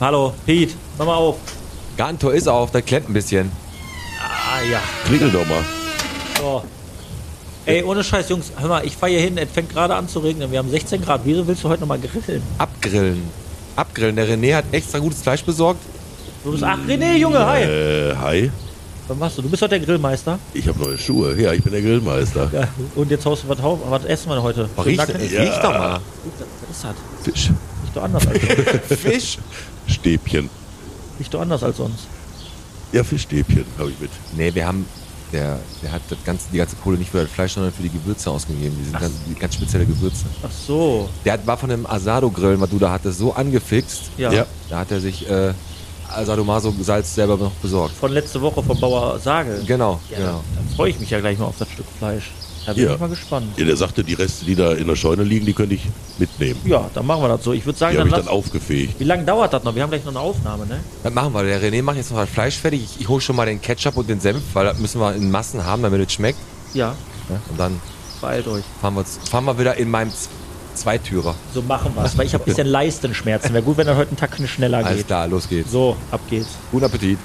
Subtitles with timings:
[0.00, 1.36] Hallo, Pete, mach mal auf.
[1.96, 3.50] Gartentor ist auf, das klemmt ein bisschen.
[4.20, 4.80] Ah ja.
[5.04, 5.64] Klingel doch mal.
[6.40, 6.62] So.
[7.66, 10.20] Ey, ohne Scheiß, Jungs, hör mal, ich fahr hier hin, es fängt gerade an zu
[10.20, 10.50] regnen.
[10.50, 11.22] Wir haben 16 Grad.
[11.24, 12.42] Wieso willst du heute nochmal grillen?
[12.58, 13.22] Abgrillen.
[13.76, 14.16] Abgrillen.
[14.16, 15.80] Der René hat extra gutes Fleisch besorgt.
[16.44, 16.62] Du bist.
[16.62, 17.62] Ach, René, Junge, hi.
[17.62, 18.50] Äh, hi.
[19.08, 19.42] Was machst du?
[19.42, 20.38] Du bist heute der Grillmeister.
[20.54, 21.34] Ich habe neue Schuhe.
[21.40, 22.48] Ja, ich bin der Grillmeister.
[22.52, 22.68] Ja.
[22.94, 23.80] Und jetzt haust du was drauf.
[23.88, 24.68] Was essen wir heute?
[24.76, 25.60] Oh, riech, riech Ja.
[25.62, 26.00] doch mal.
[26.68, 26.94] Was ist das?
[27.24, 27.50] Fisch.
[27.84, 28.22] Riecht doch anders.
[28.88, 29.38] Fisch.
[29.88, 30.48] Stäbchen.
[31.18, 32.06] Riecht doch anders als sonst.
[32.92, 34.10] Ja, Fischstäbchen habe ich mit.
[34.36, 34.86] Nee, wir haben.
[35.30, 37.90] Der, der hat das ganze, die ganze Kohle nicht für das Fleisch, sondern für die
[37.90, 38.74] Gewürze ausgegeben.
[38.78, 40.24] Die sind ganz, die ganz spezielle Gewürze.
[40.42, 41.06] Ach so.
[41.22, 44.04] Der hat, war von dem Asado-Grillen, was du da hattest, so angefixt.
[44.16, 44.32] Ja.
[44.32, 44.46] Ja.
[44.70, 45.52] Da hat er sich äh,
[46.08, 47.94] Asado Maso Salz selber noch besorgt.
[47.94, 49.62] Von letzte Woche vom Bauer Sagel.
[49.66, 50.44] Genau, Ja, genau.
[50.54, 52.30] Dann freue ich mich ja gleich mal auf das Stück Fleisch.
[52.68, 52.94] Da bin Ja.
[52.94, 53.46] ich mal gespannt.
[53.56, 55.86] Ja, der sagte, die Reste, die da in der Scheune liegen, die könnte ich
[56.18, 56.60] mitnehmen.
[56.66, 57.52] Ja, dann machen wir das so.
[57.54, 59.00] Ich würde sagen, Die dann habe ich dann aufgefegt.
[59.00, 59.74] Wie lange dauert das noch?
[59.74, 60.80] Wir haben gleich noch eine Aufnahme, ne?
[61.02, 61.42] Das machen wir.
[61.44, 62.82] Der René macht jetzt noch das Fleisch fertig.
[62.84, 65.30] Ich, ich hole schon mal den Ketchup und den Senf, weil das müssen wir in
[65.30, 66.38] Massen haben, damit es schmeckt.
[66.74, 66.94] Ja,
[67.30, 67.80] Ja, und dann
[68.20, 68.64] beeilt euch.
[68.82, 70.12] fahren wir, fahren wir wieder in meinem
[70.74, 71.34] Zweitürer.
[71.54, 73.52] So machen wir es, weil ich habe ein bisschen Leistenschmerzen.
[73.54, 75.06] Wäre gut, wenn das heute einen Tag schneller Alles geht.
[75.06, 75.72] klar, los geht's.
[75.72, 76.48] So, ab geht's.
[76.70, 77.18] Guten Appetit.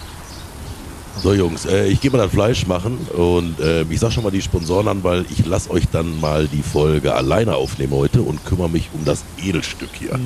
[1.22, 4.32] So, Jungs, äh, ich gehe mal das Fleisch machen und äh, ich sag schon mal
[4.32, 8.44] die Sponsoren an, weil ich lasse euch dann mal die Folge alleine aufnehmen heute und
[8.46, 10.20] kümmere mich um das Edelstück hier.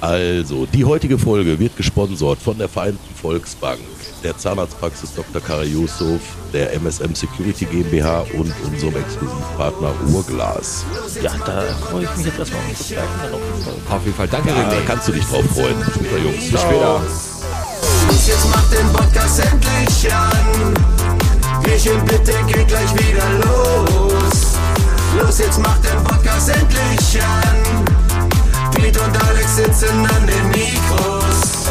[0.00, 3.78] Also, die heutige Folge wird gesponsert von der Vereinten Volksbank,
[4.22, 5.40] der Zahnarztpraxis Dr.
[5.40, 6.20] Kara Yusuf,
[6.52, 10.84] der MSM Security GmbH und unserem Exklusivpartner Urglas.
[11.22, 14.28] Ja, da freue ich mich jetzt erstmal auf das auf jeden Fall.
[14.28, 14.84] Danke, Da René.
[14.86, 15.78] kannst du dich drauf freuen.
[15.78, 16.50] Bis später, Jungs.
[16.50, 17.00] Bis später.
[18.08, 20.74] Los, jetzt macht den Podcast endlich an.
[21.62, 24.56] Bierchen bitte geht gleich wieder los.
[25.18, 28.72] Los, jetzt macht den Podcast endlich an.
[28.72, 31.66] Piet und Alex sitzen an den Mikros.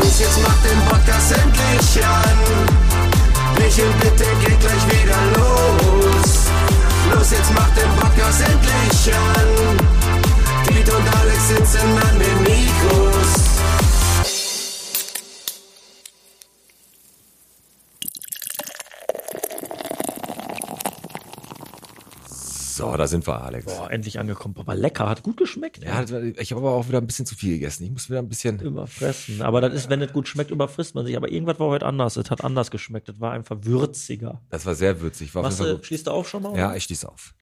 [0.00, 2.38] Los, jetzt macht den Podcast endlich an.
[3.56, 6.30] Bierchen bitte geht gleich wieder los.
[7.12, 9.48] Los, jetzt macht den Podcast endlich an.
[10.66, 13.53] Piet und Alex sitzen an den Mikros.
[23.04, 23.66] Da sind wir, Alex.
[23.66, 24.54] Boah, endlich angekommen.
[24.58, 25.84] Aber lecker, hat gut geschmeckt.
[25.84, 26.04] Ja,
[26.38, 27.84] ich habe aber auch wieder ein bisschen zu viel gegessen.
[27.84, 28.58] Ich muss wieder ein bisschen.
[28.60, 29.42] Überfressen.
[29.42, 31.14] Aber das ist, wenn es gut schmeckt, überfrisst man sich.
[31.14, 32.16] Aber irgendwas war heute anders.
[32.16, 33.10] Es hat anders geschmeckt.
[33.10, 34.40] Es war einfach würziger.
[34.48, 35.34] Das war sehr würzig.
[35.34, 36.56] War auf Was, Fall äh, schließt du auch schon mal?
[36.56, 36.76] Ja, oder?
[36.76, 37.34] ich stieß auf.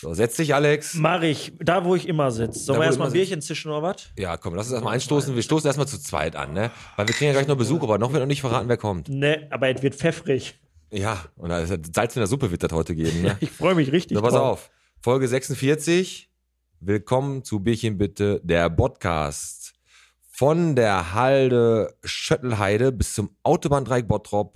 [0.00, 0.94] So, setz dich, Alex.
[0.94, 1.52] Mach ich.
[1.58, 2.60] Da, wo ich immer sitze.
[2.60, 4.10] Sollen wir erstmal ein Bierchen zischen oder was?
[4.16, 5.34] Ja, komm, lass uns erstmal einstoßen.
[5.34, 6.70] Wir stoßen erstmal zu zweit an, ne?
[6.94, 9.08] Weil wir kriegen ja gleich noch Besuch, aber noch wird noch nicht verraten, wer kommt.
[9.08, 10.56] Ne, aber es wird pfeffrig.
[10.92, 13.36] Ja, und da ist Salz in der Suppe wird das heute geben, ne?
[13.40, 14.16] Ich freue mich richtig.
[14.16, 14.42] So, pass drauf.
[14.52, 14.70] auf.
[15.00, 16.30] Folge 46.
[16.78, 19.74] Willkommen zu Bierchen bitte, der Podcast.
[20.30, 24.54] Von der Halde Schöttelheide bis zum Autobahndreieck Bottrop.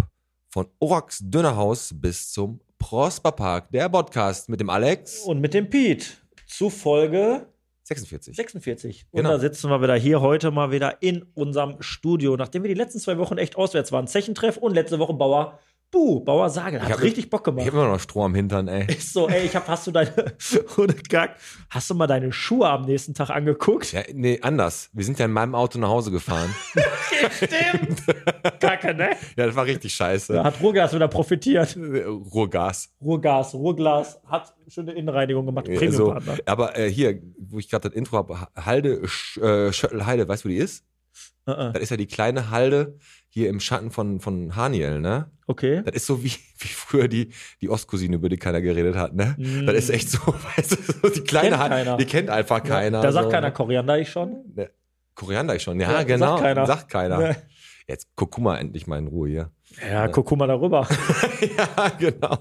[0.50, 3.70] Von Orax Dönerhaus bis zum Prosperpark.
[3.70, 5.20] Der Podcast mit dem Alex.
[5.20, 6.20] Und mit dem Piet.
[6.48, 7.46] Zu Folge
[7.84, 8.34] 46.
[8.36, 9.06] 46.
[9.12, 9.30] Und Genau.
[9.30, 12.98] da sitzen wir wieder hier heute mal wieder in unserem Studio, nachdem wir die letzten
[12.98, 14.08] zwei Wochen echt auswärts waren.
[14.08, 15.60] Zechentreff und letzte Woche Bauer
[15.92, 16.80] Bu, Bauer Sagel.
[16.80, 17.66] Hat hab- richtig Bock Ich gemacht.
[17.66, 18.86] habe immer noch Stroh am Hintern, ey.
[18.90, 20.10] Ist so, ey, ich hab, hast du deine,
[20.78, 21.36] ohne Kack,
[21.68, 23.92] hast du mal deine Schuhe am nächsten Tag angeguckt?
[23.92, 24.88] Ja, nee, anders.
[24.94, 26.48] Wir sind ja in meinem Auto nach Hause gefahren.
[27.36, 28.02] Stimmt.
[28.58, 29.10] Kacke, ne?
[29.36, 30.32] ja, das war richtig scheiße.
[30.32, 31.76] Da hat Ruhrgas wieder profitiert.
[31.76, 32.90] Ruhrgas.
[33.02, 35.68] Ruhrgas, Ruhrglas hat schöne Innenreinigung gemacht.
[35.68, 36.06] Ja, so.
[36.08, 36.38] Premium-Partner.
[36.46, 40.48] Aber äh, hier, wo ich gerade das Intro habe, Halde, Sch, äh, weißt du, wo
[40.48, 40.84] die ist?
[41.46, 41.72] Äh, äh.
[41.72, 42.98] Das ist ja die kleine Halde
[43.34, 45.30] hier im Schatten von, von Haniel, ne?
[45.46, 45.82] Okay.
[45.86, 47.30] Das ist so wie, wie früher die,
[47.62, 49.34] die Ostcousine, über die keiner geredet hat, ne?
[49.38, 49.64] Mm.
[49.64, 50.18] Das ist echt so,
[50.56, 51.96] weißt du, so die kleine keiner.
[51.96, 53.00] die kennt einfach keiner.
[53.00, 53.54] Da sagt so, keiner ne?
[53.54, 54.44] Koriander, ich schon.
[54.54, 54.70] Ne.
[55.14, 56.36] Koriander ich schon, ja, Ja, sagt genau.
[56.36, 56.66] keiner.
[56.66, 57.18] Sagt keiner.
[57.18, 57.36] Ne.
[57.88, 59.50] Jetzt guck guck mal endlich mal in Ruhe hier.
[59.90, 60.86] Ja, guck, guck mal darüber.
[61.56, 62.36] ja, genau.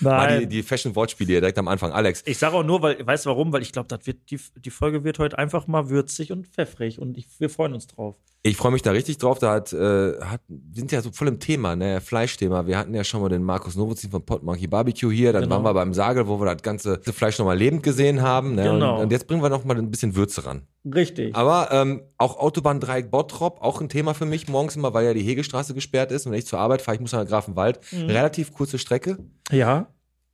[0.00, 0.40] Nein.
[0.40, 1.92] Die, die Fashion-Wortspiele hier direkt am Anfang.
[1.92, 3.52] Alex, Ich sage auch nur, weil, weißt du warum?
[3.52, 6.98] Weil ich glaube, das wird die, die Folge wird heute einfach mal würzig und pfeffrig
[6.98, 8.16] und ich, wir freuen uns drauf.
[8.46, 9.38] Ich freue mich da richtig drauf.
[9.38, 12.66] Da hat, äh, hat, wir sind ja so voll im Thema, ne, Fleischthema.
[12.66, 15.32] Wir hatten ja schon mal den Markus Novozin von Pot Monkey Barbecue hier.
[15.32, 15.54] Dann Genau.
[15.56, 18.54] waren wir beim Sagel, wo wir das ganze Fleisch nochmal lebend gesehen haben.
[18.54, 18.64] Ne?
[18.64, 18.96] Genau.
[18.96, 20.66] Und, und jetzt bringen wir noch mal ein bisschen Würze ran.
[20.84, 21.34] Richtig.
[21.34, 25.22] Aber ähm, auch Autobahndreieck Bottrop, auch ein Thema für mich morgens immer, weil ja die
[25.22, 26.26] Hegestraße gesperrt ist.
[26.26, 27.80] Und wenn ich zur Arbeit fahre, ich muss nach Grafenwald.
[27.92, 28.06] Mhm.
[28.06, 29.18] Relativ kurze Strecke.
[29.50, 29.88] Ja.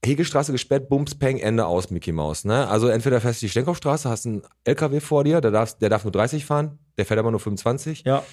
[0.05, 2.44] Hegestraße gesperrt, Bums, Peng, Ende aus, Mickey Maus.
[2.44, 2.67] Ne?
[2.69, 6.05] Also entweder fährst du die Stenkopfstraße, hast einen LKW vor dir, der darf, der darf
[6.05, 8.05] nur 30 fahren, der fährt aber nur 25.
[8.06, 8.25] Ja.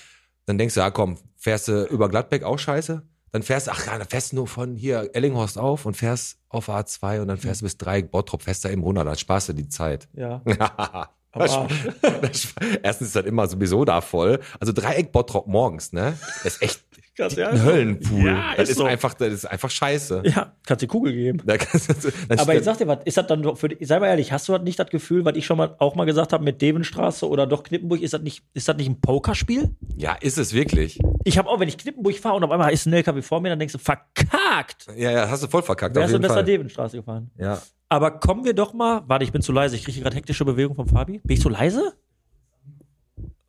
[0.46, 3.04] Dann denkst du, ja komm, fährst du über Gladbeck auch scheiße.
[3.34, 6.70] dann fährst ach ja, dann fährst du nur von hier Ellinghorst auf und fährst auf
[6.70, 9.54] A2 und dann fährst du bis Dreieck Bottrop, fährst da eben runter, dann sparst du
[9.54, 10.08] die Zeit.
[10.14, 10.42] Ja.
[11.38, 12.54] Das
[12.84, 14.40] Erstens ist das immer sowieso da voll.
[14.60, 16.18] Also Dreieck Bottrop morgens, ne?
[16.44, 16.84] Das ist echt
[17.18, 17.64] Krass, ja, ein.
[17.64, 18.28] Höllenpool.
[18.28, 18.86] Ja, das ist ist so.
[18.86, 20.22] einfach, das ist einfach scheiße.
[20.26, 21.42] Ja, kannst die Kugel geben.
[21.48, 24.00] Da kannst du- Aber ich sag dir was, ist das dann doch für dich, sei
[24.00, 26.44] mal ehrlich, hast du nicht das Gefühl, was ich schon mal auch mal gesagt habe
[26.44, 29.76] mit Devenstraße oder doch Knippenburg, ist das nicht, ist das nicht ein Pokerspiel?
[29.96, 31.00] ja, ist es wirklich.
[31.24, 33.50] Ich habe auch, wenn ich Knippenburg fahre und auf einmal ist ein LKW vor mir,
[33.50, 34.86] dann denkst du, verkackt!
[34.96, 35.96] Ja, ja, hast du voll verkackt.
[35.96, 36.44] Wärst auf du jeden besser Fall.
[36.44, 37.32] Devenstraße gefahren.
[37.40, 37.60] Ja.
[37.90, 40.76] Aber kommen wir doch mal, warte, ich bin zu leise, ich kriege gerade hektische Bewegung
[40.76, 41.20] vom Fabi.
[41.20, 41.94] Bin ich zu leise?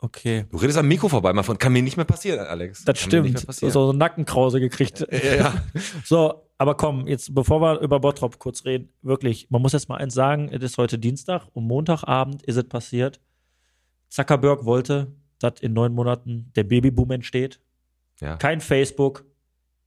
[0.00, 0.46] Okay.
[0.50, 2.84] Du redest am Mikro vorbei, mal von, kann mir nicht mehr passieren, Alex.
[2.84, 3.52] Das kann stimmt.
[3.52, 5.04] So, so Nackenkrause gekriegt.
[5.10, 5.62] Ja, ja.
[6.04, 9.96] So, aber komm, jetzt bevor wir über Bottrop kurz reden, wirklich, man muss jetzt mal
[9.96, 13.20] eins sagen, es ist heute Dienstag und Montagabend ist es passiert.
[14.08, 17.60] Zuckerberg wollte, dass in neun Monaten der Babyboom entsteht.
[18.20, 18.36] ja.
[18.36, 19.24] Kein Facebook,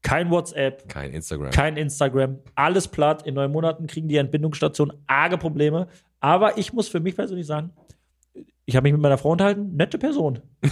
[0.02, 1.52] kein WhatsApp, Kein Instagram.
[1.52, 3.26] kein Instagram, alles platt.
[3.28, 5.88] In neun Monaten kriegen die Entbindungsstationen arge Probleme.
[6.20, 7.72] Aber ich muss für mich persönlich sagen,
[8.66, 10.40] ich habe mich mit meiner Frau unterhalten, nette Person.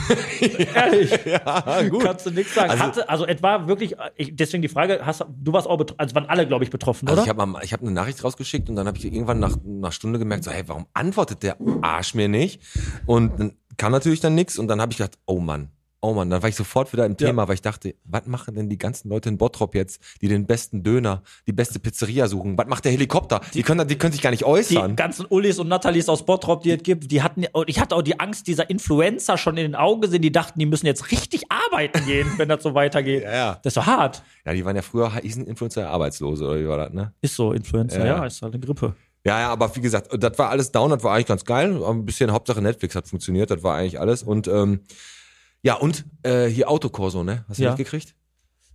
[0.76, 1.12] Ehrlich.
[1.26, 2.04] ja, gut.
[2.04, 2.70] Kannst du nichts sagen.
[2.72, 6.16] Also- Hatte, also etwa wirklich, ich, deswegen die Frage, hast, du warst auch betroffen, also
[6.16, 7.32] waren alle, glaube ich, betroffen, Also oder?
[7.32, 10.44] ich habe hab eine Nachricht rausgeschickt und dann habe ich irgendwann nach einer Stunde gemerkt,
[10.44, 12.62] so, hey, warum antwortet der Arsch mir nicht?
[13.06, 15.70] Und dann kam natürlich dann nichts und dann habe ich gedacht, oh Mann,
[16.02, 17.28] oh Mann, dann war ich sofort wieder im Ja.
[17.28, 20.46] Thema, weil ich dachte, was machen denn die ganzen Leute in Bottrop jetzt, die den
[20.46, 22.58] besten Döner, die beste Pizzeria suchen?
[22.58, 23.42] Was macht der Helikopter?
[23.54, 24.96] Die, können, die können sich gar nicht die äußern.
[24.96, 28.20] ganzen Ullis und Nathalies aus Bottrop, die es gibt, die hatten, ich hatte auch die
[28.20, 32.06] Angst dieser Influencer schon in den Augen gesehen, die dachten, die müssen jetzt richtig arbeiten
[32.06, 33.24] gehen, wenn das so weitergeht.
[33.24, 33.60] Ja, ja.
[33.64, 34.24] Das ist so hart.
[34.46, 37.14] Ja, die waren ja früher, hießen Influencer ja Arbeitslose, oder wie war das, ne?
[37.22, 38.06] Ist so, Influencer, Ja.
[38.18, 38.96] ja, ist halt eine Grippe.
[39.26, 41.84] Ja, ja, aber wie gesagt, das war alles down, das war eigentlich ganz geil.
[41.84, 44.24] Ein bisschen Hauptsache Netflix hat funktioniert, das war eigentlich alles.
[44.24, 44.80] Und ähm,
[45.62, 47.46] ja, und äh, hier Autokorso, ne?
[47.50, 47.70] Hast du Ja.
[47.72, 48.16] mitgekriegt?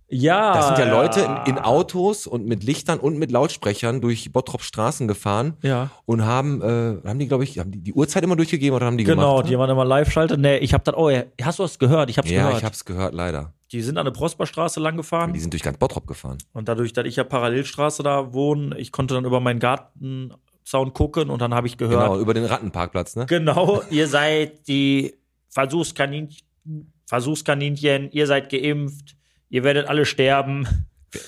[0.07, 0.53] Ja.
[0.53, 4.61] Da sind ja Leute in, in Autos und mit Lichtern und mit Lautsprechern durch Bottrop
[4.61, 5.89] Straßen gefahren Ja.
[6.05, 8.99] und haben, äh, haben die, glaube ich, haben die die Uhrzeit immer durchgegeben oder haben
[8.99, 9.49] die Genau, gemacht?
[9.49, 10.39] die waren immer live-schaltet.
[10.39, 12.11] Nee, ich hab das, oh, ja, hast du das gehört?
[12.11, 12.57] Ich hab's ja, gehört.
[12.59, 13.53] ich hab's gehört, leider.
[13.71, 15.33] die sind an der Prosperstraße lang gefahren.
[15.33, 16.37] Die sind durch ganz Bottrop gefahren.
[16.53, 21.31] Und dadurch, dass ich ja Parallelstraße da wohne, ich konnte dann über meinen Gartenzaun gucken
[21.31, 23.25] und dann habe ich Genau, gehört, über den Rattenparkplatz, ne?
[23.25, 25.15] genau, ihr seid die
[25.49, 26.45] Versuchskaninchen,
[27.05, 29.15] Versuchskaninchen, ihr seid geimpft,
[29.49, 30.67] ihr werdet alle sterben.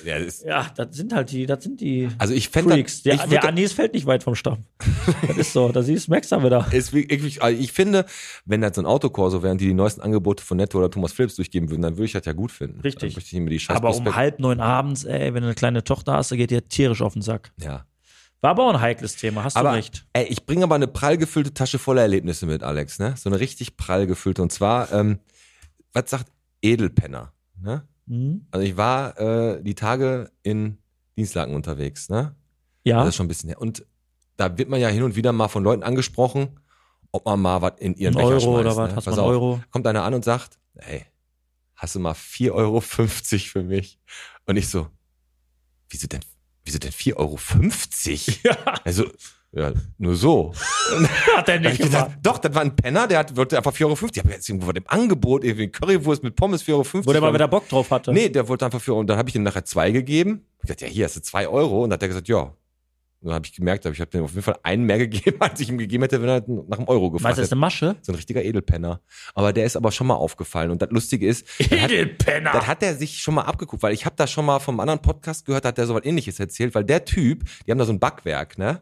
[0.03, 3.03] Ja, das Ja, das sind halt die, das sind die also ich fände Freaks.
[3.03, 4.65] Der, der Anis fällt nicht weit vom Stamm.
[5.27, 6.67] das ist so, da siehst du, merkst du wieder.
[6.71, 8.05] ist wirklich, also ich finde,
[8.45, 11.35] wenn das so ein Autokorso wären, die die neuesten Angebote von Netto oder Thomas Philips
[11.35, 12.81] durchgeben würden, dann würde ich das ja gut finden.
[12.81, 13.13] Richtig.
[13.13, 16.35] Dann ich Aber um halb neun abends, ey, wenn du eine kleine Tochter hast, da
[16.35, 17.51] geht dir tierisch auf den Sack.
[17.61, 17.85] Ja.
[18.41, 20.05] War aber auch ein heikles Thema, hast Aber du recht.
[20.13, 23.15] ey, ich bringe aber eine prall gefüllte Tasche voller Erlebnisse mit, Alex, ne?
[23.17, 24.41] So eine richtig prall gefüllte.
[24.43, 25.19] Und zwar, ähm,
[25.93, 26.31] was sagt
[26.61, 27.33] Edelpenner?
[27.59, 27.87] Ne?
[28.05, 28.45] Mhm.
[28.51, 30.77] Also ich war äh, die Tage in
[31.17, 32.35] Dienstlaken unterwegs, ne?
[32.83, 32.99] Ja.
[32.99, 33.59] Das ist schon ein bisschen her.
[33.59, 33.85] Und
[34.37, 36.59] da wird man ja hin und wieder mal von Leuten angesprochen,
[37.11, 38.89] ob man mal was in ihren Ein Becher Euro schmeißt, oder was?
[38.91, 38.95] Ne?
[38.95, 39.27] Hast Pass du auf.
[39.29, 39.61] Euro?
[39.71, 41.05] Kommt einer an und sagt, ey,
[41.75, 43.99] hast du mal 4,50 Euro für mich?
[44.45, 44.87] Und ich so,
[45.89, 46.21] wieso denn,
[46.67, 47.39] wieso denn 4,50 Euro?
[48.43, 49.05] Ja, Also,
[49.53, 50.53] ja, nur so.
[51.35, 52.11] hat er nicht gemacht.
[52.21, 53.97] doch, das war ein Penner, der hat, wollte einfach 4,50 Euro.
[54.11, 57.05] Ich habe jetzt irgendwo im Angebot, irgendwie Currywurst mit Pommes 4,50 Euro.
[57.05, 58.13] Wo der mal wieder Bock drauf hatte.
[58.13, 58.99] Nee, der wollte einfach 4 Euro.
[59.01, 60.45] Und dann habe ich ihm nachher zwei gegeben.
[60.61, 61.83] Ich dachte, ja, hier hast du 2 Euro.
[61.83, 62.53] Und dann hat er gesagt, ja.
[63.19, 65.59] Und dann habe ich gemerkt, ich habe dem auf jeden Fall einen mehr gegeben, als
[65.59, 67.53] ich ihm gegeben hätte, wenn er nach einem Euro gefragt du, das ist hätte.
[67.55, 67.95] eine Masche?
[68.01, 69.01] So ein richtiger Edelpenner.
[69.33, 70.69] Aber der ist aber schon mal aufgefallen.
[70.71, 72.51] Und das Lustige ist, das hat, Edelpenner.
[72.51, 75.01] das hat er sich schon mal abgeguckt, weil ich habe da schon mal vom anderen
[75.01, 77.91] Podcast gehört, hat der so was ähnliches erzählt, weil der Typ, die haben da so
[77.93, 78.81] ein Backwerk, ne?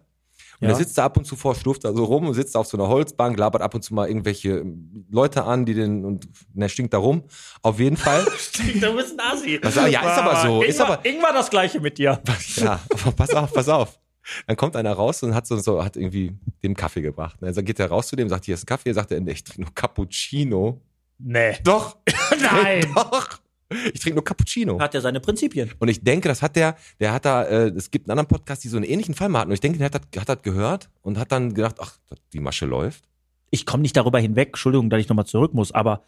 [0.61, 0.67] Und Ja.
[0.69, 2.77] der sitzt da ab und zu vor, stuft da so rum und sitzt auf so
[2.77, 4.63] einer Holzbank, labert ab und zu mal irgendwelche
[5.11, 7.23] Leute an, die den, und der stinkt da rum.
[7.61, 8.25] Auf jeden Fall.
[8.81, 9.59] Du bist ein Assi.
[9.61, 12.21] Was- ja, ist aber so, ist Ingwer, aber- Ingwer das gleiche mit dir.
[12.55, 12.79] ja,
[13.17, 13.99] pass auf, pass auf.
[14.47, 17.37] Dann kommt einer raus und hat so, so hat irgendwie dem Kaffee gebracht.
[17.41, 18.93] Dann geht er raus zu dem, sagt, hier ist ein Kaffee.
[18.93, 20.81] Sagt er, nee, ich trinke nur Cappuccino.
[21.17, 21.57] Nee.
[21.63, 21.97] Doch.
[22.41, 22.91] Nein.
[22.95, 23.39] Doch.
[23.93, 24.79] Ich trinke nur Cappuccino.
[24.79, 25.71] Hat ja seine Prinzipien.
[25.79, 28.63] Und ich denke, das hat der, der hat da, äh, es gibt einen anderen Podcast,
[28.63, 29.49] die so einen ähnlichen Fall mal hatten.
[29.51, 31.97] Und ich denke, der hat das, hat das gehört und hat dann gedacht, ach,
[32.33, 33.05] die Masche läuft.
[33.49, 36.03] Ich komme nicht darüber hinweg, Entschuldigung, dass ich nochmal zurück muss, aber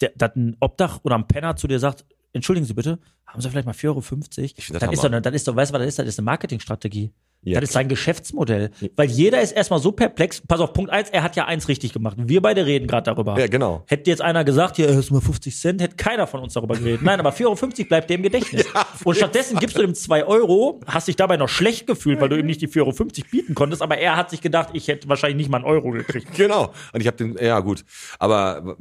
[0.00, 3.48] der, dass ein Obdach oder ein Penner zu dir sagt, entschuldigen Sie bitte, haben Sie
[3.50, 3.98] vielleicht mal 4,50 Euro?
[4.00, 5.98] Ich das das, ist doch, das ist doch, weißt du, was das ist?
[5.98, 7.12] Das ist eine Marketingstrategie.
[7.42, 7.60] Ja.
[7.60, 8.70] Das ist sein Geschäftsmodell.
[8.96, 10.42] Weil jeder ist erstmal so perplex.
[10.46, 12.16] Pass auf, Punkt eins, er hat ja eins richtig gemacht.
[12.18, 13.38] Wir beide reden gerade darüber.
[13.38, 13.84] Ja, genau.
[13.86, 17.02] Hätte jetzt einer gesagt, hier, du mal 50 Cent, hätte keiner von uns darüber geredet.
[17.02, 18.66] Nein, aber 4,50 Euro bleibt dir im Gedächtnis.
[19.04, 22.38] Und stattdessen gibst du ihm 2 Euro, hast dich dabei noch schlecht gefühlt, weil du
[22.38, 25.36] ihm nicht die 4,50 Euro bieten konntest, aber er hat sich gedacht, ich hätte wahrscheinlich
[25.36, 26.28] nicht mal einen Euro gekriegt.
[26.38, 26.72] Genau.
[26.92, 27.84] Und ich habe den, ja gut.
[28.18, 28.76] Aber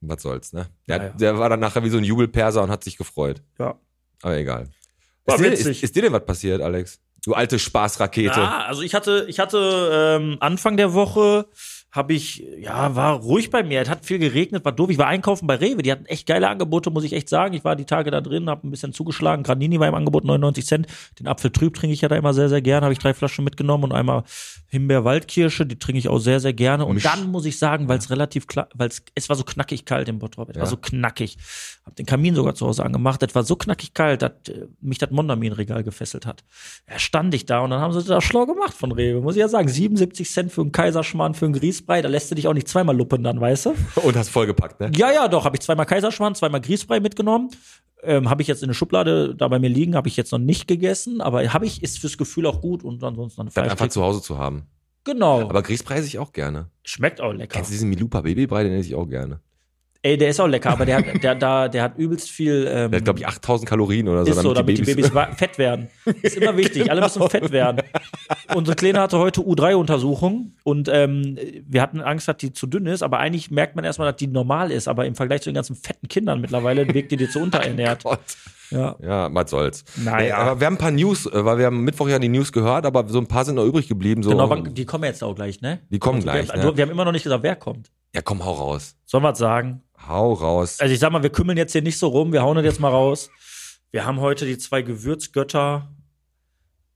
[0.00, 0.66] was soll's, ne?
[0.88, 1.08] Der, Ja, ja.
[1.10, 3.42] der war dann nachher wie so ein Jubelperser und hat sich gefreut.
[3.58, 3.78] Ja.
[4.22, 4.68] Aber egal.
[5.24, 5.66] War ist, dir, witzig.
[5.68, 7.00] ist, ist dir denn was passiert, Alex?
[7.24, 8.40] Du alte Spaßrakete.
[8.40, 11.46] Ja, also ich hatte, ich hatte ähm, Anfang der Woche
[11.92, 13.80] habe ich, ja, war ruhig bei mir.
[13.80, 14.90] Es hat viel geregnet, war doof.
[14.90, 15.82] Ich war einkaufen bei Rewe.
[15.82, 17.54] Die hatten echt geile Angebote, muss ich echt sagen.
[17.54, 19.42] Ich war die Tage da drin, habe ein bisschen zugeschlagen.
[19.42, 20.86] Granini war im Angebot 99 Cent.
[21.18, 22.84] Den Apfel trüb trinke ich ja da immer sehr, sehr gerne.
[22.84, 24.22] Habe ich drei Flaschen mitgenommen und einmal
[24.70, 25.66] Himbeer-Waldkirsche.
[25.66, 26.86] Die trinke ich auch sehr, sehr gerne.
[26.86, 29.44] Und Misch- dann muss ich sagen, weil es relativ klar, weil es, es war so
[29.44, 30.48] knackig kalt im Bottrop.
[30.50, 30.62] Es Ja.
[30.62, 31.36] war so knackig.
[31.84, 33.22] Hab den Kamin sogar zu Hause angemacht.
[33.22, 36.44] Es war so knackig kalt, dass äh, mich das Mondamin-Regal gefesselt hat.
[36.88, 39.40] Ja, stand ich da und dann haben sie das schlau gemacht von Rewe, muss ich
[39.40, 39.68] ja sagen.
[39.68, 42.96] 77 Cent für einen Kaiserschmarrn, für einen Grießbrei, da lässt du dich auch nicht zweimal
[42.96, 43.74] luppen dann, weißt du?
[44.02, 44.90] Und hast vollgepackt, ne?
[44.96, 47.50] Ja, ja, doch, habe ich zweimal Kaiserschmarrn, zweimal Grießbrei mitgenommen.
[48.02, 50.38] Ähm, habe ich jetzt in der Schublade da bei mir liegen, habe ich jetzt noch
[50.38, 53.90] nicht gegessen, aber habe ich, ist fürs Gefühl auch gut und ansonsten Dann einfach Fleisch.
[53.92, 54.66] zu Hause zu haben.
[55.04, 55.42] Genau.
[55.42, 56.70] Aber Grießbrei esse ich auch gerne.
[56.82, 57.54] Schmeckt auch lecker.
[57.54, 58.64] Kennst du diesen Milupa Babybrei?
[58.64, 59.40] Den esse ich auch gerne.
[60.02, 62.66] Ey, der ist auch lecker, aber der hat, der, da, der hat übelst viel.
[62.66, 64.30] Ähm, Der hat, glaube ich, 8000 Kalorien oder so.
[64.32, 65.88] ist so, damit die Babys wa- fett werden.
[66.22, 66.90] Ist immer wichtig.
[66.90, 67.82] Alle müssen fett werden.
[68.54, 73.02] Unsere Kleine hatte heute U3-Untersuchung und ähm, wir hatten Angst, dass die zu dünn ist,
[73.02, 74.88] aber eigentlich merkt man erstmal, dass die normal ist.
[74.88, 78.04] Aber im Vergleich zu den ganzen fetten Kindern mittlerweile wirkt die dir zu unterernährt.
[78.04, 78.20] Gott.
[78.70, 78.96] Ja.
[79.02, 79.84] Ja, was soll's.
[79.96, 80.16] Naja.
[80.18, 82.52] Nee, aber wir haben ein paar News, äh, weil wir haben Mittwoch ja die News
[82.52, 84.22] gehört, aber so ein paar sind noch übrig geblieben.
[84.22, 84.30] So.
[84.30, 85.80] Genau, die kommen jetzt auch gleich, ne?
[85.90, 86.62] Die kommen Also gleich, Wir, ne?
[86.70, 87.90] du, wir haben immer noch nicht gesagt, wer kommt.
[88.14, 88.96] ja, komm, hau raus.
[89.06, 89.82] Sollen wir es sagen?
[90.06, 90.80] Hau raus.
[90.80, 92.80] Also ich sag mal, wir kümmeln jetzt hier nicht so rum, wir hauen das jetzt
[92.80, 93.30] mal raus.
[93.90, 95.88] Wir haben heute die zwei Gewürzgötter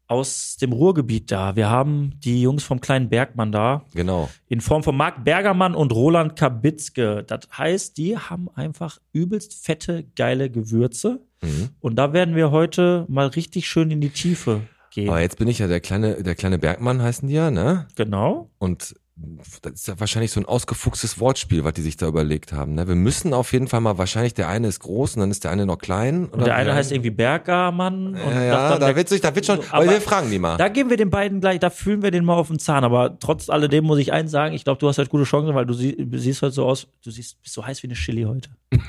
[0.06, 1.56] aus dem Ruhrgebiet da.
[1.56, 3.84] Wir haben die Jungs vom kleinen Bergmann da.
[3.94, 4.28] Genau.
[4.48, 7.24] in Form von Marc Bergermann und Roland Kabitzke.
[7.24, 11.20] Das heißt, die haben einfach übelst fette, geile Gewürze.
[11.42, 11.70] Mhm.
[11.80, 15.08] Und da werden wir heute mal richtig schön in die Tiefe gehen.
[15.08, 17.88] Aber jetzt bin ich ja der kleine, der kleine Bergmann heißen die ja, ne?
[17.96, 18.50] Genau.
[18.58, 22.74] Und das ist ja wahrscheinlich so ein ausgefuchstes Wortspiel, was die sich da überlegt haben.
[22.74, 22.88] Ne?
[22.88, 25.52] Wir müssen auf jeden Fall mal, wahrscheinlich der eine ist groß und dann ist der
[25.52, 26.26] eine noch klein.
[26.26, 28.08] Und der eine heißt irgendwie Bergermann.
[28.08, 30.56] Und Ja, ja, dann da wird sich, da wird schon, Aber wir fragen die mal.
[30.56, 32.82] Da geben wir den beiden gleich, da fühlen wir den mal auf den Zahn.
[32.82, 35.66] Aber trotz alledem muss ich eins sagen, ich glaube, du hast halt gute Chancen, weil
[35.66, 38.22] du, sie, du siehst halt so aus, du siehst, bist so heiß wie eine Chili
[38.24, 38.50] heute.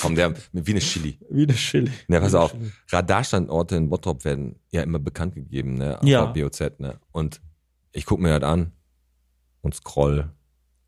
[0.00, 1.18] Komm, der, wie eine Chili.
[1.28, 1.90] Wie eine Chili.
[2.08, 2.54] Ne, pass auf.
[2.90, 5.98] Radarstandorte in Bottrop werden ja immer bekannt gegeben, ne?
[6.00, 6.24] Auf Ja.
[6.24, 6.98] BOZ, ne?
[7.12, 7.42] Und
[7.92, 8.72] ich guck mir das an
[9.62, 10.30] und scroll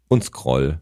[0.09, 0.81] und scroll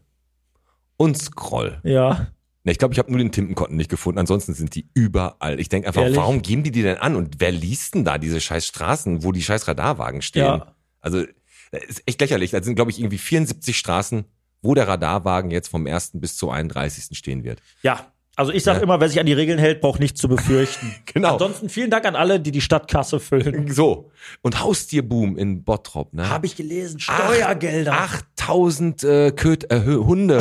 [0.97, 1.79] und scroll.
[1.83, 2.27] Ja.
[2.63, 4.19] Ich glaube, ich habe nur den Tintenkonten nicht gefunden.
[4.19, 5.59] Ansonsten sind die überall.
[5.59, 6.17] Ich denke einfach, Ehrlich?
[6.17, 7.15] warum geben die die denn an?
[7.15, 10.45] Und wer liest denn da diese scheiß Straßen, wo die scheiß Radarwagen stehen?
[10.45, 10.75] Ja.
[10.99, 11.23] Also,
[11.71, 12.51] ist echt lächerlich.
[12.51, 14.25] Da sind, glaube ich, irgendwie 74 Straßen,
[14.61, 16.11] wo der Radarwagen jetzt vom 1.
[16.15, 17.17] bis zum 31.
[17.17, 17.61] stehen wird.
[17.81, 18.11] Ja.
[18.41, 18.83] Also ich sage Ja.
[18.85, 20.95] immer, wer sich an die Regeln hält, braucht nichts zu befürchten.
[21.13, 21.33] Genau.
[21.33, 23.71] Ansonsten vielen Dank an alle, die die Stadtkasse füllen.
[23.71, 24.09] So.
[24.41, 26.27] Und Haustierboom in Bottrop, ne?
[26.27, 26.99] Habe ich gelesen.
[26.99, 27.93] Steuergelder.
[27.93, 30.39] 8000 äh, Köt äh, Hunde,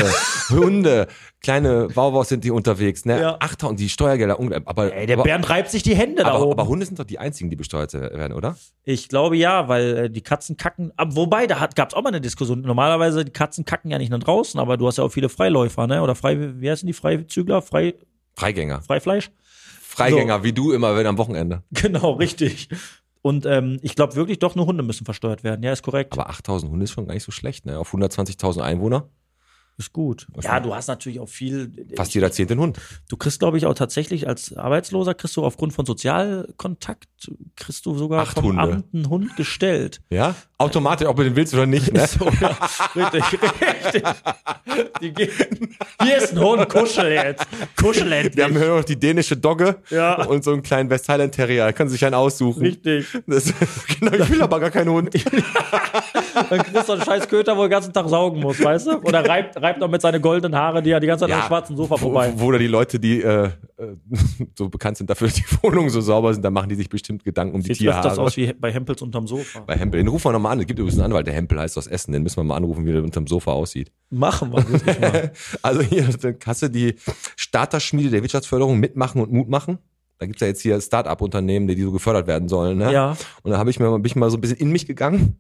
[0.49, 1.09] Hunde,
[1.41, 3.21] kleine Wauwaus sind die unterwegs, ne?
[3.21, 3.37] Ja.
[3.41, 6.53] 8000, die Steuergelder, aber, Ey, der aber, Bernd reibt sich die Hände da aber, oben.
[6.59, 8.57] aber Hunde sind doch die einzigen, die besteuert werden, oder?
[8.85, 10.93] ich glaube ja, weil äh, die Katzen kacken.
[10.97, 12.61] Aber wobei, da hat, gab's auch mal eine Diskussion.
[12.63, 15.87] Normalerweise, die Katzen kacken ja nicht nach draußen, aber du hast ja auch viele Freiläufer,
[15.87, 16.03] ne?
[16.03, 16.93] Oder frei, wie heißen die?
[16.93, 17.63] Freizügler?
[17.63, 17.95] Frei,
[18.35, 18.83] Freigänger.
[18.83, 19.31] Freifleisch?
[19.81, 21.63] Freigänger, wie du immer, wenn am Wochenende.
[21.71, 22.69] Genau, richtig.
[23.23, 25.63] Und ähm, ich glaube wirklich doch, nur Hunde müssen versteuert werden.
[25.63, 26.13] Ja, ist korrekt.
[26.13, 27.79] Aber 8000 Hunde ist schon gar nicht so schlecht, ne?
[27.79, 29.09] Auf 120.000 Einwohner,
[29.81, 30.29] ist gut.
[30.43, 31.73] Ja, du hast natürlich auch viel.
[31.97, 32.79] fast jeder zehnte Hund.
[33.09, 37.97] Du kriegst, glaube ich, auch tatsächlich als Arbeitsloser, kriegst du aufgrund von Sozialkontakt, kriegst du
[37.97, 38.63] sogar Acht vom Hunde.
[38.63, 40.01] Amt einen Hund gestellt.
[40.11, 40.37] Ja?
[40.61, 42.07] Automatisch, ob du den willst oder nicht, ne?
[42.07, 42.57] So, ja,
[42.95, 44.03] richtig, richtig.
[45.01, 45.31] Die gehen,
[46.03, 47.47] hier ist ein Hund, kuschel jetzt.
[47.81, 48.37] Kuschel endlich.
[48.37, 50.23] Wir haben hier noch die dänische Dogge Ja.
[50.27, 51.65] und so einen kleinen West Highland Terrier.
[51.65, 52.61] Da kann sich einen aussuchen.
[52.63, 53.07] Richtig.
[53.27, 53.53] Das,
[53.99, 55.15] genau, ich will aber gar keinen Hund.
[56.51, 58.97] Dann kriegst du einen scheiß Köter, wo er den ganzen Tag saugen muss, weißt du?
[58.99, 61.47] Oder reibt, reibt noch mit seinen goldenen Haare, die er die ganze Zeit Ja, am
[61.47, 62.33] schwarzen Sofa Wo, vorbei.
[62.37, 63.49] wo da die Leute, die äh,
[63.81, 63.97] äh,
[64.57, 67.25] so bekannt sind dafür, dass die Wohnungen so sauber sind, da machen die sich bestimmt
[67.25, 68.21] Gedanken um die Sieht öfters Tierhaare.
[68.21, 69.61] aus wie bei Hempels unterm Sofa.
[69.61, 69.99] Bei Hempel.
[70.01, 70.61] Den rufen wir nochmal an.
[70.61, 72.13] Es gibt übrigens einen Anwalt, der Hempel heißt aus Essen.
[72.13, 73.91] Den müssen wir mal anrufen, wie der unterm Sofa aussieht.
[74.11, 75.33] Machen wir wirklich mal.
[75.63, 76.95] Also hier hast du die
[77.37, 79.79] Starterschmiede der Wirtschaftsförderung mitmachen und Mut machen.
[80.19, 82.79] Da gibt's ja jetzt hier Start-up-Unternehmen, die, die so gefördert werden sollen.
[82.79, 82.93] Ne?
[82.93, 83.17] Ja.
[83.43, 85.39] Und da habe ich mir bin ich mal so ein bisschen in mich gegangen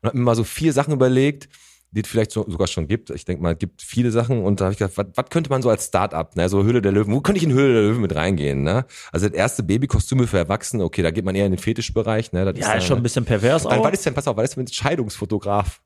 [0.00, 1.48] und habe mir mal so vier Sachen überlegt,
[1.92, 3.10] die es vielleicht so, sogar schon gibt.
[3.10, 5.50] Ich denke mal, es gibt viele Sachen und da habe ich gedacht, was, was könnte
[5.50, 6.48] man so als Start-up, ne?
[6.48, 8.62] so Höhle der Löwen, wo könnte ich in Höhle der Löwen mit reingehen?
[8.62, 8.84] Ne?
[9.12, 12.32] Also das erste Babykostüme für Erwachsene, okay, da geht man eher in den Fetischbereich.
[12.32, 12.44] Ne?
[12.46, 13.84] Das Ja, ist dann- schon ein bisschen pervers Dann, auch.
[13.84, 15.80] was ist denn, pass auf, was ist denn Scheidungsfotograf?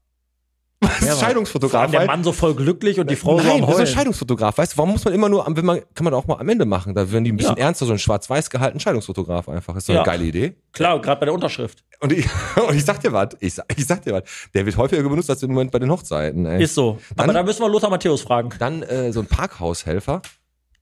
[0.85, 1.91] Scheidungsfotograf?
[1.91, 3.95] der Mann so voll glücklich und die Frau so Nein, am das ist ein.
[3.95, 4.59] Scheidungsfotograf.
[4.59, 6.49] Weißt du, warum muss man immer nur, am- wenn man, kann man auch mal am
[6.49, 6.95] Ende machen.
[6.95, 7.65] Da werden die ein bisschen Ja.
[7.65, 9.77] ernster, so ein schwarz-weiß gehalten Scheidungsfotograf einfach.
[9.77, 10.03] Ist doch Ja.
[10.03, 10.57] eine geile Idee.
[10.73, 11.83] Klar, gerade bei der Unterschrift.
[12.01, 12.27] Und ich,
[12.69, 14.23] und ich sag dir was, ich, sag- ich sag dir was,
[14.55, 16.45] der wird häufiger benutzt als im Moment bei den Hochzeiten.
[16.47, 16.63] Ey.
[16.63, 16.99] Ist so.
[17.17, 18.51] Dann- Aber da müssen wir Lothar Matthäus fragen.
[18.59, 20.23] Dann äh, so ein Parkhaushelfer.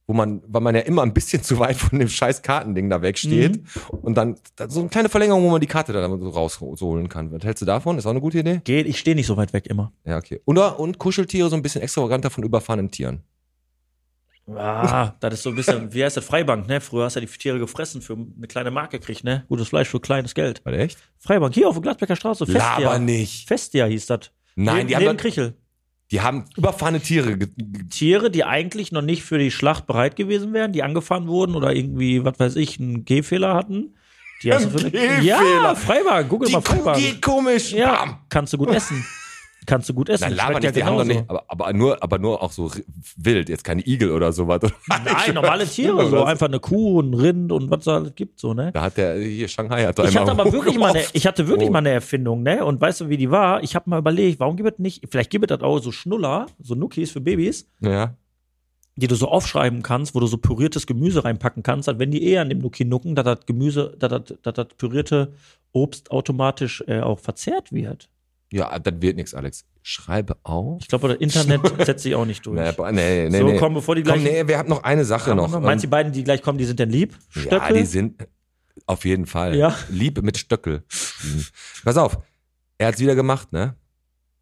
[0.07, 3.01] Wo man, weil man ja immer ein bisschen zu weit von dem scheiß Kartending da
[3.03, 3.57] wegsteht.
[3.57, 3.99] Mhm.
[4.03, 7.33] Und dann da- so eine kleine Verlängerung, wo man die Karte dann so rausholen kann.
[7.33, 7.97] Was hältst du davon?
[7.99, 8.61] Ist auch eine gute Idee?
[8.65, 9.93] Geht, ich stehe nicht so weit weg immer.
[10.05, 10.41] Ja, okay.
[10.45, 13.23] Und, und Kuscheltiere so ein bisschen extravaganter von überfahrenen Tieren.
[14.55, 16.81] Ah, das ist so ein bisschen, wie heißt das, Freibank, ne?
[16.83, 19.45] Früher hast du ja die Tiere gefressen für eine kleine Marke gekriegt, ne?
[19.49, 20.63] Gutes Fleisch für kleines Geld.
[20.67, 20.99] War der echt?
[21.19, 22.79] Freibank, hier auf der Gladbecker Straße, Festia.
[22.79, 23.49] Laber nicht.
[23.49, 24.31] Festia hieß das.
[24.57, 25.55] Nein, neben, die haben, neben Krichel.
[26.15, 27.37] Die haben überfahrene Tiere.
[27.91, 31.75] Tiere, die eigentlich noch nicht für die Schlacht bereit gewesen wären, die angefahren wurden oder
[31.75, 33.97] irgendwie, was weiß ich, einen Gehfehler hatten.
[34.45, 35.23] Die hast du für eine.
[35.25, 36.99] Ja, Freibank, google Die mal Kuh Freibank.
[36.99, 37.73] geht komisch.
[37.73, 38.19] Ja, Bam.
[38.29, 39.05] kannst du gut essen.
[39.67, 40.25] Kannst du gut essen.
[40.25, 42.53] Nein, laber Schmeckt ja nicht, die haben doch nicht, aber, aber nur, aber nur auch
[42.53, 42.71] so
[43.17, 44.61] wild, jetzt keine Igel oder sowas.
[44.89, 48.53] Nein, normale Tiere, so einfach eine Kuh, ein Rind und was es alles gibt, so,
[48.55, 48.73] ne?
[48.73, 51.49] Da hat der, hier Shanghai hat da Ich hatte aber wirklich mal eine, ich hatte
[51.49, 51.73] wirklich Oh.
[51.73, 52.65] mal eine Erfindung, ne?
[52.65, 53.63] Und weißt du, wie die war?
[53.63, 56.47] Ich habe mal überlegt, warum gibt es nicht, vielleicht gibt es das auch so Schnuller,
[56.61, 58.15] so Nuckis für Babys, Ja.
[58.97, 62.23] die du so aufschreiben kannst, wo du so püriertes Gemüse reinpacken kannst, als wenn die
[62.23, 65.33] eher an dem Nuki nucken, dass das Gemüse, dass das, dass das pürierte
[65.73, 68.09] Obst automatisch äh, auch verzehrt wird.
[68.55, 69.65] Ja, das wird nichts, Alex.
[69.83, 70.81] Schreibe auf.
[70.81, 72.57] Ich glaube, das Internet setzt sich auch nicht durch.
[72.57, 73.57] Nee, nee, nee, so, nee.
[73.59, 74.33] komm, bevor die Komm, gleich.
[74.43, 75.49] nee, wir haben noch eine Sache noch.
[75.51, 77.19] Meinst du, Und- die beiden, die gleich kommen, die sind denn lieb?
[77.35, 77.77] ja, Stöckel?
[77.79, 78.29] die sind
[78.87, 79.57] auf jeden Fall.
[79.57, 79.75] Ja.
[79.89, 80.85] Liebe mit Stöckel.
[81.25, 81.45] Mhm.
[81.85, 82.19] Pass auf.
[82.79, 83.75] Er hat's wieder gemacht, ne?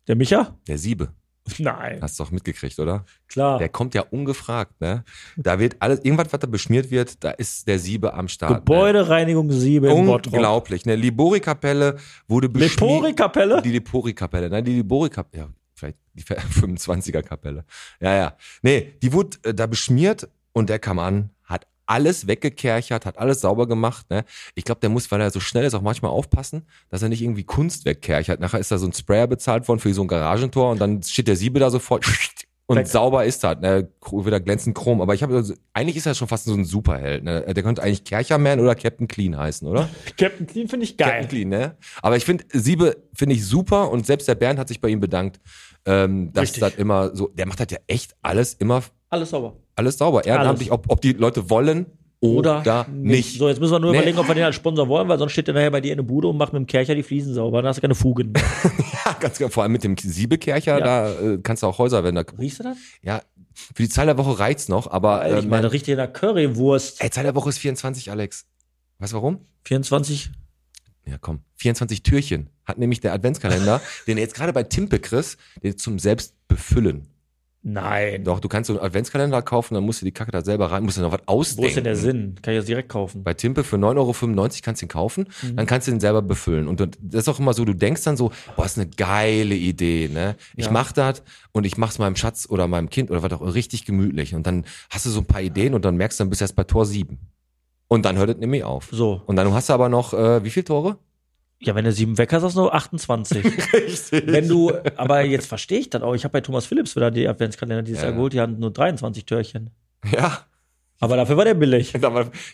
[0.09, 0.59] Der Micha?
[0.69, 1.14] Der Siebe.
[1.58, 1.99] Nein.
[2.00, 3.04] Hast du doch mitgekriegt, oder?
[3.28, 3.58] Klar.
[3.58, 5.04] Der kommt ja ungefragt, ne?
[5.37, 8.50] Da wird alles, irgendwas, was da beschmiert wird, da ist der Siebe am Start.
[8.50, 8.58] Ne?
[8.58, 10.34] Gebäudereinigung 7 in Bottrop.
[10.34, 10.87] Unglaublich.
[10.87, 10.94] Ne?
[10.94, 11.96] Libori-Kapelle
[12.28, 12.80] wurde beschmiert.
[12.80, 13.62] Lepori-Kapelle?
[13.62, 17.64] Die Libori-Kapelle, nein, die Libori-Kapelle, ja, vielleicht die 25er-Kapelle.
[18.00, 18.37] Ja, ja.
[18.62, 21.30] Nee, die wurde äh, da beschmiert und der kam an,
[21.87, 24.09] alles weggekerchert, hat alles sauber gemacht.
[24.11, 24.25] Ne?
[24.55, 27.23] Ich glaube, der muss, weil er so schnell ist, auch manchmal aufpassen, dass er nicht
[27.23, 28.40] irgendwie Kunst wegkerchert.
[28.40, 31.29] Nachher ist da so ein Sprayer bezahlt worden für so ein Garagentor und dann steht
[31.29, 32.05] der Siebe da sofort
[32.66, 32.87] und Weg.
[32.87, 33.59] sauber ist das.
[33.61, 33.88] Ne?
[34.11, 35.01] Wieder glänzend chrom.
[35.01, 37.25] Aber ich habe, also, eigentlich ist er schon fast so ein Superheld.
[37.25, 37.42] Ne?
[37.42, 39.88] Der könnte eigentlich Kercherman oder Captain Clean heißen, oder?
[40.18, 41.29] Captain Clean finde ich Captain geil.
[41.29, 41.77] Clean, ne?
[42.01, 45.01] Aber ich finde, Siebe finde ich super und selbst der Bernd hat sich bei ihm
[45.01, 45.40] bedankt,
[45.85, 49.57] ähm, dass das immer so, der macht das ja echt alles immer, Alles sauber.
[49.83, 51.87] Alles sauber, ehrenamtlich, ob, ob die Leute wollen
[52.21, 53.37] oder, Oder nicht.
[53.37, 53.97] So, jetzt müssen wir nur Nee.
[53.99, 55.97] überlegen, ob wir den als Sponsor wollen, weil sonst steht der nachher bei dir in
[55.99, 57.62] der Bude und macht mit dem Kercher die Fliesen sauber.
[57.62, 58.42] Dann hast du keine Fugen mehr.
[59.05, 59.51] Ja, ganz genau.
[59.51, 60.85] Vor allem mit dem Siebekercher, Ja.
[60.85, 62.25] da äh, kannst du auch Häuserwände.
[62.38, 62.77] Riechst du das?
[63.03, 63.23] Ja,
[63.75, 67.03] für die Zahl der Woche reicht's noch, aber ich ähm, meine, richtig in der Currywurst.
[67.03, 68.47] ey, Zahl der Woche ist 24, Alex.
[69.01, 69.40] Weißt du warum?
[69.64, 70.31] 24.
[71.05, 71.40] Ja, komm.
[71.57, 75.99] 24 Türchen hat nämlich der Adventskalender, den du jetzt gerade bei Timpe kriegst, den zum
[75.99, 77.09] selbst befüllen.
[77.64, 78.25] Nein.
[78.25, 80.83] Doch, du kannst so einen Adventskalender kaufen, dann musst du die Kacke da selber rein,
[80.83, 81.62] musst du noch was ausdenken.
[81.62, 82.35] Wo ist denn der Sinn?
[82.42, 83.22] Kann ich das direkt kaufen?
[83.22, 84.12] Bei Timpe für 9,95 Euro
[84.62, 85.57] kannst du ihn kaufen, Mhm.
[85.57, 86.66] dann kannst du den selber befüllen.
[86.66, 86.88] Und das
[87.22, 90.35] ist auch immer so, du denkst dann so, boah, ist eine geile Idee, ne?
[90.57, 90.72] Ich Ja.
[90.72, 91.22] mach das
[91.53, 94.35] und ich mach's meinem Schatz oder meinem Kind oder was auch richtig gemütlich.
[94.35, 96.44] Und dann hast du so ein paar Ideen und dann merkst du, dann bist du
[96.44, 97.18] erst bei Tor 7.
[97.87, 98.88] Und dann hört es nämlich auf.
[98.90, 99.22] So.
[99.27, 100.96] Und dann hast du aber noch, äh, wie viele Tore?
[101.64, 103.44] Ja, wenn du sieben weg hast, hast du nur 28.
[103.72, 104.25] Richtig.
[104.27, 106.14] wenn du, aber jetzt verstehe ich das auch.
[106.14, 108.09] Ich habe bei Thomas Philips wieder die Adventskalender dieses Ja.
[108.09, 109.70] Jahr geholt, die hatten nur 23 Türchen.
[110.12, 110.38] Ja.
[111.03, 111.93] Aber dafür war der billig.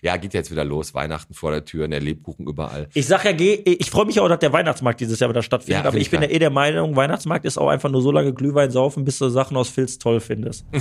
[0.03, 0.95] Ja, geht jetzt wieder los.
[0.95, 2.89] Weihnachten vor der Tür, der Lebkuchen überall.
[2.95, 5.85] Ich sag ja, geh, ich freue mich auch, dass der Weihnachtsmarkt dieses Jahr wieder stattfindet.
[5.85, 8.33] Ja, aber ich bin ja eh der Meinung, Weihnachtsmarkt ist auch einfach nur so lange
[8.33, 10.65] Glühwein saufen, bis du Sachen aus Filz toll findest.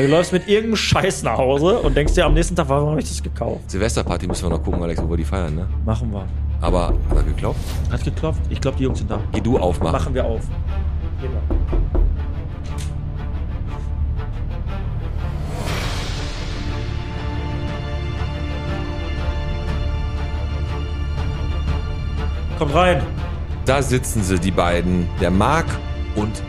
[0.00, 3.00] Du läufst mit irgendeinem Scheiß nach Hause und denkst dir am nächsten Tag, warum habe
[3.00, 3.70] ich das gekauft?
[3.70, 5.68] Silvesterparty müssen wir noch gucken, Alex, wo wir die feiern, ne?
[5.84, 6.26] Machen wir.
[6.62, 7.58] Aber hat er geglaubt?
[7.90, 8.40] Hat geklopft.
[8.48, 9.20] Ich glaube, die Jungs sind da.
[9.32, 9.92] Geh du aufmachen.
[9.92, 10.42] Machen wir auf.
[11.20, 11.30] Gehen
[22.60, 23.02] Kommt rein.
[23.64, 25.08] Da sitzen sie, die beiden.
[25.18, 25.64] Der Marc
[26.14, 26.42] und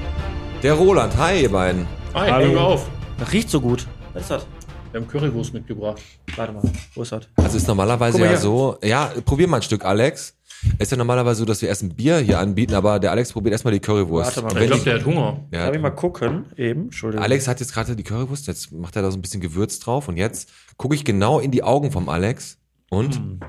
[0.62, 1.16] der Roland.
[1.16, 1.88] Hi, ihr beiden.
[2.14, 2.52] Hi, Hallo.
[2.52, 2.90] hör auf.
[3.18, 3.88] Das riecht so gut.
[4.12, 4.46] Was ist das?
[4.92, 6.02] Wir haben Currywurst mitgebracht.
[6.36, 6.64] Warte mal.
[6.96, 7.30] Wo ist das?
[7.38, 8.38] Also ist normalerweise ja her.
[8.38, 10.36] so, ja, probier mal ein Stück, Alex.
[10.80, 13.54] Ist ja normalerweise so, dass wir erst ein Bier hier anbieten, aber der Alex probiert
[13.54, 14.36] erstmal die Currywurst.
[14.36, 15.40] Warte mal, Und Ich wenn glaube, der hat Hunger.
[15.54, 16.44] ja, Darf ich mal gucken?
[16.58, 16.82] Eben.
[16.84, 17.24] Entschuldigung.
[17.24, 20.10] Alex hat jetzt gerade die Currywurst, jetzt macht er da so ein bisschen Gewürz drauf
[20.10, 22.58] und jetzt gucke ich genau in die Augen vom Alex.
[22.90, 23.16] Und?
[23.16, 23.40] Hm.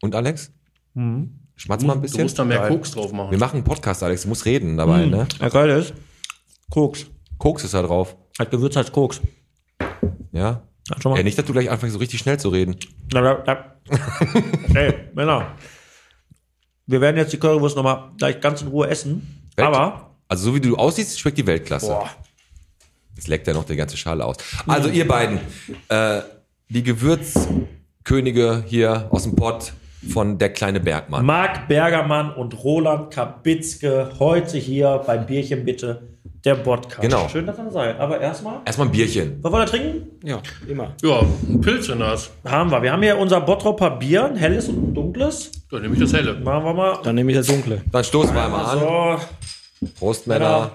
[0.00, 0.50] Und Alex?
[0.94, 1.40] Mhm.
[1.56, 2.22] Schmatz mal ein Du bisschen.
[2.22, 2.68] musst da mehr Geil.
[2.68, 3.38] Koks drauf Wir machen.
[3.38, 5.10] machen einen Podcast, Alex, du musst reden dabei, Hm.
[5.10, 5.26] ne?
[5.40, 5.94] Ja, geil ist.
[6.70, 7.06] Koks.
[7.38, 8.16] Koks ist da drauf.
[8.38, 9.20] Hat Gewürz als Koks.
[10.32, 10.62] Ja?
[10.88, 11.18] Ja, schon mal.
[11.18, 12.76] Ja, nicht, dass du gleich anfängst, so richtig schnell zu reden.
[13.12, 13.72] Na, na, na.
[14.74, 15.52] Ey, Männer.
[16.86, 19.48] Wir werden jetzt die Currywurst nochmal gleich ganz in Ruhe essen.
[19.56, 21.86] Welt- Aber, Also so wie du aussiehst, schmeckt die Weltklasse.
[21.88, 22.10] boah,
[23.16, 24.36] Jetzt leckt er noch die ganze Schale aus.
[24.66, 25.40] Also ihr beiden,
[25.88, 26.20] äh,
[26.68, 29.72] die Gewürzkönige hier aus dem Pott
[30.12, 31.24] von der kleine Bergmann.
[31.24, 36.02] Marc Bergermann und Roland Kabitzke heute hier beim Bierchen bitte.
[36.44, 37.00] Der Podcast.
[37.00, 37.28] Genau.
[37.28, 37.98] Schön, dass ihr da seid.
[37.98, 39.38] Aber erstmal, Erstmal ein Bierchen.
[39.42, 40.06] was wollen wir trinken?
[40.22, 40.94] Ja, immer.
[41.02, 42.30] Ja, ein Pilz in das.
[42.44, 42.80] Haben wir.
[42.82, 45.50] Wir haben hier unser Bottropper Bier, ein helles und ein dunkles.
[45.70, 46.34] Da nehme ich das helle.
[46.34, 46.98] Machen wir mal.
[47.02, 47.82] Dann nehme ich das Dunkle.
[47.90, 48.78] Dann stoßen wir einmal an.
[48.78, 50.70] So, Prost, Männer.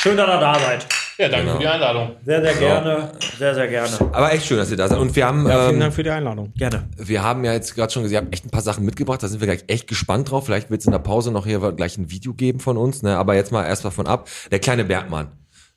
[0.00, 0.86] schön, dass ihr da seid.
[1.18, 1.52] Ja, danke Genau.
[1.56, 2.10] für die Einladung.
[2.24, 3.10] Sehr, sehr gerne.
[3.38, 3.90] Sehr, sehr gerne.
[4.12, 4.98] Aber echt schön, dass ihr da seid.
[4.98, 6.52] Und wir haben, Ja, vielen ähm, Dank für die Einladung.
[6.56, 6.88] Gerne.
[6.96, 9.22] wir haben ja jetzt gerade schon gesagt, ihr habt echt ein paar Sachen mitgebracht.
[9.22, 10.46] Da sind wir gleich echt gespannt drauf.
[10.46, 13.02] Vielleicht wird es in der Pause noch hier gleich ein Video geben von uns.
[13.02, 13.16] Ne?
[13.16, 14.28] Aber jetzt mal erst mal von ab.
[14.50, 15.28] Der kleine Bergmann.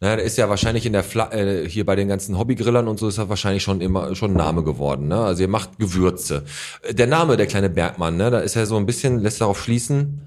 [0.02, 3.00] Ne, der ist ja wahrscheinlich in der Fla äh, hier bei den ganzen Hobbygrillern und
[3.00, 5.08] so ist er wahrscheinlich schon immer schon ein Name geworden.
[5.08, 5.15] Ne?
[5.17, 6.43] Also ihr macht Gewürze.
[6.91, 10.19] Der Name der kleine Bergmann, ne, da ist ja so ein bisschen lässt darauf schließen,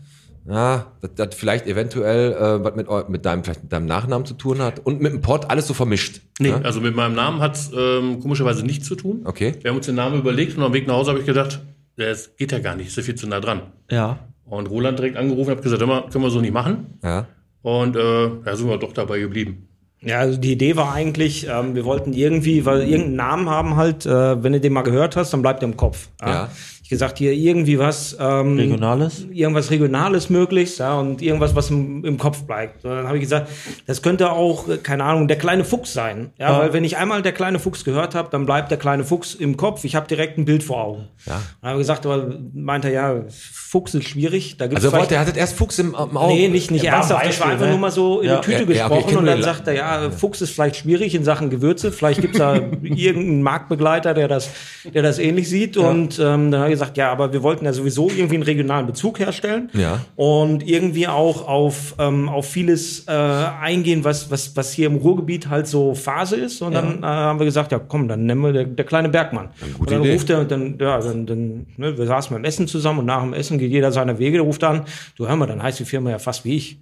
[0.49, 4.35] ja, dass das vielleicht eventuell äh, was mit, mit deinem vielleicht mit deinem Nachnamen zu
[4.35, 6.21] tun hat und mit dem Pott alles so vermischt.
[6.41, 6.61] Nee, Ne?
[6.65, 9.23] also mit meinem Namen hat es ähm, komischerweise nichts zu tun.
[9.25, 9.55] Okay.
[9.61, 11.61] Wir haben uns den Namen überlegt und am Weg nach Hause habe ich gedacht,
[11.97, 13.63] das geht ja gar nicht, ist ja viel zu nah dran.
[13.91, 14.21] Ja.
[14.47, 16.99] Und Roland direkt angerufen, habe gesagt, immer können wir so nicht machen.
[17.03, 17.27] Ja.
[17.63, 19.65] Und äh, da sind wir doch dabei geblieben.
[20.01, 24.07] Ja, also die Idee war eigentlich, ähm, wir wollten irgendwie, weil irgendeinen Namen haben halt,
[24.07, 26.09] äh, wenn du den mal gehört hast, dann bleibt der im Kopf.
[26.23, 26.49] Ja.
[26.78, 29.27] Ich gesagt, hier irgendwie was, ähm, Regionales?
[29.33, 32.85] irgendwas Regionales möglichst, ja, und irgendwas, was im, im Kopf bleibt.
[32.85, 33.49] Und dann habe ich gesagt,
[33.87, 36.31] das könnte auch, äh, keine Ahnung, der kleine Fuchs sein.
[36.39, 36.59] Ja, Ja.
[36.61, 39.57] weil wenn ich einmal der kleine Fuchs gehört habe, dann bleibt der kleine Fuchs im
[39.57, 39.85] Kopf.
[39.85, 41.09] Ich habe direkt ein Bild vor Augen.
[41.27, 41.41] Ja.
[41.61, 44.57] Dann habe ich gesagt, aber meint er, ja, Fuchs ist schwierig.
[44.57, 46.33] Da gibt's Also wollte er hattet erst Fuchs im, im Auge.
[46.35, 47.27] Nee, nicht, nicht ernsthaft.
[47.27, 47.73] Das war einfach ne?
[47.73, 48.41] nur mal so in Ja.
[48.41, 51.15] die Tüte Ja, okay, gesprochen kenn und dann sagt er, ja, Fuchs ist vielleicht schwierig
[51.15, 51.93] in Sachen Gewürze.
[51.93, 54.49] Vielleicht gibt's da irgendeinen Marktbegleiter, der das,
[54.95, 55.77] der das ähnlich sieht.
[55.77, 58.87] Und ähm, dann habe ich gesagt, ja, aber wir wollten ja sowieso irgendwie einen regionalen
[58.87, 59.71] Bezug herstellen.
[59.73, 60.01] Ja.
[60.17, 65.49] Und irgendwie auch auf, ähm, auf vieles äh, eingehen, was, was, was hier im Ruhrgebiet
[65.49, 66.63] halt so Phase ist.
[66.63, 69.51] Und dann äh, haben wir gesagt, ja komm, dann nennen wir der, der kleine Bergmann.
[69.61, 70.13] gute und dann Idee.
[70.13, 73.33] ruft er, dann, ja, dann, dann ne, wir saßen beim Essen zusammen und nach dem
[73.33, 74.83] Essen geht jeder seiner Wege, der ruft an,
[75.17, 76.79] du hör mal, dann heißt die Firma ja fast wie ich.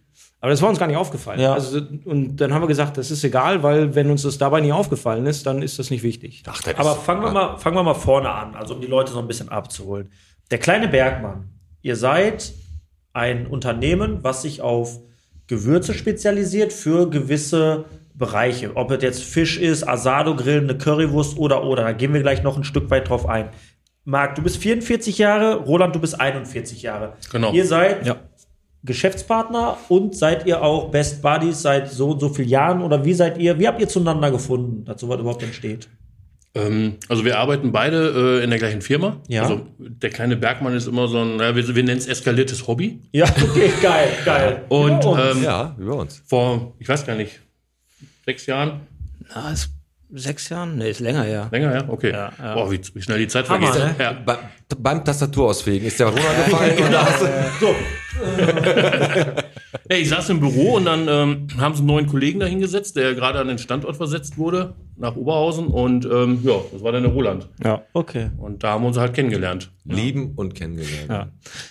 [0.47, 1.41] Aber das war uns gar nicht aufgefallen.
[1.41, 1.55] Ja.
[1.55, 4.71] Also, und dann haben wir gesagt, das ist egal, weil wenn uns das dabei nie
[4.71, 6.45] aufgefallen ist, dann ist das nicht wichtig.
[6.47, 9.11] Ach, das Aber fangen wir, mal, fangen wir mal vorne an, also um die Leute
[9.11, 10.13] so ein bisschen abzuholen.
[10.53, 11.49] Der kleine Bergmann,
[11.83, 12.53] ihr seid
[13.13, 15.01] ein Unternehmen, was sich auf
[15.49, 18.77] Gewürze spezialisiert für gewisse Bereiche.
[18.77, 21.83] Ob es jetzt Fisch ist, Asado-Grill, eine Currywurst oder oder.
[21.83, 23.49] Da gehen wir gleich noch ein Stück weit drauf ein.
[24.05, 27.15] Marc, du bist 44 Jahre, Roland, du bist 41 Jahre.
[27.33, 27.53] Genau.
[27.53, 28.19] Ihr seid Ja.
[28.87, 33.15] Geschäftspartner und seid ihr auch Best Buddies seit so und so vielen Jahren oder wie
[33.15, 35.89] seid ihr, wie habt ihr zueinander gefunden, dass sowas überhaupt entsteht?
[36.55, 39.19] Ähm, also wir arbeiten beide äh, in der gleichen Firma.
[39.29, 39.43] Ja.
[39.43, 43.01] Also der kleine Bergmann ist immer so ein, ja, wir, wir nennen es eskaliertes Hobby.
[43.13, 44.65] Ja, okay, geil, geil.
[44.71, 46.23] Und Ja, ähm, Ja, bei uns.
[46.27, 47.41] vor, ich weiß gar nicht,
[48.25, 48.81] sechs Jahren,
[49.35, 49.71] Na, ist
[50.11, 50.79] sechs Jahren?
[50.79, 51.49] Nee, ist länger her.
[51.51, 51.85] länger, ja?
[51.89, 52.13] Okay.
[52.13, 52.55] Ja, ja.
[52.55, 53.99] Boah, wie, wie schnell die Zeit Hammer, vergeht.
[53.99, 54.05] ne?
[54.05, 54.13] Ja.
[54.25, 54.39] Bei,
[54.79, 57.27] beim Tastaturausfegen ist der was runtergefallen und da hast du,
[57.61, 57.75] So,
[59.89, 62.97] Ja, ich saß im Büro und dann ähm, haben sie einen neuen Kollegen da hingesetzt,
[62.97, 65.69] der gerade an den Standort versetzt wurde, nach Oberhausen.
[65.69, 67.49] Und ähm, ja, das war dann der Roland.
[67.63, 67.83] Ja.
[67.93, 68.31] okay.
[68.39, 69.71] Und da haben wir uns halt kennengelernt.
[69.85, 71.09] lieben und kennengelernt.
[71.09, 71.29] Ja.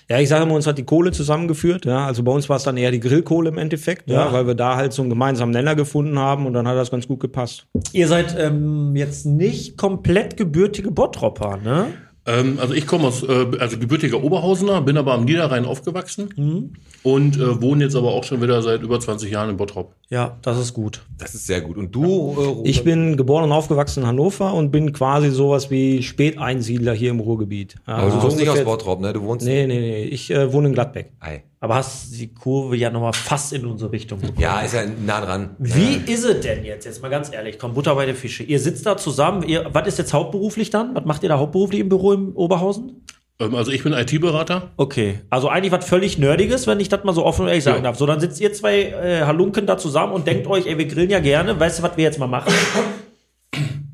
[0.09, 1.85] ja, ich sage immer, uns hat die Kohle zusammengeführt.
[1.85, 4.27] Ja, also bei uns war es dann eher die Grillkohle im Endeffekt, ja.
[4.27, 4.33] Ja.
[4.33, 7.07] weil wir da halt so einen gemeinsamen Nenner gefunden haben und dann hat das ganz
[7.07, 7.67] gut gepasst.
[7.91, 11.87] Ihr seid ähm, jetzt nicht komplett gebürtige Bottropper, ne?
[12.27, 16.73] Ähm, also ich komme aus, äh, also gebürtiger Oberhausener, bin aber am Niederrhein aufgewachsen Mhm.
[17.03, 19.93] und äh, wohne jetzt aber auch schon wieder seit über 20 Jahren in Bottrop.
[20.09, 21.03] Ja, das ist gut.
[21.19, 21.77] Das ist sehr gut.
[21.77, 22.69] Und du, äh?
[22.69, 27.19] Ich bin geboren und aufgewachsen in Hannover und bin quasi sowas wie Späteinsiedler hier im
[27.19, 27.75] Ruhrgebiet.
[27.85, 29.13] Aber du so kommst nicht aus Bottrop, ne?
[29.13, 29.45] Du wohnst.
[29.45, 30.03] Nee, nee, nee.
[30.05, 31.11] Ich äh, wohne in Gladbeck.
[31.19, 31.43] Ei.
[31.65, 34.39] Aber hast die Kurve ja nochmal fast in unsere Richtung bekommen.
[34.39, 35.55] Ja, ist ja nah dran.
[35.57, 36.85] Wie ist es denn jetzt?
[36.85, 38.43] Jetzt mal ganz ehrlich, komm, Butter bei der Fische.
[38.43, 40.93] Ihr sitzt da zusammen, ihr, was ist jetzt hauptberuflich dann?
[40.93, 43.01] Was macht ihr da hauptberuflich im Büro im Oberhausen?
[43.39, 44.73] Ähm, also ich bin IT-Berater.
[44.77, 47.77] Okay, also eigentlich was völlig Nerdiges, wenn ich das mal so offen und ehrlich sagen
[47.77, 47.83] Ja.
[47.85, 47.97] darf.
[47.97, 51.09] So, dann sitzt ihr zwei äh, Halunken da zusammen und denkt euch, ey, wir grillen
[51.09, 51.59] ja gerne.
[51.59, 52.53] Weißt du, was wir jetzt mal machen?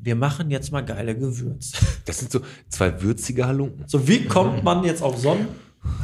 [0.02, 1.74] Wir machen jetzt mal geile Gewürze.
[2.04, 3.84] Das sind so zwei würzige Halunken.
[3.86, 5.48] So, wie kommt man jetzt auf so einen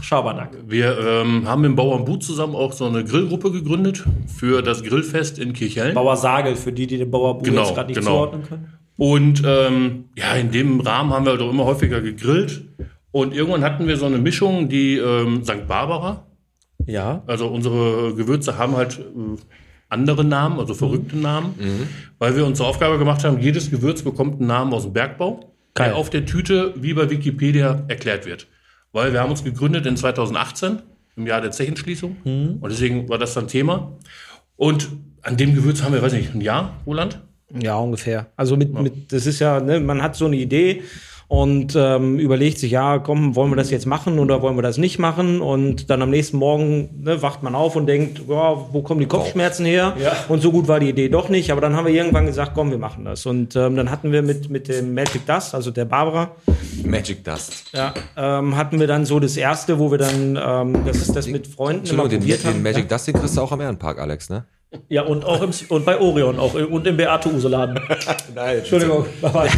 [0.02, 0.50] Schabernack?
[0.66, 5.38] Wir ähm, haben im Bauern But zusammen auch so eine Grillgruppe gegründet für das Grillfest
[5.38, 5.94] in Kirchhellen.
[5.94, 8.10] Bauer Sagel, für die, die den Bauer Buh Genau, jetzt gerade nicht genau.
[8.10, 8.72] zuordnen können.
[8.96, 12.64] Und ähm, ja, in dem Rahmen haben wir halt auch immer häufiger gegrillt.
[13.12, 15.66] Und irgendwann hatten wir so eine Mischung, die ähm, St.
[15.68, 16.26] Barbara.
[16.86, 17.22] Ja.
[17.26, 19.02] Also unsere Gewürze haben halt äh,
[19.88, 21.54] andere Namen, also verrückte Namen,
[22.18, 25.54] weil wir uns zur Aufgabe gemacht haben, jedes Gewürz bekommt einen Namen aus dem Bergbau,
[25.74, 25.88] Geil.
[25.88, 28.48] der auf der Tüte wie bei Wikipedia erklärt wird.
[28.98, 30.82] Weil wir haben uns gegründet in 2018,
[31.14, 32.16] im Jahr der Zechenschließung.
[32.60, 33.96] Und deswegen war das dann Thema.
[34.56, 34.88] Und
[35.22, 37.20] an dem Gewürz haben wir, weiß nicht, ein Jahr, Roland?
[37.62, 38.26] Ja, ungefähr.
[38.34, 40.82] Also mit, mit das ist ja, ne, man hat so eine Idee
[41.28, 44.78] und ähm, überlegt sich, ja, komm, wollen wir das jetzt machen oder wollen wir das
[44.78, 45.42] nicht machen?
[45.42, 49.06] Und dann am nächsten Morgen ne, wacht man auf und denkt, ja, wo kommen die
[49.06, 49.94] Kopfschmerzen her?
[50.02, 50.12] Ja.
[50.28, 51.52] Und so gut war die Idee doch nicht.
[51.52, 53.26] Aber dann haben wir irgendwann gesagt, komm, wir machen das.
[53.26, 56.30] Und ähm, dann hatten wir mit, mit dem Magic Dust, also der Barbara,
[56.82, 57.72] Magic Dust.
[57.74, 61.46] ja, ähm, hatten wir dann so das erste, wo wir dann ähm, das, das mit
[61.46, 62.62] Freunden immer den, probiert den haben.
[62.62, 64.46] Magic Dust, den kriegst du auch am Ehrenpark, Alex, ne?
[64.90, 67.80] Ja, und auch im, und bei Orion auch und im Beate Use-Laden.
[68.34, 68.58] Nein.
[68.58, 69.06] Entschuldigung.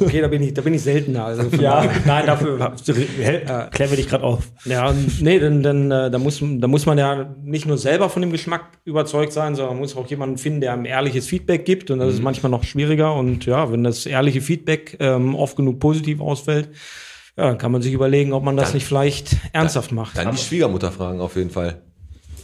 [0.00, 1.24] Okay, da bin ich, da bin ich seltener.
[1.24, 4.44] Also Ja, nein, dafür äh, klären wir dich gerade auf.
[4.64, 8.22] Ja, nee, dann, dann äh, da, muss, da muss man ja nicht nur selber von
[8.22, 11.90] dem Geschmack überzeugt sein, sondern man muss auch jemanden finden, der einem ehrliches Feedback gibt.
[11.90, 13.14] Und das ist manchmal noch schwieriger.
[13.14, 16.68] Und ja, wenn das ehrliche Feedback ähm, oft genug positiv ausfällt,
[17.36, 20.16] ja, dann kann man sich überlegen, ob man das nicht vielleicht ernsthaft macht.
[20.16, 21.82] Dann die Schwiegermutter fragen auf jeden Fall.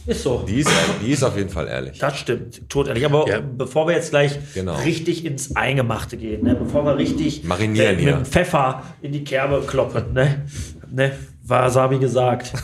[0.07, 0.45] Ist so.
[0.47, 0.69] Die ist,
[1.03, 1.97] die ist auf jeden Fall ehrlich.
[1.97, 3.05] Das stimmt, totehrlich.
[3.05, 3.39] Aber Ja.
[3.41, 4.75] bevor wir jetzt gleich Genau.
[4.83, 6.55] richtig ins Eingemachte gehen, ne?
[6.55, 8.15] bevor wir richtig Marinieren äh, hier.
[8.17, 10.45] mit dem Pfeffer in die Kerbe kloppen, ne?
[10.91, 11.11] Ne?
[11.43, 12.53] Wasabi gesagt.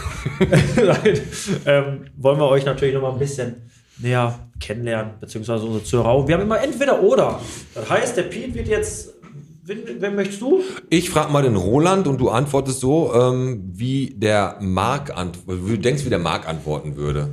[1.65, 3.55] Ähm, wollen wir euch natürlich noch mal ein bisschen
[3.99, 6.27] näher kennenlernen, beziehungsweise unsere Zuhörer.
[6.27, 7.39] Wir haben immer entweder oder.
[7.75, 9.13] Das heißt, der Piet wird jetzt.
[9.71, 10.61] Wen, wen möchtest du?
[10.89, 15.77] Ich frage mal den Roland und du antwortest so, ähm, wie der Marc antwortet, du
[15.77, 17.29] denkst, wie der Marc antworten würde.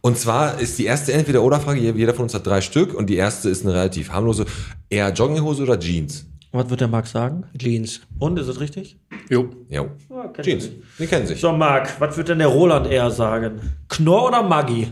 [0.00, 3.50] Und zwar ist die erste Entweder-Oder-Frage, jeder von uns hat drei Stück und die erste
[3.50, 4.46] ist eine relativ harmlose,
[4.88, 6.24] eher Jogginghose oder Jeans?
[6.52, 7.44] Was wird der Marc sagen?
[7.58, 8.00] Jeans.
[8.18, 8.98] Und ist es richtig?
[9.28, 9.50] Jo.
[9.68, 9.90] Jo.
[10.32, 10.70] Kennt Jeans.
[10.98, 11.40] Die kennen sich.
[11.40, 13.60] So, Marc, was wird denn der Roland eher sagen?
[13.88, 14.88] Knorr oder Maggi?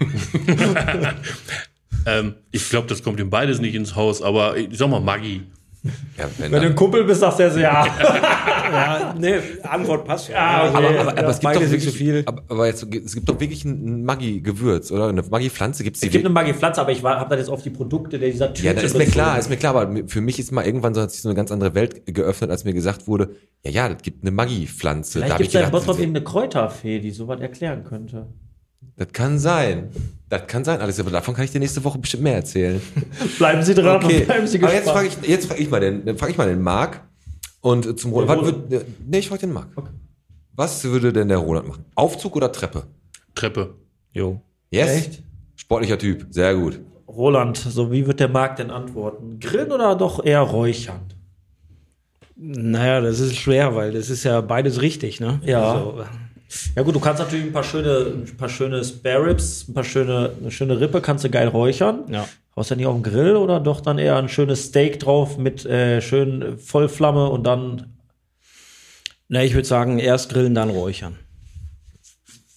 [2.06, 5.42] Ähm, ich glaube, das kommt ihm beides nicht ins Haus, aber ich sag mal Maggi.
[6.16, 7.86] Ja, wenn Wenn du ein Kumpel bist, sagst du jetzt ja.
[8.74, 10.36] Ja, nee, Antwort passt ja.
[10.38, 10.76] Ah, okay.
[10.76, 12.22] aber, Ja, aber, aber es gibt beide doch wirklich, zu viel.
[12.26, 15.08] Aber, aber jetzt, es gibt doch wirklich ein Maggi-Gewürz, oder?
[15.08, 16.32] Eine Maggi-Pflanze gibt's die Es gibt eine?
[16.32, 19.06] Maggi-Pflanze, aber ich habe das jetzt auf die Produkte dieser Tüte Ja, das ist mir
[19.06, 21.36] klar, ist mir klar, aber für mich ist mal irgendwann so, hat sich so eine
[21.36, 23.30] ganz andere Welt geöffnet, als mir gesagt wurde,
[23.64, 25.20] ja, ja, das gibt eine Maggi-Pflanze.
[25.20, 28.26] Vielleicht gibt es da in Bottrop irgendeine Kräuterfee, die sowas erklären könnte.
[28.96, 29.88] Das kann sein.
[30.28, 32.80] Das kann sein, Alex, aber davon kann ich dir nächste Woche bestimmt mehr erzählen.
[33.38, 35.08] Bleiben Sie dran Okay, und bleiben Sie aber jetzt gespannt.
[35.12, 37.00] frage ich, jetzt frage ich mal den, dann frage ich mal den Marc
[37.60, 38.30] und zum Roland.
[38.30, 38.70] Was Roland.
[38.70, 39.68] würd, nee, ich frage den Marc.
[40.56, 41.84] Was würde denn der Roland machen?
[41.94, 42.84] Aufzug oder Treppe?
[43.34, 43.74] Treppe.
[44.12, 44.40] Jo.
[44.70, 44.90] Yes.
[44.90, 45.22] Echt?
[45.56, 46.80] Sportlicher Typ, sehr gut.
[47.08, 49.38] Roland, so wie wird der Marc denn antworten?
[49.40, 51.00] Grillen oder doch eher räuchern?
[52.36, 55.40] Naja, das ist schwer, weil das ist ja beides richtig, ne?
[55.44, 55.72] Ja.
[55.72, 56.04] Also,
[56.76, 59.84] Ja gut, du kannst natürlich ein paar schöne, ein paar schöne Spare Ribs, ein paar
[59.84, 62.04] schöne, eine schöne Rippe kannst du geil räuchern.
[62.08, 62.28] Ja.
[62.54, 65.66] Haust du nicht auf den Grill oder doch dann eher ein schönes Steak drauf mit
[65.66, 67.94] äh, schön Vollflamme und dann
[69.28, 71.18] na, ich würde sagen, erst grillen, dann räuchern.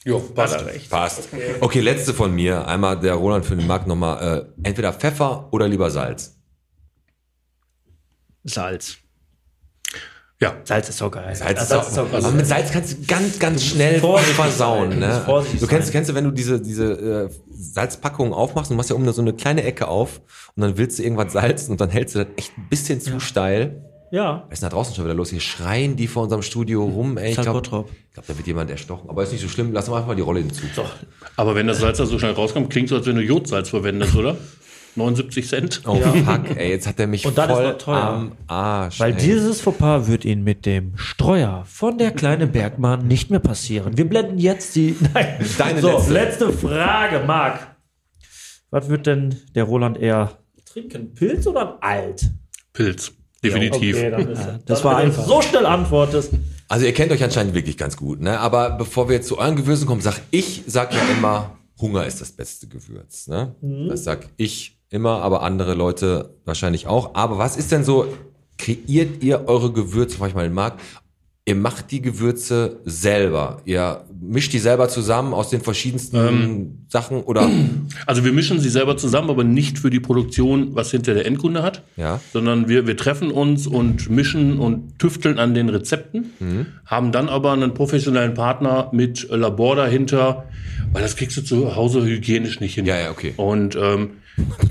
[0.04, 0.90] Jo, passt.
[0.90, 1.30] Passt.
[1.60, 2.68] Okay, letzte von mir.
[2.68, 4.48] Einmal der Roland für den Marc nochmal.
[4.64, 6.40] Äh, entweder Pfeffer oder lieber Salz.
[8.44, 8.98] Salz.
[10.40, 10.56] Ja.
[10.64, 11.34] Salz ist so geil.
[11.36, 14.92] Salz ist, Salz auch, aber mit Salz kannst du ganz, ganz schnell vorsichtig versauen.
[14.92, 15.00] sein.
[15.02, 15.60] Du musst Ne?
[15.60, 19.12] Du kennst, kennst du, wenn du diese, diese äh, Salzpackung aufmachst, du machst ja um
[19.12, 20.22] so eine kleine Ecke auf
[20.56, 23.20] und dann willst du irgendwas salzen und dann hältst du das echt ein bisschen zu
[23.20, 23.84] steil.
[24.12, 24.46] Ja.
[24.48, 25.32] Was ist denn da draußen schon wieder los?
[25.32, 27.18] Hier schreien die vor unserem Studio rum.
[27.18, 29.10] Ey, ich glaube, glaub, da wird jemand erstochen.
[29.10, 29.74] Aber ist nicht so schlimm.
[29.74, 30.64] Lass doch einfach mal die Rolle hinzu.
[31.36, 34.16] Aber wenn das Salz da so schnell rauskommt, klingt so, als wenn du Jodsalz verwendest,
[34.16, 34.38] oder?
[34.98, 35.82] 79 Cent.
[35.86, 38.04] Oh fuck, ey, jetzt hat er mich Und dann ist voll noch teuer.
[38.04, 39.00] am Arsch.
[39.00, 39.18] Weil ey.
[39.18, 43.98] dieses Fauxpas wird Ihnen mit dem Streuer von der kleine Bergmann nicht mehr passieren.
[43.98, 44.96] Wir blenden jetzt die.
[45.14, 45.46] Nein.
[45.58, 46.14] Deine so, letzte.
[46.14, 46.54] letzte.
[46.54, 47.76] Frage, Marc.
[48.70, 51.14] Was wird denn der Roland eher trinken?
[51.14, 52.30] Pilz oder ein Alt?
[52.74, 53.14] Pilz.
[53.44, 53.96] Definitiv.
[53.96, 55.26] Okay, dann ist das dann, war einfach.
[55.26, 56.34] So schnell antwortest.
[56.68, 58.40] Also ihr kennt euch anscheinend wirklich ganz gut, ne?
[58.40, 62.20] Aber bevor wir jetzt zu euren Gewürzen kommen, sag ich, sag ja immer, Hunger ist
[62.20, 63.56] das beste Gewürz, ne?
[63.88, 67.16] Das sag ich immer, aber andere Leute wahrscheinlich auch.
[67.16, 68.08] Aber was ist denn so,
[68.58, 70.80] kreiert ihr eure Gewürze, frag ich mal den Marc,
[71.48, 77.50] ihr macht die Gewürze selber, ihr mischt die selber zusammen aus den verschiedensten Sachen oder,
[78.06, 81.64] Also wir mischen sie selber zusammen, aber nicht für die Produktion, was hinter der Endkunde
[81.64, 86.34] hat, ja, sondern wir, wir treffen uns und mischen und tüfteln an den Rezepten,
[86.86, 90.50] haben dann aber einen professionellen Partner mit Labor dahinter,
[90.92, 92.86] weil das kriegst du zu Hause hygienisch nicht hin.
[92.86, 93.34] Ja, ja, okay.
[93.38, 94.10] Und ähm,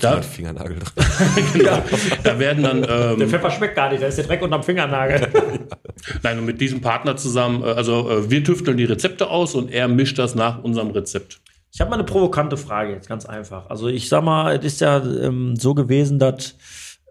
[0.00, 1.07] da, Fingernagel drin.
[1.55, 1.83] genau,
[2.22, 5.29] da werden dann Der ähm, Pfeffer schmeckt gar nicht, da ist der Dreck unterm Fingernagel.
[6.22, 9.70] nein, und mit diesem Partner zusammen, äh, also äh, wir tüfteln die Rezepte aus und
[9.70, 11.40] er mischt das nach unserem Rezept.
[11.72, 13.68] Ich habe mal eine provokante Frage jetzt, ganz einfach.
[13.68, 16.57] Also ich sag mal, es ist ja ähm, so gewesen, dass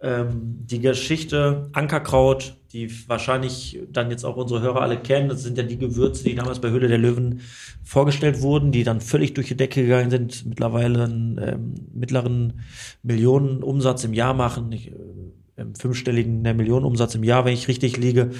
[0.01, 5.57] ähm, die Geschichte Ankerkraut, die wahrscheinlich dann jetzt auch unsere Hörer alle kennen, das sind
[5.57, 7.39] ja die Gewürze, die damals bei Höhle der Löwen
[7.85, 12.59] vorgestellt wurden, die dann völlig durch die Decke gegangen sind, mittlerweile einen ähm, mittleren
[13.01, 14.73] Millionenumsatz im Jahr machen.
[14.73, 18.31] Ich, äh, fünfstelligen ne, Millionenumsatz im Jahr, wenn ich richtig liege.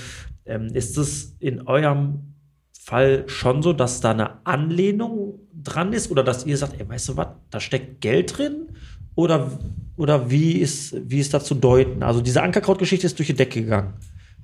[0.45, 2.33] Ähm, ist es in eurem
[2.77, 7.07] Fall schon so, dass da eine Anlehnung dran ist oder dass ihr sagt, ey, weißt
[7.07, 8.67] du was, da steckt Geld drin?
[9.15, 9.49] Oder,
[9.95, 12.03] oder wie, ist, wie ist das zu deuten?
[12.03, 13.93] Also diese Ankerkraut-Geschichte ist durch die Decke gegangen.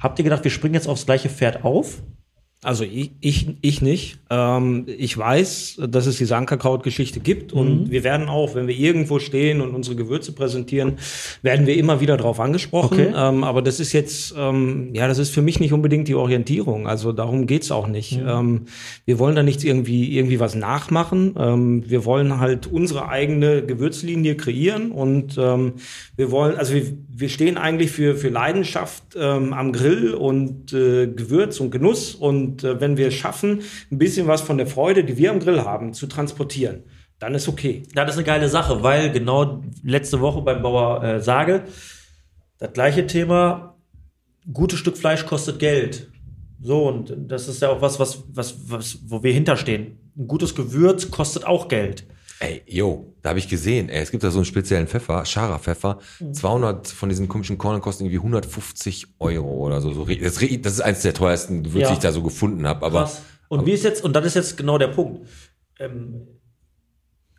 [0.01, 2.01] Habt ihr gedacht, wir springen jetzt aufs gleiche Pferd auf?
[2.63, 4.19] Also ich, ich, ich nicht.
[4.30, 9.17] Ähm, ich weiß, dass es diese Ankerkraut-Geschichte gibt und wir werden auch, wenn wir irgendwo
[9.17, 11.00] stehen und unsere Gewürze präsentieren,
[11.41, 13.00] werden wir immer wieder darauf angesprochen.
[13.00, 13.13] Okay.
[13.15, 16.88] Ähm, aber das ist jetzt, ähm, ja, das ist für mich nicht unbedingt die Orientierung.
[16.88, 18.19] Also darum geht's auch nicht.
[18.24, 18.65] Ähm,
[19.06, 21.34] wir wollen da nicht irgendwie, irgendwie was nachmachen.
[21.39, 25.74] Ähm, wir wollen halt unsere eigene Gewürzlinie kreieren und ähm,
[26.15, 31.08] wir wollen, also wir, wir stehen eigentlich für, für Leidenschaft ähm, am Grill und äh,
[31.08, 32.13] Gewürz und Genuss.
[32.13, 33.61] Und äh, wenn wir es schaffen,
[33.91, 36.83] ein bisschen was von der Freude, die wir am Grill haben, zu transportieren,
[37.19, 37.83] dann ist okay.
[37.93, 41.63] Das ist eine geile Sache, weil genau letzte Woche beim Bauer äh, Sage,
[42.57, 43.75] das gleiche Thema,
[44.51, 46.09] gutes Stück Fleisch kostet Geld.
[46.61, 49.97] So, und das ist ja auch was, was, was, was, wo wir hinterstehen.
[50.15, 52.05] Ein gutes Gewürz kostet auch Geld.
[52.43, 55.99] Ey, yo, da habe ich gesehen, ey, es gibt da so einen speziellen Pfeffer, Schara-Pfeffer.
[56.34, 59.93] 200 von diesen komischen Kornen kosten irgendwie 150 Euro oder so.
[59.93, 60.06] so.
[60.06, 61.88] Das, das ist eins der teuersten Gewürze, Ja.
[61.89, 62.84] die ich da so gefunden habe.
[62.84, 63.21] Aber Krass.
[63.47, 65.27] Und wie ist jetzt, und das ist jetzt genau der Punkt.
[65.77, 66.25] Ähm,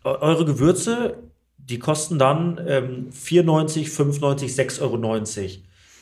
[0.04, 1.16] eu- eure Gewürze,
[1.58, 4.98] die kosten dann ähm, 4,90, 5,90, 6,90 Euro.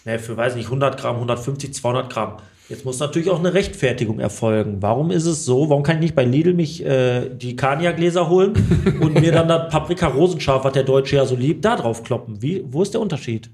[0.05, 2.37] Ne, für, weiß nicht, 100 Gramm, 150, 200 Gramm.
[2.71, 4.77] Jetzt muss natürlich auch eine Rechtfertigung erfolgen.
[4.81, 5.69] Warum ist es so?
[5.69, 8.53] Warum kann ich nicht bei Lidl mich äh, die Kania-Gläser holen
[9.01, 12.41] und mir dann das Paprika-Rosenscharf, was der Deutsche ja so liebt, da drauf kloppen?
[12.41, 13.51] Wie, wo ist der Unterschied?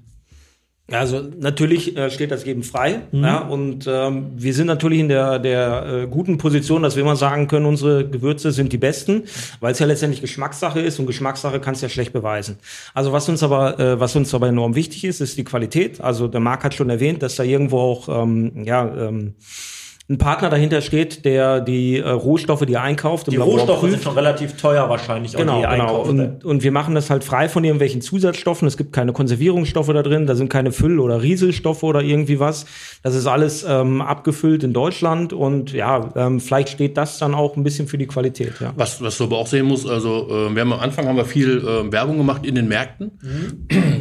[0.89, 3.01] Also natürlich äh, steht das jedem frei.
[3.11, 7.17] Ja, und ähm, wir sind natürlich in der, der äh, guten Position, dass wir immer
[7.17, 9.23] sagen können, unsere Gewürze sind die besten,
[9.59, 12.57] weil es ja letztendlich Geschmackssache ist und Geschmackssache kannst du ja schlecht beweisen.
[12.93, 15.99] Also was uns aber, äh, was uns aber enorm wichtig ist, ist die Qualität.
[15.99, 19.33] Also der Marc hat schon erwähnt, dass da irgendwo auch ähm, ja, ähm,
[20.09, 23.79] ein Partner dahinter steht, der die äh, Rohstoffe, die er einkauft, im Die Labor Rohstoffe
[23.81, 23.93] prüft.
[23.93, 25.73] sind schon relativ teuer wahrscheinlich, auch Genau, die genau.
[25.73, 26.09] einkauft.
[26.09, 28.67] Und, und wir machen das halt frei von irgendwelchen Zusatzstoffen.
[28.69, 32.65] Es gibt keine Konservierungsstoffe da drin, da sind keine Füll- oder Rieselstoffe oder irgendwie was.
[33.03, 37.57] Das ist alles ähm, abgefüllt in Deutschland und ja, ähm, vielleicht steht das dann auch
[37.57, 38.53] ein bisschen für die Qualität.
[38.61, 38.71] Ja.
[38.77, 41.25] Was, was du aber auch sehen musst, also äh, wir haben am Anfang haben wir
[41.25, 43.11] viel äh, Werbung gemacht in den Märkten,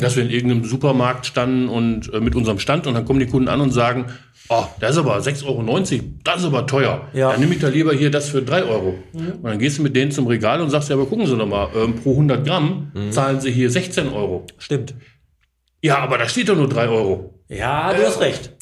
[0.01, 3.27] dass wir in irgendeinem Supermarkt standen und äh, mit unserem Stand und dann kommen die
[3.27, 4.07] Kunden an und sagen,
[4.49, 7.09] oh, das ist aber 6,90 Euro, das ist aber teuer.
[7.13, 7.33] Ja.
[7.33, 8.99] Dann nehme ich da lieber hier das für 3 Euro.
[9.13, 11.47] Und dann gehst du mit denen zum Regal und sagst, ja, aber gucken Sie doch
[11.47, 14.47] mal, ähm, pro 100 Gramm zahlen Sie hier 16 Euro.
[14.59, 14.95] Stimmt.
[15.83, 17.35] Ja, aber da steht doch nur 3 Euro.
[17.49, 18.53] Ja, du hast recht.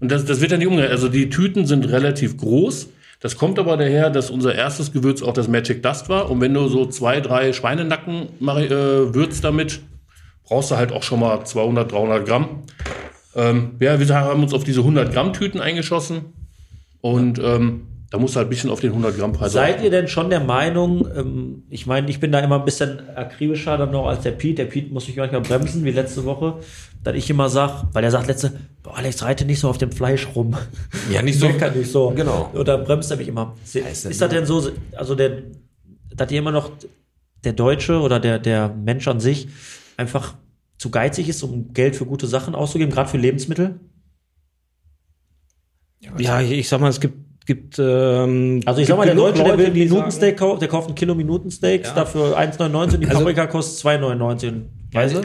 [0.00, 0.92] Und das, das wird dann nicht umgekehrt.
[0.92, 2.88] Also die Tüten sind relativ groß.
[3.20, 6.28] Das kommt aber daher, dass unser erstes Gewürz auch das Magic Dust war.
[6.28, 9.80] Und wenn du so zwei, drei Schweinenacken äh, würzt damit,
[10.42, 12.64] brauchst du halt auch schon mal 200, 300 Gramm.
[13.34, 16.32] Ähm, ja, wir haben uns auf diese 100 Gramm Tüten eingeschossen.
[17.00, 19.90] Und ähm, da musst du halt ein bisschen auf den 100 Gramm Preis Seid ihr
[19.90, 23.90] denn schon der Meinung, ähm, ich meine, ich bin da immer ein bisschen akribischer dann
[23.90, 24.58] noch als der Piet.
[24.58, 26.58] Der Piet muss mich manchmal bremsen, wie letzte Woche,
[27.02, 29.92] dass ich immer sag, weil er sagt letzte, boah, Alex, reite nicht so auf dem
[29.92, 30.54] Fleisch rum.
[31.10, 31.48] ja, nicht so.
[31.48, 32.10] Mecker nicht so.
[32.10, 32.50] Genau.
[32.52, 33.56] Und dann bremst er mich immer.
[33.64, 35.44] Ist, denn das denn so, also der,
[36.14, 36.70] dass ihr immer noch
[37.44, 39.48] der Deutsche oder der, der Mensch an sich
[39.96, 40.34] einfach
[40.82, 43.78] zu geizig ist, um Geld für gute Sachen auszugeben, gerade für Lebensmittel?
[46.18, 49.44] Ja, ich, ich sag mal, es gibt, gibt ähm, Also ich sag mal, der Deutsche,
[49.44, 51.94] der Leute, will die Minutensteak kaufen, der kauft ein Kilo Minutensteaks, Ja.
[51.94, 54.62] dafür 1,99 und die Also- Paprika kostet 2,99.
[54.92, 55.20] Weißt du?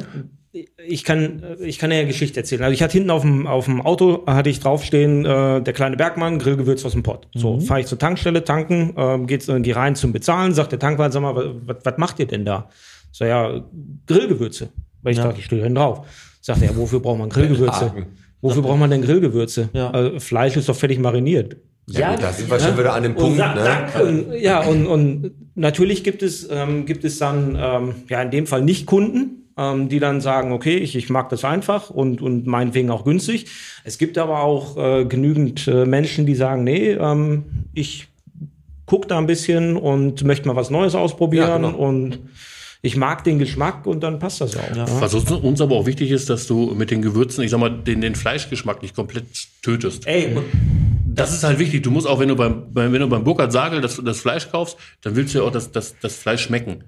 [0.88, 2.62] ich kann, ich kann ja eine Geschichte erzählen.
[2.64, 5.98] Also ich hatte hinten auf dem, auf dem Auto, hatte ich draufstehen, äh, der kleine
[5.98, 7.28] Bergmann, Grillgewürz aus dem Pott.
[7.34, 10.80] So, fahre ich zur Tankstelle, tanken, ähm, geht's äh, die rein zum Bezahlen, sagt der
[10.80, 12.70] Tankwart, sag mal, was, was macht ihr denn da?
[13.12, 13.66] So, ja,
[14.06, 14.70] Grillgewürze.
[15.08, 15.24] Weil ich Ja.
[15.24, 16.06] dachte, ich stehe hinten drauf.
[16.42, 17.94] Sagt er, ja, wofür braucht man Grillgewürze?
[18.42, 19.70] Wofür braucht man denn Grillgewürze?
[19.72, 19.90] Ja.
[19.90, 21.56] Also Fleisch ist doch fertig mariniert.
[21.90, 24.04] Ja, gut, da sind wir schon wieder an dem Punkt, sag- ne?
[24.04, 28.48] Und, ja, und, und natürlich gibt es, ähm, gibt es dann, ähm, ja, in dem
[28.48, 32.46] Fall nicht Kunden, ähm, die dann sagen, okay, ich, ich mag das einfach und, und
[32.48, 33.46] meinetwegen auch günstig.
[33.86, 38.10] Es gibt aber auch äh, genügend äh, Menschen, die sagen, nee, ähm, ich
[38.86, 41.78] guck da ein bisschen und möchte mal was Neues ausprobieren Ja, genau.
[41.78, 42.20] und
[42.82, 44.76] ich mag den Geschmack und dann passt das auch.
[44.76, 44.86] Ja.
[45.02, 48.02] Was uns, aber auch wichtig ist, dass du mit den Gewürzen, ich sag mal, den,
[48.02, 49.26] den Fleischgeschmack nicht komplett
[49.62, 50.06] tötest.
[50.08, 50.46] Ey, und
[51.06, 51.84] Das ist halt wichtig.
[51.84, 54.50] Du musst auch, wenn du beim, beim wenn du beim Burkhard Sagel das, das Fleisch
[54.50, 56.84] kaufst, dann willst du ja auch das, das, das Fleisch schmecken.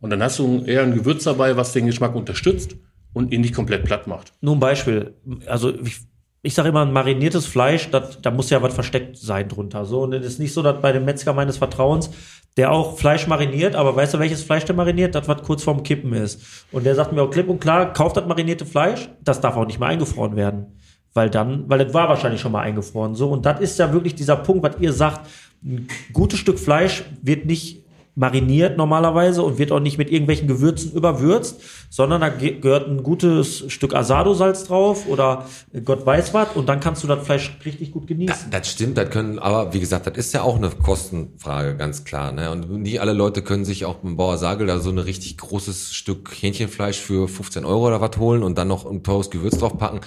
[0.00, 2.76] Und dann hast du eher ein Gewürz dabei, was den Geschmack unterstützt
[3.12, 4.32] und ihn nicht komplett platt macht.
[4.40, 5.14] nur ein Beispiel.
[5.46, 6.00] Also ich,
[6.42, 9.84] ich sage immer, ein mariniertes Fleisch, das, da muss ja was versteckt sein drunter.
[9.84, 12.10] So, und es ist nicht so, dass bei dem Metzger meines Vertrauens,
[12.56, 15.14] der auch Fleisch mariniert, aber weißt du, welches Fleisch der mariniert?
[15.14, 16.66] Das, was kurz vorm Kippen ist.
[16.72, 19.66] Und der sagt mir auch klipp und klar, kauft das marinierte Fleisch, das darf auch
[19.66, 20.78] nicht mehr eingefroren werden.
[21.12, 23.14] Weil dann, weil das war wahrscheinlich schon mal eingefroren.
[23.14, 25.28] So, und das ist ja wirklich dieser Punkt, was ihr sagt,
[25.62, 27.79] ein gutes Stück Fleisch wird nicht
[28.20, 33.02] mariniert normalerweise und wird auch nicht mit irgendwelchen Gewürzen überwürzt, sondern da ge- gehört ein
[33.02, 35.46] gutes Stück Asado-Salz drauf oder
[35.86, 38.50] Gott weiß was und dann kannst du das Fleisch richtig gut genießen.
[38.50, 42.30] Das stimmt, das können, aber wie gesagt, das ist ja auch eine Kostenfrage, ganz klar.
[42.32, 42.50] Ne?
[42.50, 45.94] Und nicht alle Leute können sich auch beim Bauer Sagel da so ein richtig großes
[45.94, 50.00] Stück Hähnchenfleisch für 15 Euro oder was holen und dann noch ein teures Gewürz draufpacken.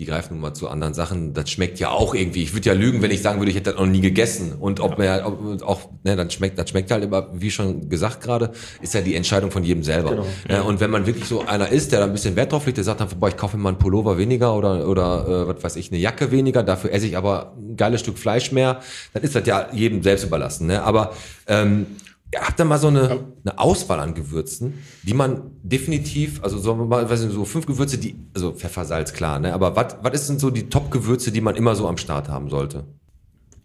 [0.00, 1.34] Die greifen nun mal zu anderen Sachen.
[1.34, 2.42] Das schmeckt ja auch irgendwie.
[2.42, 4.54] Ich würde ja lügen, wenn ich sagen würde, ich hätte das noch nie gegessen.
[4.58, 8.22] Und ob mir ob, auch, ne, dann schmeckt, das schmeckt halt immer, wie schon gesagt
[8.22, 10.12] gerade, ist ja die Entscheidung von jedem selber.
[10.12, 10.26] Genau.
[10.48, 12.78] Ja, und wenn man wirklich so einer ist, der da ein bisschen Wert drauf legt,
[12.78, 15.62] der sagt dann, boah, ich kaufe mir mal einen Pullover weniger oder, oder äh, was
[15.62, 18.80] weiß ich, eine Jacke weniger, dafür esse ich aber ein geiles Stück Fleisch mehr,
[19.12, 20.66] dann ist das ja jedem selbst überlassen.
[20.66, 20.82] Ne?
[20.82, 21.12] Aber
[21.46, 26.58] ähm, ja, habt ihr mal so eine, eine Auswahl an Gewürzen, die man definitiv, also
[26.58, 29.52] so, mal, weiß nicht, so fünf Gewürze, die, also Pfeffer, Salz, klar, ne?
[29.52, 32.84] Aber was denn so die Top-Gewürze, die man immer so am Start haben sollte?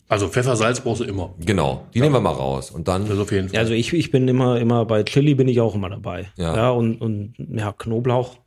[0.07, 1.33] Also Pfeffer, Salz brauchst du immer.
[1.39, 2.69] Genau, die nehmen wir mal raus.
[2.69, 3.59] Und dann, Das auf jeden Fall.
[3.59, 6.27] Also ich, ich bin immer, immer bei Chili bin ich auch immer dabei.
[6.37, 6.55] Ja.
[6.55, 8.37] Ja, und, und ja, Knoblauch.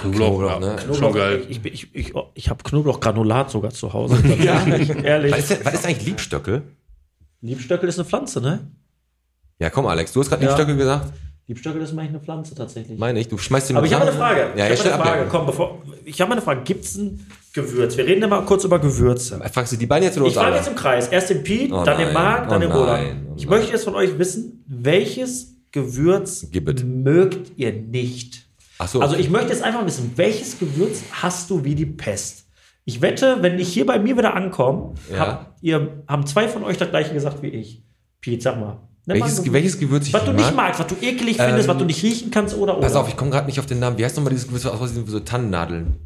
[0.00, 0.94] Knoblauch, Knoblauch, ja, ne?
[0.94, 1.46] schon geil.
[1.48, 4.22] Ich, ich, ich, ich, habe Knoblauchgranulat sogar zu Hause.
[4.42, 5.32] ja, ehrlich.
[5.32, 6.62] was ist, was ist eigentlich Liebstöckel?
[7.40, 8.70] Liebstöckel ist eine Pflanze, ne?
[9.60, 10.48] Ja, komm, Alex, du hast gerade Ja.
[10.48, 11.12] Liebstöckel gesagt.
[11.46, 12.98] Liebstöckel ist eigentlich eine Pflanze tatsächlich.
[12.98, 14.46] Meine ich, du schmeißt den Aber ich habe eine Frage.
[14.56, 15.20] Ja, ich habe eine Frage.
[15.22, 15.26] ab.
[15.30, 16.62] Komm, bevor, ich habe eine Frage.
[16.62, 17.96] Gibt es ein Gewürz?
[17.96, 19.40] Wir reden immer kurz über Gewürze.
[19.52, 21.08] Fragst du die beiden jetzt oder Ich frage jetzt im Kreis.
[21.08, 23.16] Erst den Piet, Oh dann den nein, Marc, dann oh den Roland.
[23.30, 26.84] oh ich möchte jetzt von euch wissen, welches Gewürz Gib it.
[26.84, 28.46] mögt ihr nicht?
[28.78, 32.46] Ach so, Also ich möchte jetzt einfach wissen, welches Gewürz hast du wie die Pest?
[32.84, 35.18] Ich wette, wenn ich hier bei mir wieder ankomme, Ja.
[35.18, 37.82] habt ihr, haben zwei von euch das gleiche gesagt wie ich.
[38.20, 38.78] Piet, sag mal.
[39.14, 40.36] Welches, ein welches Gewürz ich Was du mag?
[40.36, 42.86] nicht magst, was du ekelig findest, was du nicht riechen kannst oder oder.
[42.86, 43.98] Pass auf, ich komme gerade nicht auf den Namen.
[43.98, 45.96] Wie heißt nochmal dieses Gewürz aus Versehen, so Tannennadeln?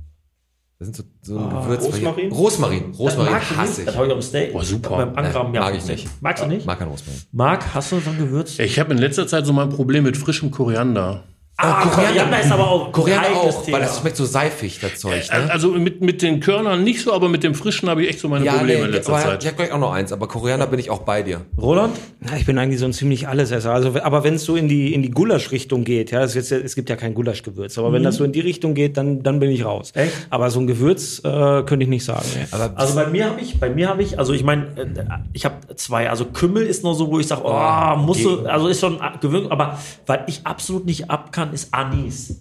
[0.78, 1.84] Das sind so, so ein Gewürz.
[1.84, 2.32] Rosmarin?
[2.32, 2.94] Rosmarin.
[2.98, 3.78] Rosmarin mag ich hasse nicht.
[3.78, 3.84] ich.
[3.86, 4.52] Das habe ich auf dem Steak.
[4.52, 4.96] Boah, super.
[4.96, 5.60] Beim Angraben, ja.
[5.60, 6.08] mag ich nicht.
[6.20, 6.66] Magst du nicht?
[6.66, 7.20] Mag kein Rosmarin.
[7.32, 8.58] Marc, hast du so ein Gewürz?
[8.58, 11.22] Ich habe in letzter Zeit so mal ein Problem mit frischem Koriander.
[11.56, 13.76] Ah, Koriander ist aber auch Koriander auch, Thema.
[13.76, 15.22] weil das schmeckt so seifig, das Zeug.
[15.30, 15.48] Ne?
[15.52, 18.28] Also mit, mit den Körnern nicht so, aber mit dem Frischen habe ich echt so
[18.28, 19.42] meine Probleme in letzter aber Zeit.
[19.42, 21.42] Ich habe gleich auch noch eins, aber Koriander bin ich auch bei dir.
[21.56, 21.96] Roland?
[22.28, 23.72] Ja, ich bin eigentlich so ein ziemlich Allesesser.
[23.72, 26.90] Also, aber wenn es so in die, in die Gulasch-Richtung geht, ja, jetzt, es gibt
[26.90, 29.64] ja kein Gulaschgewürz, aber wenn das so in die Richtung geht, dann, dann bin ich
[29.64, 29.92] raus.
[29.94, 30.12] Echt?
[30.30, 32.26] Aber so ein Gewürz äh, könnte ich nicht sagen.
[32.34, 32.46] Nee.
[32.50, 34.86] Aber Also bei mir habe ich, bei mir habe ich, also ich meine, äh,
[35.32, 36.10] ich habe zwei.
[36.10, 39.52] Also Kümmel ist noch so, wo ich sage, oh, muss so, also ist schon gewöhnt,
[39.52, 42.40] aber was ich absolut nicht ab kann, ist Anis.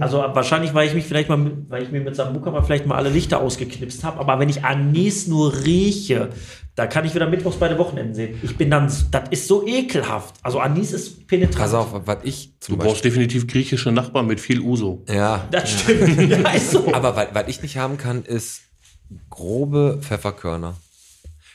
[0.00, 2.94] Also wahrscheinlich, weil ich mich vielleicht mal, weil ich mir mit Sambuka mal vielleicht mal
[2.94, 4.20] alle Lichter ausgeknipst habe.
[4.20, 6.28] Aber wenn ich Anis nur rieche,
[6.76, 8.38] da kann ich wieder mittwochs bei den Wochenenden sehen.
[8.44, 10.36] Ich bin dann, das ist so ekelhaft.
[10.42, 11.58] Also Anis ist penetrant.
[11.58, 15.04] pass auf, was ich zum Du brauchst definitiv griechische Nachbarn mit viel Uso.
[15.08, 16.30] Ja, Das stimmt.
[16.30, 16.94] ja, ist so.
[16.94, 18.60] aber was, was ich nicht haben kann, ist
[19.30, 20.76] grobe Pfefferkörner.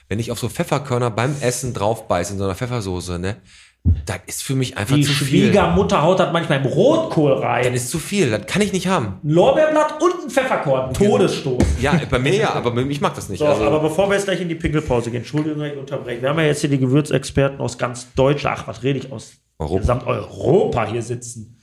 [0.09, 3.37] Wenn ich auf so Pfefferkörner beim Essen draufbeiße in so einer Pfeffersoße, ne,
[4.05, 5.45] das ist für mich einfach Die zu viel.
[5.47, 7.73] Schwiegermutter haut das manchmal im Rotkohl Das rein.
[7.73, 9.19] ist zu viel, das kann ich nicht haben.
[9.23, 10.93] Ein Lorbeerblatt und ein Pfefferkorn.
[10.93, 11.61] Todesstoß.
[11.81, 13.39] Ja, bei mir ja, aber ich mag das nicht.
[13.39, 16.21] So, also, aber bevor wir jetzt gleich in die Pinkelpause gehen, Entschuldigung, ich unterbreche.
[16.21, 19.33] Wir haben ja jetzt hier die Gewürzexperten aus ganz Deutschland, ach, was rede ich, aus
[19.59, 19.79] Europa.
[19.79, 21.59] gesamt Europa hier sitzen.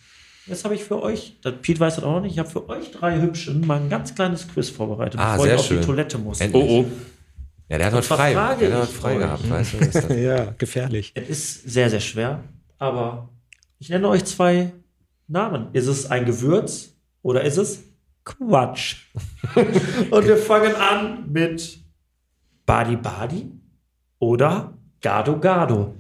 [0.47, 2.69] Jetzt habe ich für euch, das Piet weiß das auch noch nicht, ich habe für
[2.69, 5.81] euch drei Hübschen mal ein ganz kleines Quiz vorbereitet, Ah, bevor sehr ich auf schön.
[5.81, 6.41] die Toilette muss.
[6.41, 6.63] Endlich.
[6.65, 6.93] Oh, oh.
[7.71, 8.33] Ja, der hat heute frei.
[8.35, 9.19] frage Der hat heute frei euch?
[9.21, 9.79] gehabt, weißt du?
[9.79, 10.17] das ist das.
[10.17, 11.13] Ja, gefährlich.
[11.15, 12.45] Es ist sehr, sehr schwer,
[12.79, 13.31] aber
[13.79, 14.73] ich nenne euch zwei
[15.29, 15.69] Namen.
[15.73, 17.83] Ist es ein Gewürz oder ist es
[18.25, 18.97] Quatsch?
[20.11, 21.79] Und wir fangen an mit
[22.67, 23.51] Badi Badi
[24.19, 25.95] oder Gado Gado.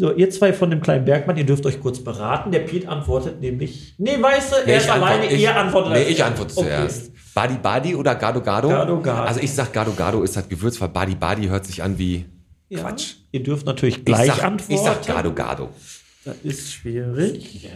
[0.00, 2.50] So, ihr zwei von dem kleinen Bergmann, ihr dürft euch kurz beraten.
[2.50, 5.92] Der Piet antwortet nämlich, nee, weißt du, Nee, er ich ist alleine, ich- ihr antwortet
[5.92, 6.68] Nee, ich antworte Okay.
[6.70, 7.12] zuerst.
[7.34, 8.68] Badi Badi oder Gado Gado?
[8.70, 9.22] Gado Gado.
[9.24, 12.24] Also ich sag Gado Gado ist das Gewürz, weil Badi Badi hört sich an wie
[12.70, 13.16] Ja, Quatsch.
[13.30, 14.72] Ihr dürft natürlich Ich gleich sag, antworten.
[14.72, 15.68] ich sag Gado Gado.
[16.24, 17.68] Das ist schwierig.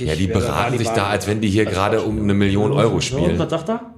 [0.00, 3.04] Ja, die beraten sich da, als wenn die hier gerade um eine Million Euro und
[3.04, 3.38] spielen.
[3.38, 3.94] was sagt er?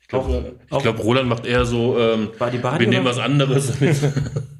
[0.00, 3.72] Ich glaube, glaub, Roland macht eher so, ähm, Badi Badi, wir nehmen was anderes.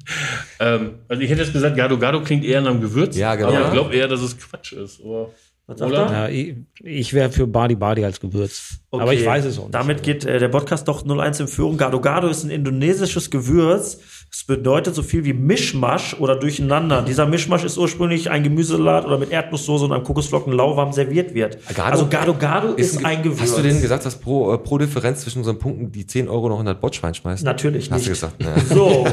[0.59, 3.15] ähm, also ich hätte jetzt gesagt, Gado Gado klingt eher nach einem Gewürz.
[3.17, 3.49] Ja, genau.
[3.49, 5.01] Aber ich glaube eher, dass es Quatsch ist.
[5.03, 5.29] Aber
[5.67, 6.11] Was sagt Roland?
[6.11, 6.17] er?
[6.17, 8.79] Ja, ich ich wäre für Badi Badi als Gewürz.
[8.91, 9.75] Aber ich weiß es auch nicht.
[9.75, 11.77] Damit geht äh, der Podcast doch 0-1 in Führung.
[11.77, 14.18] Gado Gado ist ein indonesisches Gewürz.
[14.31, 17.01] Es bedeutet so viel wie Mischmasch oder Durcheinander.
[17.01, 21.57] Dieser Mischmasch ist ursprünglich ein Gemüsesalat oder mit Erdnusssoße und einem Kokosflocken lauwarm serviert wird.
[21.73, 23.41] Gado- also Gado Gado ist, ein Gewürz.
[23.41, 26.47] Hast du denen gesagt, dass pro, äh, pro Differenz zwischen unseren Punkten die 10 Euro
[26.47, 27.43] noch 100 Botschwein schmeißt?
[27.43, 28.05] Natürlich Hast nicht.
[28.07, 28.35] du gesagt.
[28.43, 28.53] Ja.
[28.75, 29.07] So,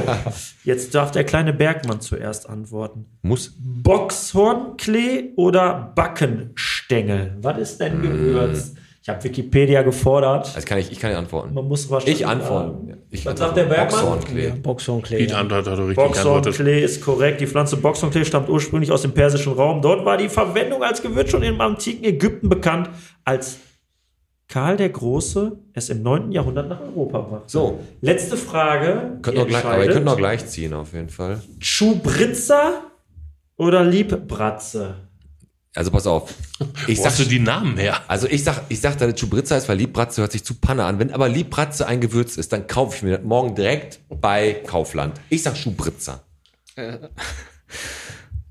[0.64, 3.06] jetzt darf der kleine Bergmann zuerst antworten.
[3.22, 3.54] Muss.
[3.58, 7.36] Boxhornklee oder Backenstängel?
[7.40, 8.74] Was ist denn Gewürz?
[9.06, 10.50] Ich habe Wikipedia gefordert.
[10.52, 11.54] Also kann ich, ich kann nicht antworten.
[11.54, 12.22] Man muss wahrscheinlich.
[12.22, 12.88] Ich antworten.
[12.88, 14.00] Ja, Ich Was sagt der Bergmann?
[14.00, 14.50] Boxhornklee.
[14.60, 15.18] Boxhornklee.
[15.18, 15.38] Piet Ja.
[15.38, 16.44] Antwort hat richtig geantwortet.
[16.46, 17.40] Boxhornklee ist korrekt.
[17.40, 19.80] Die Pflanze Boxhornklee stammt ursprünglich aus dem persischen Raum.
[19.80, 22.90] Dort war die Verwendung als Gewürz schon im antiken Ägypten bekannt,
[23.22, 23.58] als
[24.48, 26.32] Karl der Große es im 9.
[26.32, 27.44] Jahrhundert nach Europa brachte.
[27.46, 27.78] So.
[28.00, 29.20] Letzte Frage.
[29.22, 31.40] Könnt Ihr noch gleich, aber ihr könnt noch gleich ziehen, auf jeden Fall.
[31.60, 32.82] Schubritzer
[33.56, 35.05] oder Liebbratze?
[35.76, 36.34] Also pass auf.
[36.88, 38.00] Ich Wo sag, hast du die Namen her?
[38.08, 40.84] also ich sag, ich sag, dass es Schubritza ist, weil Liebbratze hört sich zu Panne
[40.84, 40.98] an.
[40.98, 45.20] Wenn aber Liebbratze ein Gewürz ist, dann kaufe ich mir das morgen direkt bei Kaufland.
[45.28, 46.22] Ich sag Schubritza.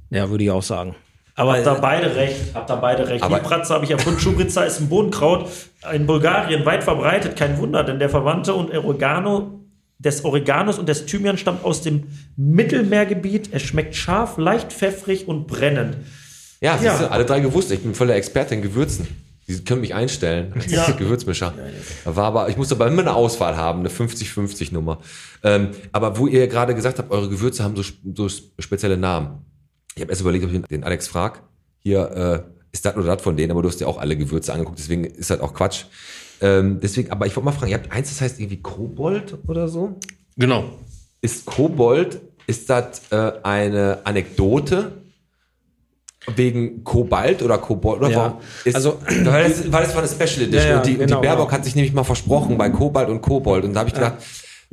[0.10, 0.96] ja, würde ich auch sagen.
[1.36, 2.54] Habt da beide recht.
[2.54, 3.24] Habt da beide recht.
[3.24, 4.20] Aber- Liebbratze habe ich erfunden.
[4.20, 5.50] Schubritza ist ein Bodenkraut
[5.94, 7.36] in Bulgarien weit verbreitet.
[7.36, 9.60] Kein Wunder, denn der Verwandte und Oregano
[9.98, 12.04] des Oreganos und des Thymian stammt aus dem
[12.38, 13.50] Mittelmeergebiet.
[13.52, 15.98] Es schmeckt scharf, leicht pfeffrig und brennend.
[16.62, 16.98] Ja, siehst Ja.
[17.00, 17.72] du, alle drei gewusst.
[17.72, 19.08] Ich bin voll der Experte in Gewürzen.
[19.48, 20.90] Die können mich einstellen als Ja.
[20.98, 21.54] Gewürzmischer.
[22.06, 25.00] War aber, ich musste aber immer eine Auswahl haben, eine 50-50 Nummer.
[25.44, 27.84] Ähm, aber wo ihr gerade gesagt habt, eure Gewürze haben so,
[28.16, 28.28] so
[28.60, 29.46] spezielle Namen.
[29.96, 31.44] Ich habe erst überlegt, ob ich den Alex frag.
[31.80, 34.52] Hier, äh, ist das oder das von denen, aber du hast ja auch alle Gewürze
[34.52, 35.84] angeguckt, deswegen ist das auch Quatsch.
[36.42, 39.68] Ähm, deswegen, aber ich wollte mal fragen, ihr habt eins, das heißt irgendwie Kobold oder
[39.70, 39.98] so?
[40.36, 40.66] Genau.
[41.22, 44.92] Ist Kobold, ist das äh, eine Anekdote
[46.36, 48.00] wegen Kobalt oder Kobold?
[48.02, 48.18] Oder Ja.
[48.18, 48.34] warum?
[48.64, 51.22] Ist, Also- weil das, weil das war eine Special Edition Ja, ja, und die, genau,
[51.22, 51.58] die Baerbock genau.
[51.58, 54.16] hat sich nämlich mal versprochen bei Kobalt und Kobold und da habe ich gedacht,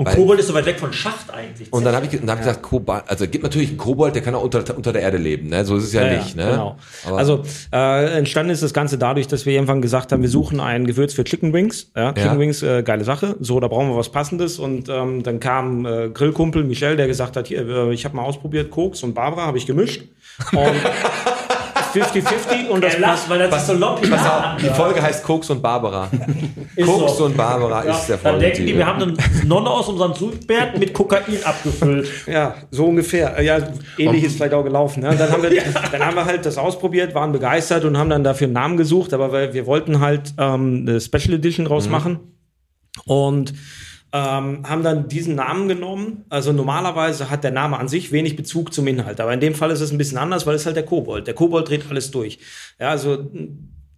[0.03, 1.73] Und weil- Kobold ist so weit weg von Schacht eigentlich.
[1.73, 4.23] und dann habe ich, dann hab ich gesagt, Kobold, also gibt natürlich einen Kobold, der
[4.23, 5.65] kann auch unter, unter der Erde leben, ne?
[5.65, 6.37] so ist es ja, nicht.
[6.37, 6.47] Ne?
[6.51, 6.77] Genau.
[7.07, 7.43] Aber- also
[7.73, 11.15] äh, entstanden ist das Ganze dadurch, dass wir irgendwann gesagt haben, wir suchen ein Gewürz
[11.15, 11.91] für Chicken Wings.
[11.97, 12.39] Ja, Chicken Ja.
[12.39, 13.37] Wings, äh, geile Sache.
[13.41, 14.59] So, da brauchen wir was Passendes.
[14.59, 18.23] Und ähm, dann kam äh, Grillkumpel Michel, der gesagt hat, hier, äh, ich habe mal
[18.25, 20.03] ausprobiert, Koks und Barbara habe ich gemischt.
[20.53, 20.59] Und
[21.93, 23.29] 50-50 und das passt.
[23.31, 24.11] weil das ist so loppig.
[24.11, 26.09] Pass auf, die Folge heißt Koks und Barbara.
[26.77, 27.25] Ist Koks so.
[27.27, 29.15] und Barbara Ja, ist der dann denken die, wir haben eine
[29.45, 32.09] Nonne aus unserem Zugberg mit Kokain abgefüllt.
[32.27, 33.39] Ja, so ungefähr.
[33.39, 33.59] Äh, Ja,
[33.99, 35.03] ähnlich ist vielleicht auch gelaufen.
[35.03, 35.15] Ne?
[35.17, 35.51] Dann, haben wir,
[35.93, 39.13] dann haben wir halt das ausprobiert, waren begeistert und haben dann dafür einen Namen gesucht,
[39.13, 42.21] aber weil wir wollten halt ähm, eine Special Edition draus machen
[43.05, 43.53] und
[44.13, 46.25] ähm, haben dann diesen Namen genommen.
[46.29, 49.71] Also normalerweise hat der Name an sich wenig Bezug zum Inhalt, aber in dem Fall
[49.71, 51.27] ist es ein bisschen anders, weil es halt der Kobold.
[51.27, 52.39] Der Kobold dreht alles durch.
[52.79, 53.31] Ja, also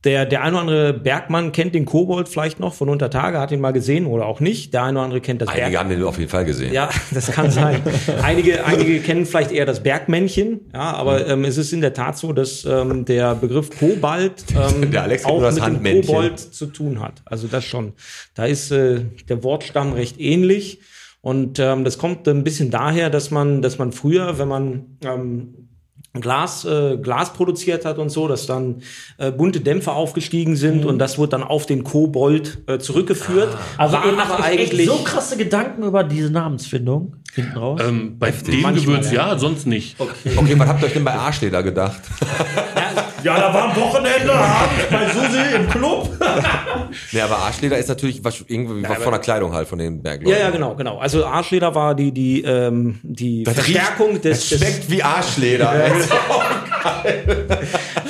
[0.04, 3.50] der, der ein oder andere Bergmann kennt den Kobold vielleicht noch von unter Tage, hat
[3.52, 4.74] ihn mal gesehen oder auch nicht.
[4.74, 6.72] Der ein oder andere kennt das Einige haben den auf jeden Fall gesehen.
[6.72, 7.82] ja, das kann sein.
[8.22, 12.18] Einige, einige kennen vielleicht eher das Bergmännchen, ja, aber ähm, es ist in der Tat
[12.18, 16.06] so, dass ähm, der Begriff Kobalt ähm, Der Alex auch das mit dem Handmännchen.
[16.06, 17.22] Kobold zu tun hat.
[17.24, 17.92] Also das schon.
[18.34, 20.80] Da ist äh, der Wortstamm recht ähnlich.
[21.20, 25.63] Und ähm, das kommt ein bisschen daher, dass man, dass man früher, wenn man ähm,
[26.20, 28.82] Glas, äh, Glas produziert hat und so, dass dann
[29.18, 33.56] äh, bunte Dämpfer aufgestiegen sind und das wurde dann auf den Kobold äh, zurückgeführt.
[33.76, 37.80] Also War ihr macht aber eigentlich so krasse Gedanken über diese Namensfindung hinten raus.
[37.84, 39.36] Ähm, bei dem Gewürz ja.
[39.38, 39.96] sonst nicht.
[39.98, 42.00] Okay, was habt ihr euch denn bei Arschleder gedacht?
[43.24, 46.10] ja, da war ein Wochenende Abend bei Susi im Club.
[47.10, 50.38] Nee, aber Arschleder ist natürlich was, irgendwie was von der Kleidung halt von den Bergleuten.
[50.38, 50.98] Ja, ja, genau, genau.
[50.98, 55.72] Also Arschleder war die, die, ähm, die Verstärkung des, Es des schmeckt wie Arschleder.
[55.84, 55.92] ey.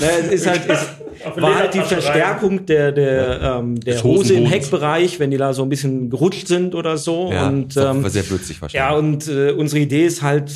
[0.00, 0.86] ne, es ist halt, ist,
[1.36, 4.46] war halt die Verstärkung der, der, ähm, der Des Hose im.
[4.46, 7.30] Heckbereich, wenn die da so ein bisschen gerutscht sind oder so.
[7.32, 8.90] Ja, und, das ähm, war sehr plötzlich wahrscheinlich.
[8.90, 10.50] ja, und äh, unsere Idee ist halt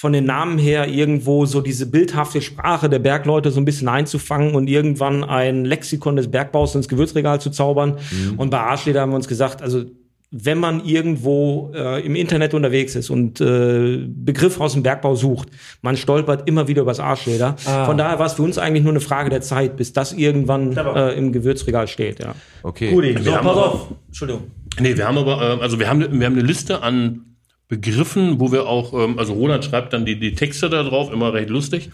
[0.00, 4.54] von den Namen her irgendwo so diese bildhafte Sprache der Bergleute so ein bisschen einzufangen
[4.54, 7.98] und irgendwann ein Lexikon des Bergbaus ins Gewürzregal zu zaubern.
[8.38, 9.84] Und bei Arschleder haben wir uns gesagt, also
[10.30, 15.48] wenn man irgendwo äh, im Internet unterwegs ist und äh, Begriffe aus dem Bergbau sucht,
[15.82, 17.56] man stolpert immer wieder übers Arschleder.
[17.58, 20.74] Von daher war es für uns eigentlich nur eine Frage der Zeit, bis das irgendwann
[20.78, 22.20] äh, im Gewürzregal steht.
[22.20, 22.34] Ja.
[22.62, 22.90] Okay.
[22.90, 23.88] Gudi, so, Wir haben pass aber- auf.
[24.06, 24.44] Entschuldigung.
[24.80, 27.26] Nee, wir haben aber, äh, also wir haben, wir haben eine Liste an
[27.70, 31.32] Begriffen, wo wir auch, ähm, also Roland schreibt dann die, die Texte da drauf, immer
[31.32, 31.90] recht lustig.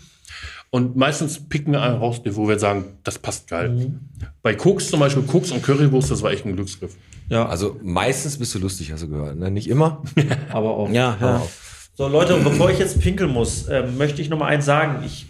[0.71, 3.93] Und meistens picken wir einen raus, wo wir sagen, das passt geil.
[4.43, 6.97] Bei Koks zum Beispiel, Koks und Currywurst, das war echt ein Glücksgriff.
[7.29, 9.37] Ja, Also meistens bist du lustig, hast du gehört.
[9.37, 9.51] Ne?
[9.51, 10.03] Nicht immer.
[10.51, 10.91] aber auch.
[10.91, 11.43] Ja, ja.
[11.95, 15.03] So, Leute, und bevor ich jetzt pinkeln muss, ähm, möchte ich noch mal eins sagen.
[15.05, 15.27] Ich,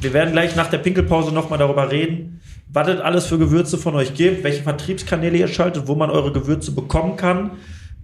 [0.00, 2.40] wir werden gleich nach der Pinkelpause noch mal darüber reden,
[2.72, 6.32] was es alles für Gewürze von euch gibt, welche Vertriebskanäle ihr schaltet, wo man eure
[6.32, 7.52] Gewürze bekommen kann.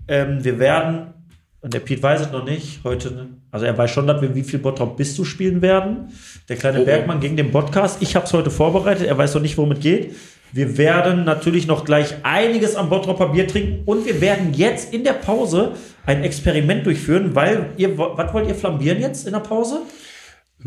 [0.09, 1.15] Ähm, wir werden,
[1.63, 4.43] und der Piet weiß es noch nicht, heute, also er weiß schon, dass wir wie
[4.43, 6.09] viel Bottrop bist du spielen werden.
[6.49, 6.85] Der kleine Oh, oh.
[6.85, 8.01] Bergmann gegen den Podcast.
[8.03, 10.15] Ich habe es heute vorbereitet, er weiß noch nicht, worum es geht.
[10.53, 15.03] Wir werden natürlich noch gleich einiges am Bottropper Bier trinken und wir werden jetzt in
[15.03, 15.73] der Pause
[16.07, 19.81] ein Experiment durchführen, weil ihr, was wollt ihr flambieren jetzt in der Pause?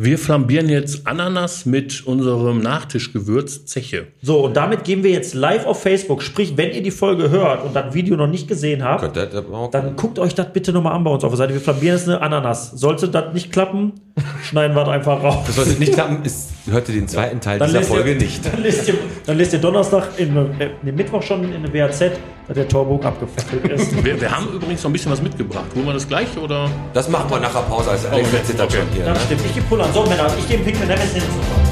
[0.02, 4.08] Wir flambieren jetzt Ananas mit unserem Nachtischgewürz Zeche.
[4.22, 6.24] So, und damit gehen wir jetzt live auf Facebook.
[6.24, 10.18] Sprich, wenn ihr die Folge hört und das Video noch nicht gesehen habt, dann guckt
[10.18, 11.54] euch das bitte nochmal an bei uns auf der Seite.
[11.54, 12.72] Wir flambieren jetzt eine Ananas.
[12.72, 13.91] Sollte das nicht klappen,
[14.43, 15.43] schneiden wir das einfach raus.
[15.47, 18.45] Das sollte nicht klappen, ist, hört ihr den zweiten Teil dieser lest Folge ihr, nicht.
[18.54, 18.93] Dann lest, ihr,
[19.26, 22.12] dann lest ihr Donnerstag, in, äh, nee, Mittwoch schon in der WAZ,
[22.56, 24.04] der Torburg abgefackelt ist.
[24.04, 25.66] Wir, wir haben übrigens noch ein bisschen was mitgebracht.
[25.76, 26.70] Holen wir das gleich oder?
[26.93, 28.78] Das machen wir nach der Pause, als Alex Okay, zittert okay.
[28.80, 29.06] schon hier.
[29.06, 29.20] Ja, Ne?
[29.26, 29.41] stimmt.
[29.45, 29.93] Ich gebe Pullern.
[29.93, 31.24] So, Männer, ich gebe Pinkman Neves hin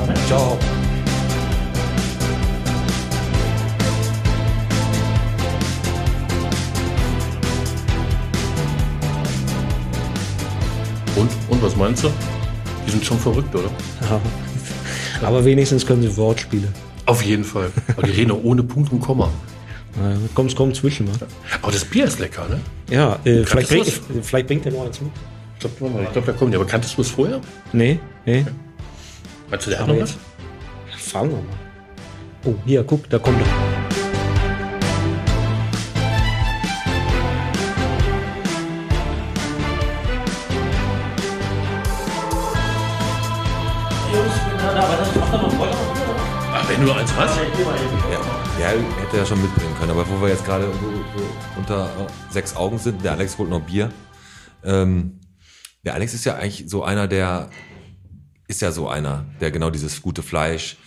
[0.07, 0.13] ne?
[0.27, 0.57] Ciao.
[11.15, 11.29] Und?
[11.49, 12.09] Und was meinst du?
[12.85, 13.69] Die sind schon verrückt, oder?
[15.25, 16.67] Aber wenigstens können sie Wortspiele.
[17.05, 17.71] Auf jeden Fall.
[17.95, 19.29] Aber die reden auch ohne Punkt und Komma.
[19.97, 21.13] Ja, kommt's, komm zwischen, wa?
[21.61, 22.59] Aber das Bier ist lecker, ne?
[22.89, 25.11] Ja, äh, vielleicht, du bringt, vielleicht bringt er noch eins mit.
[25.55, 26.57] Ich glaube, glaub, da kommt die.
[26.57, 27.41] Aber kanntest du es vorher?
[27.73, 28.45] Nee, nee.
[29.49, 30.17] Meinst du, der hat noch jetzt-
[30.91, 31.01] was?
[31.11, 31.45] Fragen wir mal.
[32.45, 33.45] Oh, hier, guck, da kommt er.
[46.53, 47.37] Ach, wenn du eins hast?
[47.37, 48.16] Ja,
[48.59, 49.91] ja, hätte er schon mitbringen können.
[49.91, 50.67] Aber wo wir jetzt gerade
[51.57, 53.91] unter äh, sechs Augen sind, der Alex holt noch Bier.
[54.63, 55.19] Ähm,
[55.83, 57.49] der Alex ist ja eigentlich so einer, der
[58.47, 60.77] ist ja so einer, der genau dieses gute Fleisch,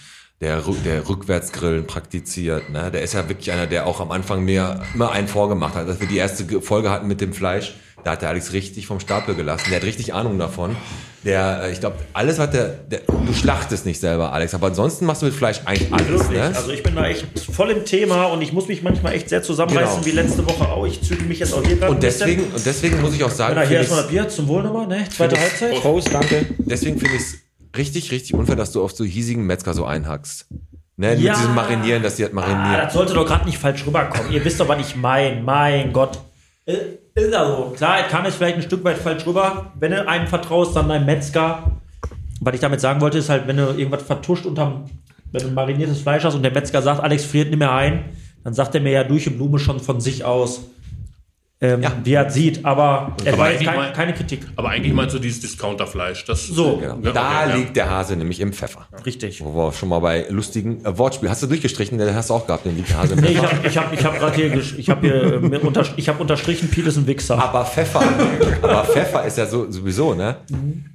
[0.40, 2.70] der, der Rückwärtsgrillen praktiziert.
[2.70, 2.90] Ne?
[2.90, 5.86] Der ist ja wirklich einer, der auch am Anfang mir immer einen vorgemacht hat.
[5.86, 8.86] Als wir die erste Ge- Folge hatten mit dem Fleisch, da hat der Alex richtig
[8.86, 9.66] vom Stapel gelassen.
[9.70, 10.76] Der hat richtig Ahnung davon.
[11.24, 15.04] Der, äh, ich glaube, alles hat der, der, du schlachtest nicht selber, Alex, aber ansonsten
[15.04, 16.08] machst du mit Fleisch eigentlich alles.
[16.08, 16.38] Wirklich.
[16.38, 16.52] Ne?
[16.56, 19.42] Also ich bin da echt voll im Thema und ich muss mich manchmal echt sehr
[19.42, 20.06] zusammenreißen, Genau.
[20.06, 20.86] wie letzte Woche auch.
[20.86, 23.52] Ich züge mich jetzt auch hier gerade Und deswegen, und deswegen muss ich auch sagen,
[23.54, 25.04] Na, hier finde erstmal Bier zum Wohl nochmal, ne?
[25.14, 25.74] Zweite Halbzeit.
[25.74, 26.46] Prost, danke.
[26.58, 27.34] deswegen finde ich es
[27.76, 30.46] richtig, richtig unfair, dass du auf so hiesigen Metzger so einhackst.
[30.96, 31.14] Ne?
[31.16, 31.32] Ja.
[31.32, 32.80] Mit diesem Marinieren, dass die halt Ah, marinieren.
[32.84, 34.32] das sollte doch gerade nicht falsch rüberkommen.
[34.32, 35.42] Ihr wisst doch, was ich meine.
[35.42, 36.18] Mein Gott.
[36.66, 36.76] Äh,
[37.14, 39.72] Ist also, klar, es kam jetzt vielleicht ein Stück weit falsch rüber.
[39.78, 41.72] Wenn du einem vertraust, dann deinem Metzger.
[42.40, 44.84] Was ich damit sagen wollte, ist halt, wenn du irgendwas vertuscht unterm,
[45.32, 48.04] wenn du mariniertes Fleisch hast und der Metzger sagt, Alex friert nicht mehr ein,
[48.44, 50.70] dann sagt er mir ja durch die Blume schon von sich aus,
[51.62, 51.92] ähm, Ja.
[52.04, 52.64] wie er sieht.
[52.64, 54.40] Aber er Aber kein, mal- keine Kritik.
[54.56, 56.24] Aber eigentlich meinst du dieses Discounterfleisch.
[56.24, 56.98] Das So, Genau.
[57.02, 57.54] Ja, da okay, ja.
[57.56, 58.86] liegt der Hase nämlich im Pfeffer.
[59.04, 59.42] richtig.
[59.44, 61.30] Wo wir schon mal bei lustigen äh, Wortspielen.
[61.30, 61.98] Hast du durchgestrichen?
[61.98, 63.56] Den hast du auch gehabt, den liegt der Hase im Nee, ich Pfeffer.
[63.56, 66.68] habe ich hab, ich hab gerade hier, ich hab hier äh, unter, ich hab unterstrichen,
[66.70, 67.42] Piet ist ein Wichser.
[67.42, 68.02] Aber Pfeffer,
[68.62, 70.36] aber Pfeffer ist ja so, sowieso, ne?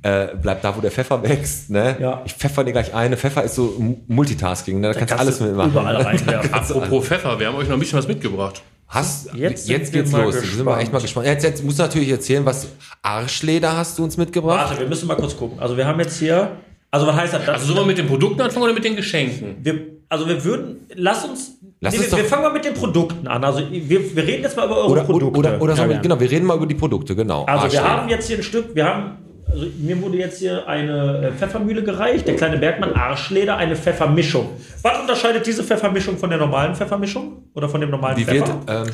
[0.01, 1.95] Äh, bleibt da, wo der Pfeffer wächst, ne?
[1.99, 2.21] Ja.
[2.25, 3.17] Ich pfeffer dir gleich eine.
[3.17, 3.75] Pfeffer ist so
[4.07, 4.87] Multitasking, ne?
[4.93, 5.71] Da kannst du alles mitmachen.
[5.71, 6.53] Überall reinwerfen.
[6.53, 8.61] Apropos Pfeffer, wir haben euch noch ein bisschen was mitgebracht.
[8.95, 10.35] Hast, Jetzt jetzt, sind wir geht's los.
[10.35, 11.27] Da sind wir echt mal gespannt.
[11.27, 12.67] Jetzt, jetzt musst du natürlich erzählen, was
[13.01, 14.69] Arschleder hast du uns mitgebracht?
[14.69, 15.59] Warte, wir müssen mal kurz gucken.
[15.59, 16.51] Also wir haben jetzt hier,
[16.91, 17.45] also was heißt das?
[17.45, 19.57] das Also sollen wir mit den Produkten anfangen oder mit den Geschenken?
[19.61, 19.79] wir,
[20.09, 23.27] also wir würden, lass uns, Lass nee, uns wir, wir fangen mal mit den Produkten
[23.27, 23.43] an.
[23.43, 25.39] Also wir, wir reden jetzt mal über eure Oder, Produkte.
[25.39, 27.43] oder, oder, oder sagen wir, genau, wir reden mal über die Produkte, genau.
[27.45, 27.89] also wir Arschleder.
[28.01, 29.17] haben jetzt hier ein Stück, wir haben,
[29.49, 34.49] also mir wurde jetzt hier eine äh, Pfeffermühle gereicht, der kleine Bergmann Arschleder, eine Pfeffermischung.
[34.81, 37.49] Was unterscheidet diese Pfeffermischung von der normalen Pfeffermischung?
[37.53, 38.85] Oder von dem normalen Wie wird, Pfeffer?
[38.85, 38.91] ähm,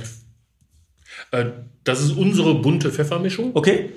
[1.32, 1.46] Äh,
[1.84, 3.52] das ist unsere bunte Pfeffermischung.
[3.54, 3.92] Okay.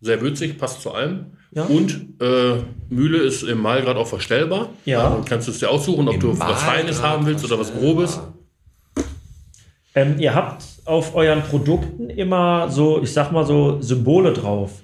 [0.00, 1.32] Sehr würzig, passt zu allem.
[1.52, 1.64] Ja.
[1.64, 4.70] Und äh, Mühle ist im Malgrad auch verstellbar.
[4.84, 5.10] Ja.
[5.10, 7.72] Dann kannst du es dir aussuchen, ob Im du was Feines haben willst oder was
[7.72, 8.20] Grobes.
[9.94, 14.82] Ähm, ihr habt auf euren Produkten immer so, ich sag mal so, Symbole drauf.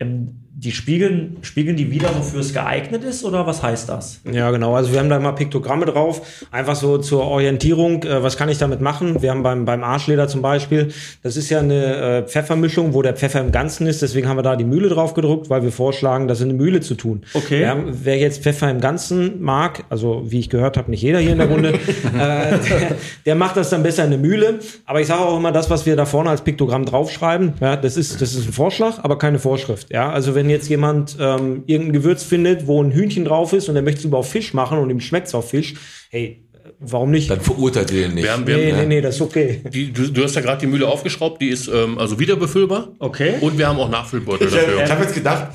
[0.00, 4.20] Ähm, die spiegeln, spiegeln die wieder, wofür es geeignet ist, oder was heißt das?
[4.28, 4.74] Ja, genau.
[4.74, 6.46] Also wir haben da immer Piktogramme drauf.
[6.50, 8.02] Einfach so zur Orientierung.
[8.02, 9.22] Äh, was kann ich damit machen?
[9.22, 10.88] Wir haben beim, beim Arschleder zum Beispiel,
[11.22, 14.02] das ist ja eine äh, Pfeffermischung, wo der Pfeffer im Ganzen ist.
[14.02, 16.80] Deswegen haben wir da die Mühle drauf gedruckt, weil wir vorschlagen, das in eine Mühle
[16.80, 17.22] zu tun.
[17.34, 17.62] Okay.
[17.62, 21.32] Ja, wer jetzt Pfeffer im Ganzen mag, also wie ich gehört habe, nicht jeder hier
[21.32, 21.68] in der Runde,
[22.14, 22.96] äh, der,
[23.26, 24.58] der macht das dann besser in eine Mühle.
[24.86, 27.96] Aber ich sage auch immer, das, was wir da vorne als Piktogramm draufschreiben, ja, das
[27.96, 29.92] ist, das ist ein Vorschlag, aber keine Vorschrift.
[29.92, 33.76] Ja, also wenn jetzt jemand ähm, irgendein Gewürz findet, wo ein Hühnchen drauf ist und
[33.76, 35.74] er möchte es über auf Fisch machen und ihm schmeckt's auf Fisch,
[36.10, 36.44] hey,
[36.80, 37.30] warum nicht?
[37.30, 38.24] dann verurteilt ihr den nicht.
[38.24, 39.62] Wir haben, wir Nee, haben, nee, nee, das ist okay.
[39.72, 42.88] Die, du, du hast ja gerade die Mühle aufgeschraubt, die ist ähm, also wieder befüllbar.
[42.98, 43.34] Okay.
[43.40, 44.84] Und wir haben auch Nachfüllbeutel dafür.
[44.84, 45.48] ich habe jetzt gedacht,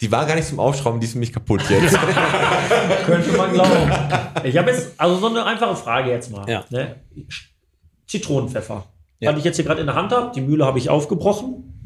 [0.00, 1.98] Die war gar nicht zum Aufschrauben, die ist nämlich kaputt jetzt.
[3.06, 3.90] Könnte man glauben.
[4.44, 6.48] Ich habe jetzt, also so eine einfache Frage jetzt mal.
[6.48, 6.64] Ja.
[6.70, 6.96] Ne?
[8.06, 8.84] Zitronenpfeffer.
[9.20, 9.32] Ja.
[9.32, 11.77] Was ich jetzt hier gerade in der Hand habe, die Mühle habe ich aufgebrochen.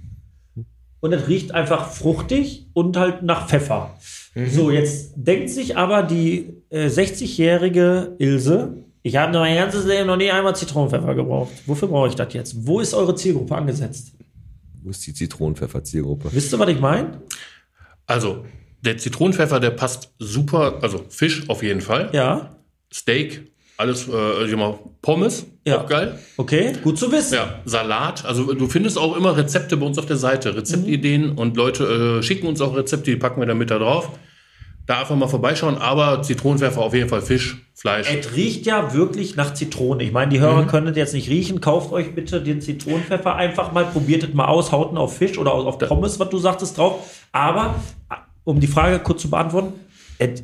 [1.03, 3.99] Und es riecht einfach fruchtig und halt nach Pfeffer.
[4.35, 10.17] So, jetzt denkt sich aber die äh, 60-jährige Ilse, ich habe mein ganzes Leben noch
[10.17, 11.51] nie einmal Zitronenpfeffer gebraucht.
[11.67, 12.67] Wofür brauche ich das jetzt?
[12.67, 14.13] Wo ist eure Zielgruppe angesetzt?
[14.81, 16.29] Wo ist die Zitronenpfeffer-Zielgruppe?
[16.33, 17.21] Wisst ihr, was ich meine?
[18.07, 18.45] Also,
[18.81, 22.11] der Zitronenpfeffer, der passt super, also Fisch auf jeden Fall.
[22.13, 22.57] Ja.
[22.93, 23.52] Steak,
[23.83, 25.83] alles, äh, ich sag mal, Pommes, Ja.
[25.83, 26.19] auch geil.
[26.37, 27.35] Okay, gut zu wissen.
[27.35, 28.25] Ja, Salat.
[28.25, 32.23] Also du findest auch immer Rezepte bei uns auf der Seite, Rezeptideen und Leute äh,
[32.23, 34.09] schicken uns auch Rezepte, die packen wir dann mit da drauf.
[34.87, 38.09] Da einfach mal vorbeischauen, aber Zitronenpfeffer auf jeden Fall Fisch, Fleisch.
[38.13, 40.03] Es riecht ja wirklich nach Zitrone.
[40.03, 41.61] Ich meine, die Hörer können das jetzt nicht riechen.
[41.61, 45.39] Kauft euch bitte den Zitronenpfeffer einfach mal, probiert es mal aus, haut ihn auf Fisch
[45.39, 47.21] oder auf Pommes, was du sagtest, drauf.
[47.31, 47.77] Aber,
[48.45, 49.73] um die Frage kurz zu beantworten,
[50.19, 50.43] es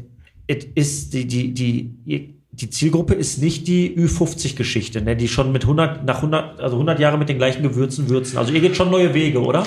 [0.51, 5.63] es ist die, die, die, die Zielgruppe ist nicht die Ü50-Geschichte, ne, die schon mit
[5.63, 8.37] 100, nach 100, also 100 Jahre mit den gleichen Gewürzen würzen.
[8.37, 9.65] Also ihr geht schon neue Wege, oder?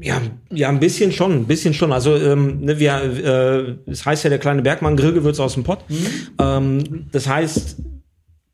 [0.00, 0.20] Ja,
[0.50, 1.92] ja, ein bisschen schon, ein bisschen schon.
[1.92, 5.84] Also ähm, ne, wir, äh, das heißt ja der kleine Bergmann Grillgewürz aus dem Pott.
[6.38, 7.76] Ähm, das heißt,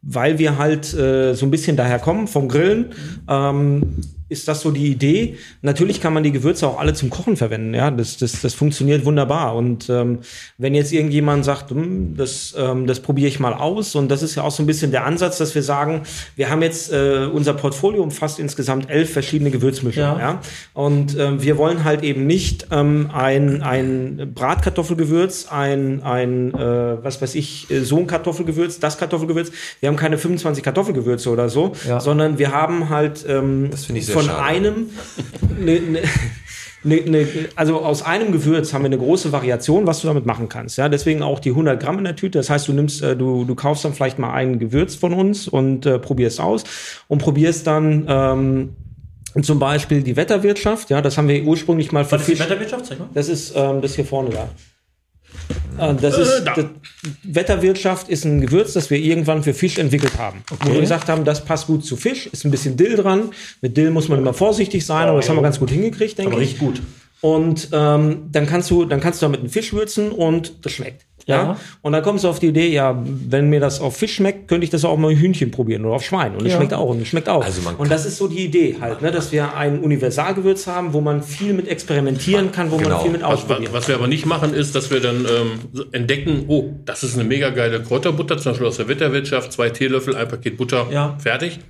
[0.02, 2.92] weil wir halt äh, so ein bisschen daher kommen vom Grillen,
[3.28, 3.96] ähm,
[4.32, 5.36] ist das so die Idee.
[5.60, 7.74] Natürlich kann man die Gewürze auch alle zum Kochen verwenden.
[7.74, 9.54] Ja, das, das, das funktioniert wunderbar.
[9.54, 10.18] Und ähm,
[10.58, 14.34] wenn jetzt irgendjemand sagt, hm, das, ähm, das probiere ich mal aus, und das ist
[14.34, 16.02] ja auch so ein bisschen der Ansatz, dass wir sagen,
[16.36, 20.18] wir haben jetzt äh, unser Portfolio umfasst insgesamt elf verschiedene Gewürzmischungen.
[20.18, 20.18] Ja.
[20.18, 20.40] Ja.
[20.72, 27.20] Und ähm, wir wollen halt eben nicht ähm, ein, ein Bratkartoffelgewürz, ein, ein äh, was
[27.20, 29.50] weiß ich, äh, so ein Kartoffelgewürz, das Kartoffelgewürz.
[29.80, 32.00] Wir haben keine 25 Kartoffelgewürze oder so, Ja.
[32.00, 34.42] sondern wir haben halt ähm, Das finde ich sehr von schade.
[34.42, 34.90] einem
[35.58, 36.00] ne, ne,
[36.84, 40.48] Ne, ne, also aus einem Gewürz haben wir eine große Variation, was du damit machen
[40.48, 40.78] kannst.
[40.78, 42.38] Ja, deswegen auch die 100 Gramm in der Tüte.
[42.40, 45.46] Das heißt, du nimmst, äh, du, du kaufst dann vielleicht mal ein Gewürz von uns
[45.46, 46.64] und äh, probierst aus
[47.06, 48.76] und probierst dann ähm,
[49.42, 50.90] zum Beispiel die Wetterwirtschaft.
[50.90, 52.38] Ja, das haben wir ursprünglich mal für Was ist die.
[52.40, 52.86] Wetterwirtschaft?
[52.86, 53.08] Zeig mal.
[53.14, 54.48] Das ist ähm, das hier vorne da.
[55.78, 56.54] Äh, Das ist da.
[56.54, 56.64] das,
[57.24, 60.42] Wetterwirtschaft ist ein Gewürz, das wir irgendwann für Fisch entwickelt haben.
[60.64, 63.30] Wo wir gesagt haben, das passt gut zu Fisch, ist ein bisschen Dill dran.
[63.60, 66.32] Mit Dill muss man immer vorsichtig sein, aber das haben wir ganz gut hingekriegt, denke
[66.32, 66.50] Aber ich.
[66.50, 66.80] riecht gut.
[67.22, 71.06] Und ähm, dann kannst du, dann kannst du damit einen Fisch würzen und das schmeckt.
[71.26, 71.36] Ja.
[71.36, 71.56] Ja.
[71.82, 74.64] Und dann kommst du auf die Idee, ja, wenn mir das auf Fisch schmeckt, könnte
[74.64, 76.32] ich das auch mal Hühnchen probieren oder auf Schwein.
[76.34, 76.56] Und es Ja.
[76.58, 77.44] schmeckt auch und es schmeckt auch.
[77.44, 80.92] Also man und das ist so die Idee halt, ne, dass wir ein Universalgewürz haben,
[80.94, 82.90] wo man viel mit experimentieren kann, wo Genau.
[82.96, 85.84] man viel mit Was, ausprobieren was wir aber nicht machen, ist, dass wir dann ähm,
[85.92, 90.16] entdecken, oh, das ist eine mega geile Kräuterbutter, zum Beispiel aus der Wetterwirtschaft, zwei Teelöffel,
[90.16, 91.16] ein Paket Butter, Ja.
[91.22, 91.60] fertig.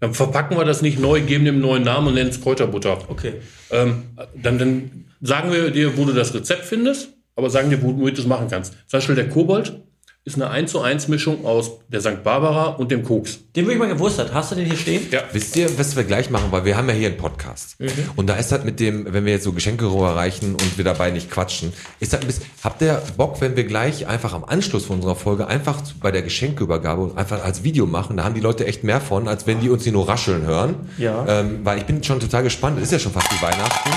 [0.00, 2.98] Dann verpacken wir das nicht neu, geben dem einen neuen Namen und nennen es Kräuterbutter.
[3.08, 3.34] Okay.
[3.70, 4.04] Ähm,
[4.40, 8.22] dann, dann sagen wir dir, wo du das Rezept findest, aber sagen dir, womit du
[8.22, 8.74] es machen kannst.
[8.86, 9.80] Zum Beispiel der Kobold
[10.28, 12.22] ist eine 1 zu 1 Mischung aus der St.
[12.22, 13.38] Barbara und dem Koks.
[13.56, 14.28] Den würde ich mal gewusst haben.
[14.34, 15.06] Hast du den hier stehen?
[15.10, 15.22] Ja.
[15.32, 16.48] Wisst ihr, was wir gleich machen?
[16.50, 17.76] Weil wir haben ja hier einen Podcast.
[18.14, 21.10] Und da ist das mit dem, wenn wir jetzt so Geschenke rüberreichen und wir dabei
[21.10, 24.84] nicht quatschen, ist das ein bisschen, habt ihr Bock, wenn wir gleich einfach am Anschluss
[24.84, 28.18] von unserer Folge einfach bei der Geschenkeübergabe einfach als Video machen?
[28.18, 30.90] Da haben die Leute echt mehr von, als wenn die uns hier nur rascheln hören.
[30.98, 31.24] Ja.
[31.26, 32.76] Ähm, weil ich bin schon total gespannt.
[32.76, 33.90] Es ist ja schon fast wie Weihnachten.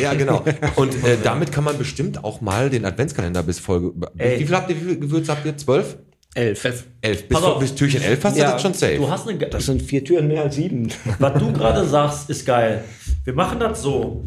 [0.00, 0.44] Ja, genau.
[0.76, 3.92] Und äh, damit kann man bestimmt auch mal den Adventskalender bis Folge.
[4.16, 4.40] Ey.
[4.40, 5.56] Wie viel habt ihr, wie viel Gewürze habt ihr?
[5.56, 5.96] Zwölf?
[6.34, 6.64] Elf.
[7.02, 7.28] Elf.
[7.28, 7.58] Bis, Pass auf.
[7.58, 8.96] bis Türchen elf hast du Ja, das schon safe.
[8.96, 10.88] Du hast eine, Das sind vier Türen mehr als sieben.
[11.18, 12.84] Was du gerade sagst, ist geil.
[13.24, 14.24] Wir machen das so.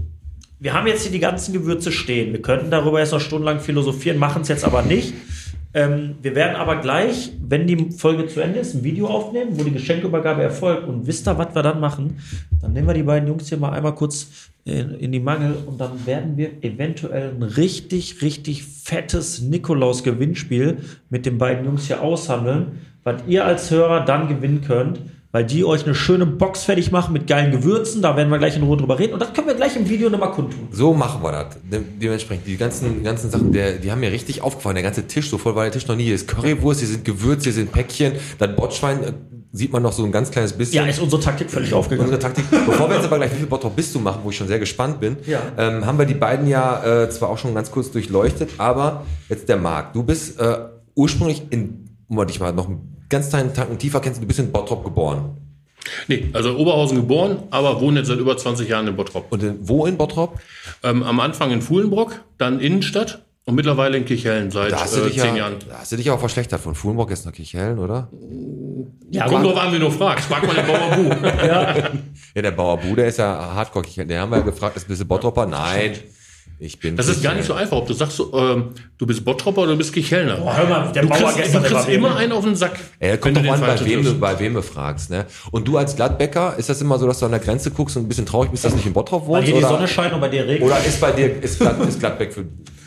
[0.59, 2.31] Wir haben jetzt hier die ganzen Gewürze stehen.
[2.31, 5.13] Wir könnten darüber jetzt noch stundenlang philosophieren, machen es jetzt aber nicht.
[5.75, 9.63] Ähm, wir werden aber gleich, wenn die Folge zu Ende ist, ein Video aufnehmen, wo
[9.63, 10.87] die Geschenkübergabe erfolgt.
[10.87, 12.17] Und wisst ihr, was wir dann machen?
[12.61, 15.79] Dann nehmen wir die beiden Jungs hier mal einmal kurz in, in die Mangel und
[15.79, 20.77] dann werden wir eventuell ein richtig, richtig fettes Nikolaus-Gewinnspiel
[21.09, 25.01] mit den beiden Jungs hier aushandeln, was ihr als Hörer dann gewinnen könnt
[25.35, 28.01] weil die euch eine schöne Box fertig machen mit geilen Gewürzen.
[28.01, 29.11] Da werden wir gleich in Ruhe drüber reden.
[29.11, 30.69] Und das können wir gleich im Video nochmal kundtun.
[30.71, 31.57] So machen wir das.
[31.69, 34.75] De dementsprechend, die ganzen, ganzen Sachen, der, die haben mir richtig aufgefallen.
[34.75, 36.05] Der ganze Tisch, so voll war der Tisch noch nie.
[36.05, 38.13] Hier ist Currywurst, hier sind Gewürze, hier sind Päckchen.
[38.39, 39.11] Das Botschwein äh,
[39.51, 40.75] sieht man noch so ein ganz kleines bisschen.
[40.75, 42.09] Ja, ist unsere Taktik völlig aufgegangen.
[42.09, 42.49] Unsere Taktik.
[42.49, 44.59] Bevor wir jetzt aber gleich, wie viel Bottrop bist du machen, wo ich schon sehr
[44.59, 45.41] gespannt bin, Ja.
[45.57, 49.49] ähm, haben wir die beiden ja äh, zwar auch schon ganz kurz durchleuchtet, aber jetzt
[49.49, 49.91] der Marc.
[49.91, 50.59] Du bist äh,
[50.95, 54.51] ursprünglich in, um dich mal noch einen ganz kleinen Tanken tiefer kennst, du bist in
[54.51, 55.37] Bottrop geboren.
[56.07, 59.31] Nee, also Oberhausen geboren, aber wohne jetzt seit über 20 Jahren in Bottrop.
[59.31, 60.39] Und in, wo in Bottrop?
[60.83, 65.01] Ähm, am Anfang in Fuhlenbrock, dann Innenstadt und mittlerweile in Kirchhellen seit Da hast du
[65.01, 65.55] äh, dich, zehn ja, Jahren.
[65.69, 66.59] da hast du dich auch verschlechtert.
[66.59, 68.09] Von Fuhlenbrock jetzt nach Kirchhellen, oder?
[69.11, 70.25] Ja, Kommt aber- drauf an, wie du fragst.
[70.25, 71.27] Frag mal den Bauer Bu.
[72.35, 74.09] Ja, der Bauer Bu, der ist ja hardcore Kirchhellen.
[74.09, 75.45] Den haben wir ja gefragt, ist ein bisschen Bottropper?
[75.45, 75.93] Nein.
[76.57, 79.25] Ich bin Das ist gar nicht so einfach, ob du sagst, so, ähm, du bist
[79.25, 80.37] Bottropper oder du bist Kichelner.
[80.37, 82.79] Boah, hör mal, der du Bauer kriegst, gestern, du kriegst immer einen auf den Sack.
[83.01, 85.09] Ja, kommt doch an, bei wem, du, bei wem du fragst.
[85.09, 85.25] Ne?
[85.51, 88.03] Und du als Gladbäcker, ist das immer so, dass du an der Grenze guckst und
[88.03, 89.43] ein bisschen traurig bist, dass du nicht in Bottrop Weil wohnst?
[89.47, 90.67] hier die Oder, Sonne scheint und bei dir regnet.
[90.69, 92.45] oder ist bei dir ist, Glad, ist Gladbeck für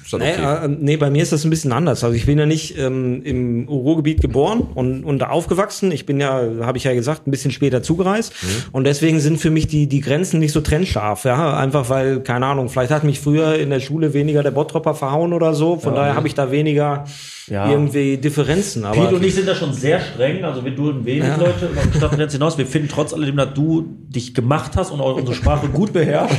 [0.09, 0.65] schon Nee, okay?
[0.65, 2.03] äh, nee, bei mir ist das ein bisschen anders.
[2.03, 5.93] Also ich bin ja nicht ähm, im Ruhrgebiet geboren und, und da aufgewachsen.
[5.93, 8.33] Ich bin ja, habe ich ja gesagt, ein bisschen später zugereist.
[8.73, 11.25] Und deswegen sind für mich die, die Grenzen nicht so trennscharf.
[11.25, 11.57] Ja?
[11.57, 15.33] Einfach weil, keine Ahnung, vielleicht hat mich früher in der Schule weniger der Bottropper verhauen
[15.33, 15.77] oder so.
[15.77, 17.05] Von daher habe ich da weniger
[17.51, 17.71] Ja.
[17.71, 18.85] irgendwie Differenzen.
[18.85, 21.81] Aber Piet und ich sind da schon sehr streng, also wir dulden wenig Leute über
[21.97, 22.59] Stadtgrenze hinaus.
[22.59, 26.37] Wir finden trotz alledem, dass du dich gemacht hast und auch unsere Sprache gut beherrschst.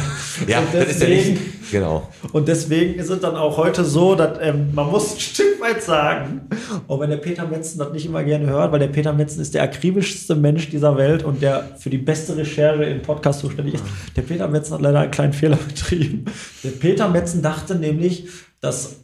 [0.47, 1.71] ja, und das ist ja deswegen- nicht.
[1.71, 2.09] Genau.
[2.31, 5.83] Und deswegen ist es dann auch heute so, dass ähm, man muss ein Stück weit
[5.83, 6.41] sagen,
[6.87, 9.53] auch wenn der Peter Metzen das nicht immer gerne hört, weil der Peter Metzen ist
[9.53, 13.83] der akribischste Mensch dieser Welt und der für die beste Recherche im Podcast zuständig ist.
[14.15, 16.25] Der Peter Metzen hat leider einen kleinen Fehler betrieben.
[16.63, 18.25] Der Peter Metzen dachte nämlich,
[18.61, 18.95] dass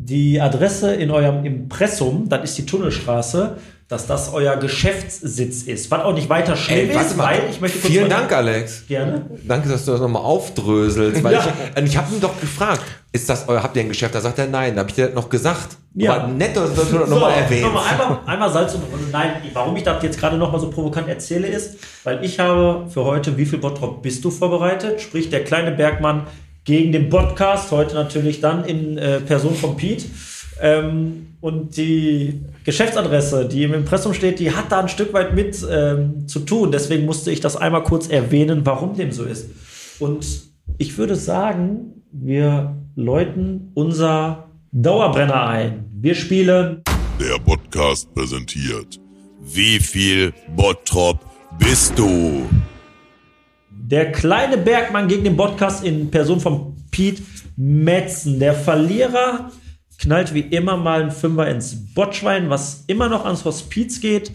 [0.00, 3.56] die Adresse in eurem Impressum, das ist die Tunnelstraße,
[3.88, 5.90] dass das euer Geschäftssitz ist.
[5.90, 7.24] Was auch nicht weiter schlimm Ey, warte ist, mal.
[7.24, 8.86] weil ich möchte kurz Vielen Dank, Alex.
[8.86, 9.22] Gerne.
[9.46, 11.24] Danke, dass du das nochmal aufdröselst.
[11.24, 11.46] Weil Ja.
[11.76, 12.82] ich ich habe ihn doch gefragt,
[13.12, 14.14] ist das euer, habt ihr ein Geschäft?
[14.14, 14.74] Da sagt er nein.
[14.74, 15.78] Da habe ich dir das noch gesagt.
[15.94, 16.14] Ja.
[16.16, 17.62] Aber nett, dass du das nochmal erwähnt.
[17.62, 21.08] Nochmal einmal, einmal Salz und und Nein, warum ich das jetzt gerade nochmal so provokant
[21.08, 25.00] erzähle, ist, weil ich habe für heute Wie viel Bottrop bist du vorbereitet?
[25.00, 26.26] Sprich, der kleine Bergmann
[26.68, 30.04] gegen den Podcast, heute natürlich dann in äh, Person von Pete.
[30.60, 35.66] Ähm, und die Geschäftsadresse, die im Impressum steht, die hat da ein Stück weit mit
[35.70, 36.70] ähm, zu tun.
[36.70, 39.48] Deswegen musste ich das einmal kurz erwähnen, warum dem so ist.
[39.98, 40.26] Und
[40.76, 45.86] ich würde sagen, wir läuten unser Dauerbrenner ein.
[45.94, 46.82] Wir spielen
[47.18, 49.00] Der Podcast präsentiert.
[49.40, 51.18] Wie viel Bottrop
[51.58, 52.46] bist du?
[53.90, 57.22] Der kleine Bergmann gegen den Podcast in Person von Pete
[57.56, 58.38] Metzen.
[58.38, 59.50] Der Verlierer
[59.98, 64.32] knallt wie immer mal einen Fünfer ins Botschwein, was immer noch ans Hospiz geht.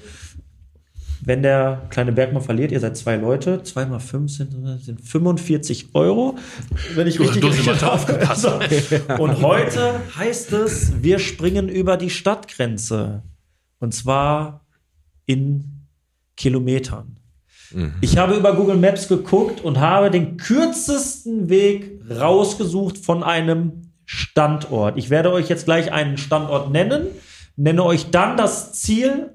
[1.22, 5.90] Wenn der kleine Bergmann verliert, ihr seid zwei Leute, zwei mal fünf sind, sind 45
[5.94, 6.36] Euro.
[6.96, 9.22] Wenn ich richtig gerechnet habe.
[9.22, 13.22] Und heute heißt es, wir springen über die Stadtgrenze.
[13.78, 14.66] Und zwar
[15.28, 15.86] in
[16.38, 17.20] Kilometern.
[18.02, 24.98] Ich habe über Google Maps geguckt und habe den kürzesten Weg rausgesucht von einem Standort.
[24.98, 27.08] Ich werde euch jetzt gleich einen Standort nennen,
[27.56, 29.32] nenne euch dann das Ziel.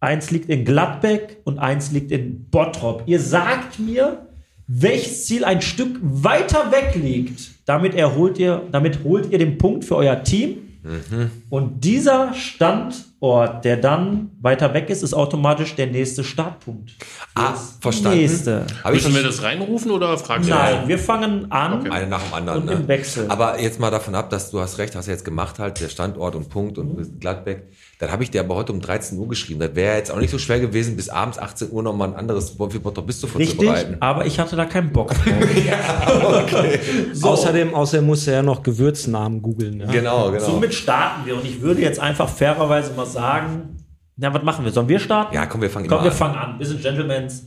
[0.00, 3.04] Eins liegt in Gladbeck und eins liegt in Bottrop.
[3.06, 4.26] Ihr sagt mir,
[4.66, 7.50] welches Ziel ein Stück weiter weg liegt.
[7.66, 10.58] Damit erholt ihr, damit holt ihr den Punkt für euer Team.
[11.48, 12.34] Und dieser
[13.24, 16.92] Standort, der dann weiter weg ist, ist automatisch der nächste Startpunkt.
[17.34, 18.18] Ah, verstanden.
[18.18, 18.66] Nächste.
[18.90, 20.54] Müssen wir das reinrufen oder fragst du?
[20.54, 21.90] Nein, wir fangen an.
[21.90, 22.60] Eine nach dem anderen.
[22.60, 22.72] Und ne?
[22.72, 23.26] im Wechsel.
[23.28, 25.88] Aber jetzt mal davon ab, dass du hast recht, hast du jetzt gemacht halt, der
[25.88, 27.68] Standort und Punkt und bist Gladbeck.
[27.98, 29.60] Dann habe ich dir aber heute um 13 Uhr geschrieben.
[29.60, 32.50] Das wäre jetzt auch nicht so schwer gewesen, bis abends 18 Uhr nochmal ein anderes
[32.56, 33.96] Bottrop bist du Richtig, vorzubereiten.
[34.00, 35.24] aber ich hatte da keinen Bock drauf.
[37.22, 39.80] außerdem, außerdem muss er ja noch Gewürznamen googeln.
[39.80, 39.86] Ja?
[39.86, 40.44] Genau, genau.
[40.44, 43.76] Somit starten wir und ich würde jetzt einfach fairerweise mal sagen,
[44.16, 44.70] na, was machen wir?
[44.72, 45.34] Sollen wir starten?
[45.34, 46.16] Ja, komm, wir fangen Komm, wir an.
[46.16, 46.58] fangen an.
[46.58, 47.44] Wir sind Gentlemans.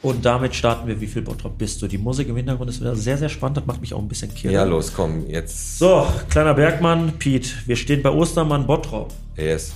[0.00, 1.88] Und damit starten wir, wie viel Bottrop bist du?
[1.88, 3.56] Die Musik im Hintergrund ist wieder sehr, sehr spannend.
[3.56, 4.52] Das macht mich auch ein bisschen kirre.
[4.52, 5.78] ja, los, komm, jetzt.
[5.78, 9.72] So, kleiner Bergmann, Piet, wir stehen bei Ostermann Bottrop Yes.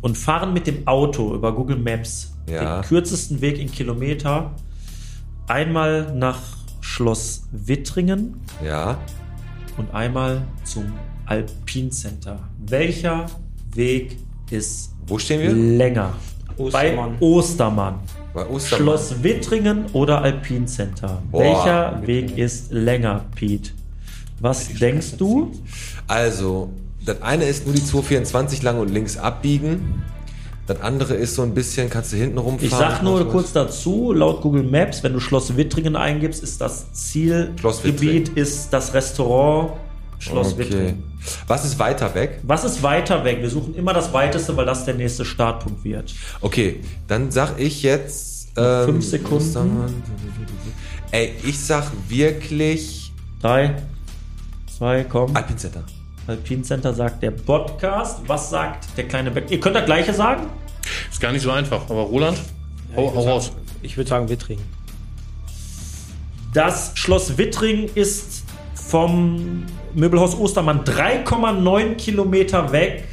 [0.00, 2.80] und fahren mit dem Auto über Google Maps Ja.
[2.80, 4.54] den kürzesten Weg in Kilometer
[5.46, 6.40] einmal nach
[6.80, 8.98] Schloss Wittringen Ja.
[9.76, 10.92] und einmal zum
[11.26, 12.40] Alpin Center.
[12.66, 13.26] Welcher
[13.74, 14.16] Weg
[14.50, 15.52] ist Wo stehen wir?
[15.52, 16.12] länger?
[16.56, 17.16] Ostermann.
[17.18, 17.94] Bei Ostermann.
[18.34, 18.82] Bei Ostermann.
[18.84, 21.22] Schloss Wittringen oder Alpin Center?
[21.30, 22.30] Boah, Welcher Wittringen.
[22.30, 23.70] Weg ist länger, Pete?
[24.40, 25.52] Was denkst du?
[26.06, 26.70] Also,
[27.04, 30.02] das eine ist nur die 224 lang und links abbiegen.
[30.66, 32.66] Das andere ist so ein bisschen, kannst du hinten rumfahren.
[32.66, 36.92] Ich sag nur kurz dazu, laut Google Maps, wenn du Schloss Wittringen eingibst, ist das
[36.92, 39.72] Zielgebiet ist das Restaurant
[40.22, 40.58] Schloss Okay.
[40.58, 41.02] Wittringen.
[41.48, 42.38] Was ist weiter weg?
[42.44, 43.38] Was ist weiter weg?
[43.40, 46.14] Wir suchen immer das weiteste, weil das der nächste Startpunkt wird.
[46.40, 48.48] Okay, dann sag ich jetzt.
[48.56, 50.02] Ähm, Fünf Sekunden.
[51.10, 53.74] Ey, ich sag wirklich Drei,
[54.78, 55.34] zwei, komm.
[55.34, 55.82] Alpin Center.
[56.28, 58.20] Alpin Center sagt der Podcast.
[58.28, 59.50] Was sagt der kleine Beck?
[59.50, 60.44] Ihr könnt das gleiche sagen?
[61.10, 61.82] Ist gar nicht so einfach.
[61.90, 62.38] Aber Roland,
[62.94, 63.50] hau, hau raus.
[63.82, 64.62] Ich würde sagen Wittringen.
[66.54, 68.41] Das Schloss Wittring ist
[68.92, 69.64] vom
[69.94, 73.04] Möbelhaus Ostermann 3,9 Kilometer weg.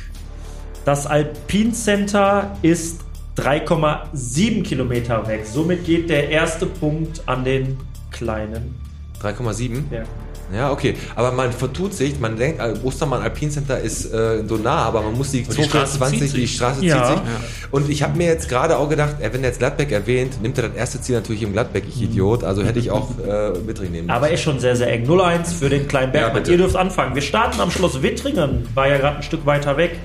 [0.84, 3.00] Das Alpin Center ist
[3.38, 5.46] 3,7 Kilometer weg.
[5.46, 7.78] Somit geht der erste Punkt an den
[8.12, 8.76] kleinen
[9.22, 9.84] 3,7.
[9.84, 10.06] Berg.
[10.54, 10.96] Ja, okay.
[11.16, 15.02] Aber man vertut sich, man denkt, äh, Ostermann Alpin Center ist äh, so nah, aber
[15.04, 16.56] man muss die die Straße 220, zieht die sich.
[16.56, 17.04] Straße Ja.
[17.04, 17.24] zieht sich.
[17.72, 20.58] Und ich habe mir jetzt gerade auch gedacht, äh, wenn er jetzt Gladbeck erwähnt, nimmt
[20.58, 22.44] er das erste Ziel natürlich im Gladbeck, ich Idiot.
[22.44, 25.08] Also hätte ich auch äh, Wittring nehmen Aber ist schon sehr, sehr eng.
[25.08, 26.42] 0-1 für den kleinen Ja, Bergmann.
[26.44, 26.52] bitte.
[26.52, 27.14] Ihr dürft anfangen.
[27.16, 30.00] Wir starten am Schloss Wittringen, war ja gerade ein Stück weiter weg.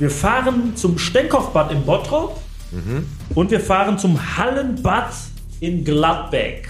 [0.00, 2.40] Wir fahren zum Stenkopfbad in Bottrop
[2.72, 3.06] Mhm.
[3.36, 5.10] und wir fahren zum Hallenbad
[5.60, 6.68] in Gladbeck.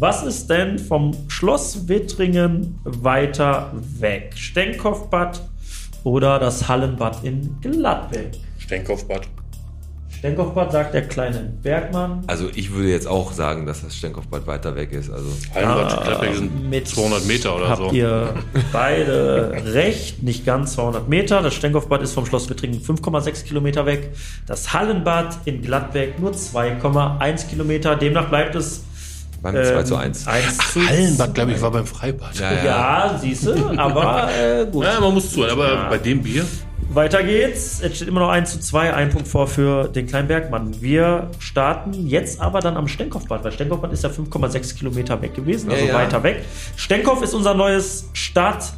[0.00, 4.32] Was ist denn vom Schloss Wittringen weiter weg?
[4.34, 5.42] Stenkopfbad
[6.04, 8.30] oder das Hallenbad in Gladbeck?
[8.56, 9.28] Stenkopfbad.
[10.08, 12.24] Stenkopfbad sagt der kleine Bergmann.
[12.28, 15.10] Also ich würde jetzt auch sagen, dass das Stenkopfbad weiter weg ist.
[15.10, 17.90] Also Hallenbad, Gladbeck sind Mit 200 Meter oder habt so.
[17.90, 18.32] ihr
[18.72, 21.42] beide recht, nicht ganz 200 Meter.
[21.42, 24.14] Das Stenkopfbad ist vom Schloss Wittringen 5,6 Kilometer weg.
[24.46, 27.96] Das Hallenbad in Gladbeck nur 2,1 Kilometer.
[27.96, 28.84] Demnach bleibt es
[29.42, 30.26] beim ähm, 2 zu 1.
[30.26, 32.38] 1 zu Hallenbad, glaube ich, war beim Freibad.
[32.38, 32.64] Ja, ja.
[32.64, 34.84] Ja, siehst du, aber äh, gut.
[34.84, 36.44] Ja, man muss zuhören, aber bei dem Bier,
[36.92, 37.80] Weiter geht's.
[37.80, 40.80] Es steht immer noch 1 zu 2, ein Punkt vor für den kleinen Bergmann.
[40.80, 45.70] Wir starten jetzt aber dann am Stenkopfbad, weil Stenkopfbad ist ja 5,6 Kilometer weg gewesen,
[45.70, 45.94] also Ja, ja.
[45.94, 46.44] weiter weg.
[46.74, 48.72] Stenkopf ist unser neues Start,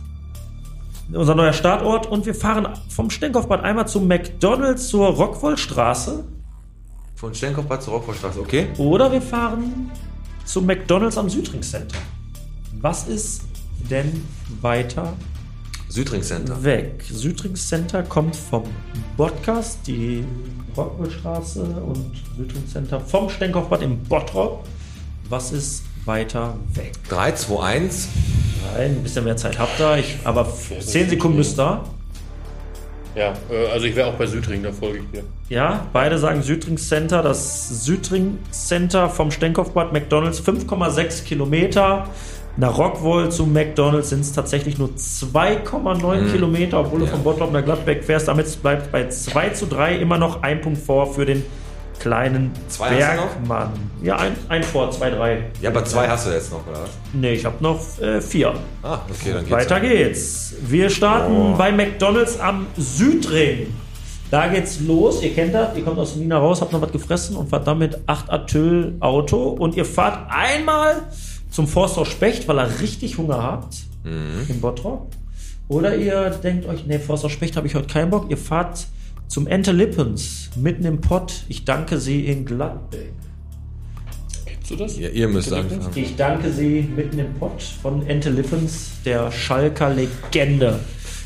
[1.11, 6.23] unser neuer Startort und wir fahren vom Stenkopfbad einmal zum McDonalds zur Rockwollstraße
[7.15, 8.67] Von Stenkopfbad zur Rockvorstraße, okay?
[8.77, 9.91] oder wir fahren
[10.45, 11.99] zum McDonalds am Südring Center.
[12.80, 13.43] Was ist
[13.90, 14.24] denn
[14.61, 15.14] weiter
[15.93, 16.64] Südring Center.
[16.64, 17.05] weg.
[17.07, 18.64] Südring Center kommt vom
[19.18, 20.24] Podcast, die
[20.74, 24.64] Rockwollstraße und Südring Center vom Stenkopfbad im Bottrop.
[25.28, 26.93] Was ist weiter weg?
[27.11, 28.09] 3, 2, 1.
[28.74, 31.84] Nein, ein bisschen mehr Zeit habt ihr, ich, aber 10 Sekunden müsst ihr.
[33.15, 35.25] Ja, äh, also ich wäre auch bei Südring, da folge ich dir.
[35.49, 37.23] Ja, beide sagen Südring Center.
[37.23, 42.07] Das Südring Center vom Stenkopfbad McDonalds 5,6 Kilometer.
[42.57, 47.13] Nach Rockwoll zu McDonalds sind es tatsächlich nur 2,9 Kilometer, obwohl du Ja.
[47.13, 48.29] von Bottrop nach Gladbeck fährst.
[48.29, 51.45] Damit bleibt bei 2 zu 3 immer noch ein Punkt vor für den
[52.03, 52.97] kleinen Zwei?
[52.97, 53.71] Bergmann.
[54.03, 55.45] Ja, ein, ein vor, 2, 3.
[55.61, 56.91] Ja, aber zwei hast du jetzt noch, oder was?
[57.13, 58.55] Nee, ich habe noch äh, vier.
[58.83, 59.51] Ah, okay, dann geht's.
[59.51, 60.55] Weiter geht's.
[60.63, 63.73] Wir starten bei McDonalds am Südring.
[64.33, 65.23] Da geht's los.
[65.23, 65.77] Ihr kennt das.
[65.77, 68.97] Ihr kommt aus Nina raus, habt noch was gefressen und fahrt dann mit 8 Atyl
[68.99, 69.51] Auto.
[69.51, 71.03] Und ihr fahrt einmal
[71.51, 73.77] zum Forsthaus Specht, weil ihr richtig Hunger habt.
[74.05, 75.13] Im Bottrop.
[75.69, 78.29] Oder ihr denkt euch, nee, Forsthaus Specht habe ich heute keinen Bock.
[78.29, 78.87] Ihr fahrt
[79.33, 81.45] zum Ente Lippens, mitten im Pott.
[81.49, 83.14] Ich danke Sie in Gladbeck.
[84.45, 84.99] Kennst du das?
[84.99, 85.89] Ja, ihr müsst anfangen.
[85.95, 90.80] Ich danke Sie mitten im Pott von Ente Lippens, der Schalker Legende.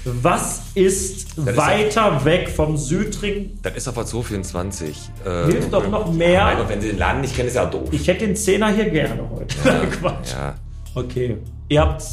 [0.05, 3.59] Was ist ist weiter weg vom Südring?
[3.65, 4.97] Das ist aber 224.
[5.25, 6.61] Äh, Hilft doch noch Nein, mehr.
[6.61, 7.89] und wenn sie den Laden nicht kennen, ist ja doof.
[7.91, 9.57] Ich hätte den Zehner hier gerne heute.
[10.01, 10.31] Quatsch.
[10.31, 10.55] Ja.
[10.95, 11.39] Okay.
[11.69, 12.05] Ihr habt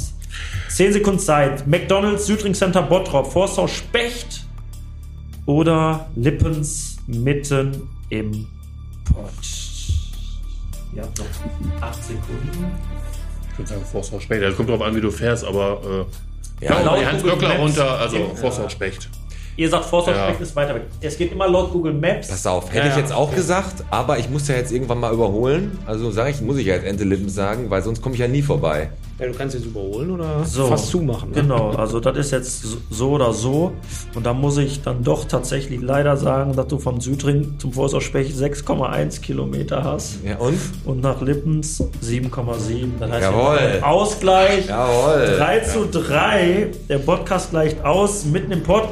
[0.70, 1.68] 10 Sekunden Zeit.
[1.68, 4.43] McDonalds, Südring Center Bottrop, Forsthaus Specht
[5.46, 8.48] oder Lippens mitten im
[9.06, 9.32] Pott.
[10.96, 11.26] Ihr habt noch
[11.82, 12.72] 8 Sekunden.
[13.52, 14.42] Ich würde sagen Forsthaus Specht.
[14.44, 16.08] Das kommt drauf an, wie du fährst, aber
[16.62, 18.36] äh, Ja, laut die Hans Maps- runter, also Ja.
[18.36, 19.10] Forsthaus Specht.
[19.56, 20.30] Ihr sagt, Forsthaus Ja.
[20.30, 20.84] Ist weiter weg.
[21.02, 22.28] Es geht immer laut Google Maps.
[22.30, 25.14] Pass auf, hätte Ja, ich jetzt auch gesagt, aber ich muss ja jetzt irgendwann mal
[25.14, 25.78] überholen.
[25.86, 28.28] Also sage ich, muss ich ja jetzt Ente Lippens sagen, weil sonst komme ich ja
[28.28, 28.90] nie vorbei.
[29.20, 31.30] Ja, du kannst jetzt überholen oder So, fast zumachen.
[31.30, 31.42] Ne?
[31.42, 33.72] Genau, also das ist jetzt so- oder so.
[34.16, 38.04] Und da muss ich dann doch tatsächlich leider sagen, dass du vom Südring zum Forsthaus
[38.04, 40.18] Specht 6,1 Kilometer hast.
[40.26, 40.58] Ja, und?
[40.84, 42.94] Und nach Lippens 7,7.
[43.00, 43.80] Das heißt, Jawohl.
[43.84, 44.68] Ausgleich.
[44.68, 45.36] Jawohl.
[45.38, 46.72] 3 zu 3.
[46.90, 48.26] Der Podcast gleicht aus.
[48.26, 48.90] Mitten im Pott.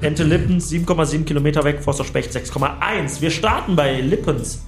[0.00, 1.82] Ente Lippens 7,7 Kilometer weg.
[1.82, 3.20] Forster Specht 6,1.
[3.20, 4.62] Wir starten bei Lippens.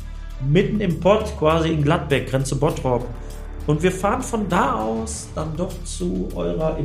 [0.44, 3.06] Mitten im Pott, quasi in Gladbeck, Grenze Bottrop.
[3.68, 6.78] Und wir fahren von da aus dann doch zu eurer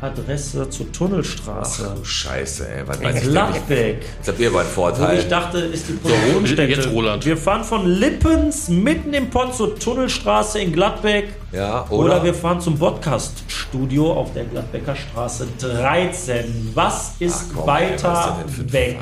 [0.00, 1.94] Impressum-Adresse zur Tunnelstraße.
[1.96, 2.86] Du Scheiße, ey.
[2.88, 3.22] Was weiß ich?
[3.30, 4.02] Gladbeck.
[4.18, 5.18] Jetzt habt ihr aber einen Wo Vorteil.
[5.18, 6.72] ich dachte, ist die Produktionsstätte.
[6.72, 7.24] jetzt Roland.
[7.24, 11.28] Wir fahren von Lippens mitten im Pott zur Tunnelstraße in Gladbeck.
[11.52, 12.24] Ja, Oder, oder?
[12.24, 16.72] wir fahren zum Podcast-Studio auf der Gladbecker Straße 13.
[16.74, 18.98] Was ist Ach, komm, ey, was ist weiter für ein weg?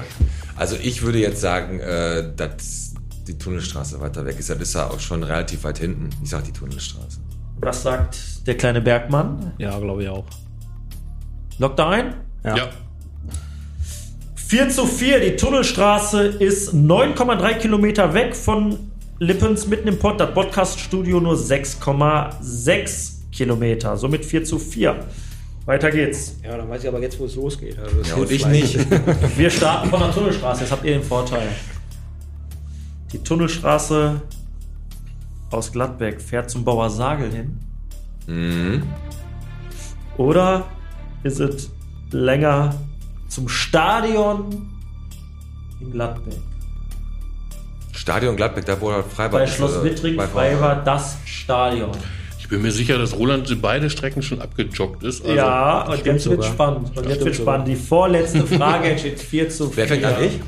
[0.56, 2.94] Also ich würde jetzt sagen, äh, dass
[3.26, 4.50] die Tunnelstraße weiter weg ist.
[4.50, 6.10] Das ist ja auch schon relativ weit hinten.
[6.22, 7.18] Ich sag die Tunnelstraße.
[7.60, 8.16] Was sagt
[8.46, 9.52] der kleine Bergmann?
[9.58, 10.24] Ja, glaube ich auch.
[11.58, 12.14] Lockt er ein?
[12.44, 12.70] Ja.
[14.34, 18.78] 4 zu 4, die Tunnelstraße ist 9,3 Kilometer weg von
[19.18, 20.20] Lippens mitten im Pott.
[20.20, 23.96] Das Podcast-Studio nur 6,6 Kilometer.
[23.96, 24.96] Somit 4 zu 4.
[25.64, 26.36] Weiter geht's.
[26.44, 27.78] Ja, dann weiß ich aber jetzt, wo es losgeht.
[27.78, 28.78] Also das Ja, und ich nicht.
[29.38, 31.48] Wir starten von der Tunnelstraße, jetzt habt ihr den Vorteil.
[33.12, 34.20] Die Tunnelstraße
[35.50, 38.82] aus Gladbeck fährt zum Bauer Sagel hin.
[40.16, 40.64] Oder
[41.24, 41.70] ist es
[42.12, 42.74] länger
[43.28, 44.70] zum Stadion
[45.80, 46.34] in Gladbeck?
[47.92, 49.40] Stadion Gladbeck, da wo er frei war.
[49.40, 51.90] Bei ist, Schloss äh, Wittrich bei- frei war das Stadion.
[52.38, 55.22] Ich bin mir sicher, dass Roland beide Strecken schon abgejoggt ist.
[55.24, 56.88] Also ja, und jetzt wird spannend.
[56.94, 57.68] Und Das jetzt wird spannend.
[57.68, 59.76] Die vorletzte Frage entsteht 4 zu 4.
[59.76, 60.14] Wer fängt an?
[60.22, 60.40] Ich?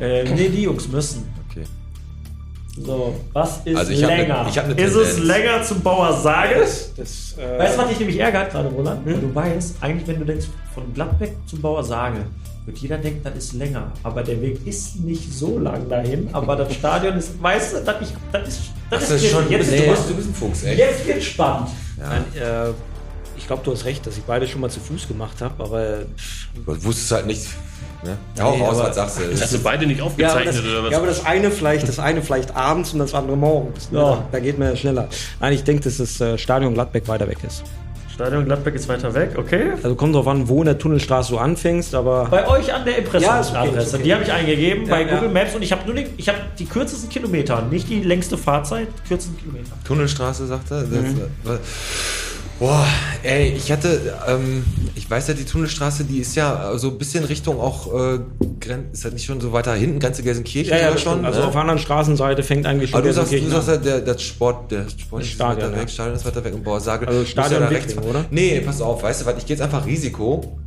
[0.00, 1.24] Äh, nee, die Jungs müssen.
[2.84, 4.46] So, was ist Also ich hab ne- länger?
[4.48, 6.92] ich hab ne ist es länger zum Bauer Sages?
[6.96, 9.04] Das, äh, Weißt du, was dich nämlich ärgert gerade, Roland?
[9.06, 12.18] Weil du weißt, eigentlich, wenn du denkst, von Gladbeck zum Bauer Sage,
[12.66, 13.90] wird jeder denken, das ist länger.
[14.02, 16.28] Aber der Weg ist nicht so lang dahin.
[16.32, 18.60] Aber das Stadion ist, weißt du, das, ich, das ist,
[18.90, 20.78] das, Das ist, ist schon, jetzt, du, jetzt, bist, du bist ein Fuchs, echt.
[20.78, 21.68] jetzt wird spannend.
[21.96, 22.70] Nein, äh,
[23.38, 25.98] ich glaube, du hast recht, dass ich beide schon mal zu Fuß gemacht habe, aber
[26.66, 27.46] Du wusstest halt nicht.
[28.04, 28.16] Ne?
[28.40, 29.40] Hau Nee, raus, aber- was sagst du?
[29.40, 30.90] Hast du beide nicht ja, aber aufgezeichnet das, oder was?
[30.92, 33.88] ja, aber das eine vielleicht, das eine vielleicht abends und das andere morgens.
[33.90, 33.98] Ja.
[34.10, 34.24] Ja.
[34.30, 35.08] Da geht man ja schneller.
[35.40, 37.64] Nein, ich denke, dass das äh, Stadion Gladbeck weiter weg ist.
[38.14, 39.72] Stadion Gladbeck ist weiter weg, okay.
[39.80, 42.94] Also kommt drauf an, wo in der Tunnelstraße du anfängst, aber Bei euch an der
[43.20, 44.02] Ja, ist okay, okay.
[44.02, 45.14] Die habe ich eingegeben bei ja.
[45.14, 48.36] Google Maps und ich habe nur den, ich habe die kürzesten Kilometer, nicht die längste
[48.36, 49.70] Fahrzeit, die kürzesten Kilometer.
[49.84, 50.82] Tunnelstraße, sagt er.
[50.82, 51.20] Das, Mhm.
[51.46, 51.58] äh,
[52.58, 52.84] Boah,
[53.22, 54.64] ey, ich hatte, ähm,
[54.96, 58.18] ich weiß ja, die Tunnelstraße, die ist ja so ein bisschen Richtung auch, äh,
[58.92, 61.24] ist halt nicht schon so weiter hinten, Grenze Gelsenkirchen ja, ja, das schon?
[61.24, 61.46] Also ne?
[61.46, 64.18] auf der anderen Straßenseite fängt eigentlich schon Aber du sagst, du sagst ja, der, der
[64.18, 65.82] Sport, der Sport ist Stadion, weiter ja.
[65.82, 67.06] weg, Stadion ist weiter weg und Bauersagel.
[67.06, 68.24] Also muss Stadion da Wickling, oder?
[68.30, 70.58] Nee, pass auf, weißt du was, ich gehe jetzt einfach Risiko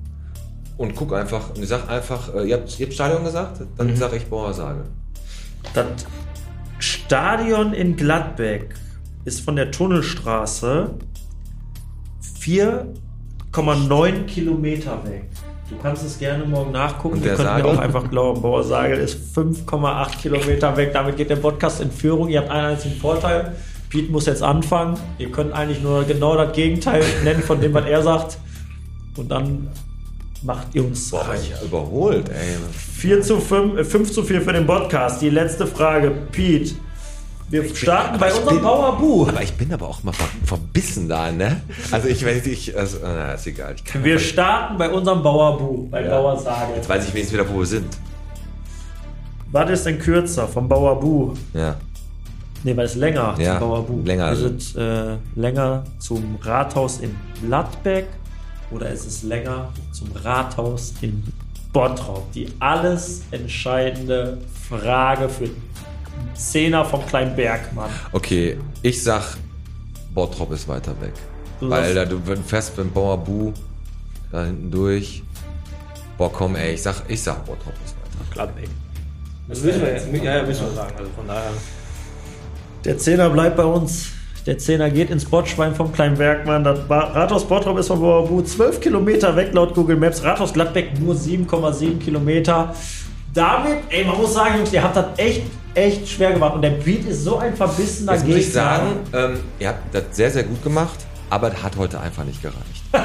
[0.77, 3.87] und guck einfach und ich sag einfach, äh, ihr, habt, ihr habt Stadion gesagt, dann
[3.87, 3.97] Mhm.
[3.97, 4.85] sag ich Bauersagel.
[5.73, 5.85] Das
[6.79, 8.75] Stadion in Gladbeck
[9.25, 10.95] ist von der Tunnelstraße
[12.41, 15.25] 4,9 Kilometer weg.
[15.69, 17.23] Du kannst es gerne morgen nachgucken.
[17.23, 20.91] Wir können mir auch einfach glauben, Bauer Sagel ist 5,8 Kilometer weg.
[20.93, 22.27] Damit geht der Podcast in Führung.
[22.27, 23.55] Ihr habt einen einzigen Vorteil.
[23.89, 24.97] Piet muss jetzt anfangen.
[25.17, 28.37] Ihr könnt eigentlich nur genau das Gegenteil nennen von dem, was er sagt.
[29.15, 29.69] Und dann
[30.43, 32.57] macht ihr uns Boah, ich überholt, ey.
[32.73, 35.21] 4 zu 5, äh, 5 zu 4 für den Podcast.
[35.21, 36.75] Die letzte Frage, Pete.
[37.51, 39.27] Wir starten bei ich unserem bin- Bauer Bu.
[39.27, 41.61] Aber ich bin aber auch mal ver verbissen da, ne?
[41.91, 43.75] Also ich weiß nicht, also, na, ist egal.
[44.01, 46.73] Wir starten bei unserem Bauer Bu, bei Bauer Sage.
[46.77, 47.97] Jetzt weiß ich wenigstens wieder, wo wir sind.
[49.51, 51.33] Was ist denn kürzer vom Bauer Bu?
[51.53, 51.75] Ja.
[52.63, 54.01] Ne, was ist länger Ja, zum Bauer Bu?
[54.05, 54.31] länger.
[54.31, 58.07] Ist es äh, länger zum Rathaus in Gladbeck
[58.71, 61.21] oder ist es länger zum Rathaus in
[61.73, 62.31] Bottrop?
[62.31, 64.37] Die alles entscheidende
[64.69, 65.49] Frage für
[66.35, 67.89] Zehner vom kleinen Bergmann.
[68.11, 69.37] Okay, ich sag,
[70.13, 71.13] Bottrop ist weiter weg.
[71.59, 73.53] Du Weil da du wenn fährst mit dem Bauer Bu
[74.31, 75.23] da hinten durch.
[76.17, 78.33] Boah, komm, ey, ich sag, ich sag, Bottrop ist weiter.
[78.33, 78.69] Gladbeck.
[79.47, 80.93] Das müssen wir, ja, ja, müssen wir sagen.
[80.97, 81.51] Also von daher.
[82.85, 84.07] Der Zehner bleibt bei uns.
[84.45, 86.63] Der Zehner geht ins Botschwein vom kleinen Bergmann.
[86.63, 90.23] Das Rathaus Bottrop ist von Bauerbu 12 Kilometer weg laut Google Maps.
[90.23, 92.73] Rathaus Gladbeck nur 7,7 Kilometer.
[93.33, 95.43] Damit, ey, man muss sagen, Jungs, ihr habt das echt,
[95.75, 96.55] echt schwer gemacht.
[96.55, 98.61] Und der Beat ist so ein verbissener Jetzt muss ich Gegner.
[98.61, 100.99] sagen, ähm, ihr habt das sehr, sehr gut gemacht,
[101.29, 102.57] aber das hat heute einfach nicht gereicht.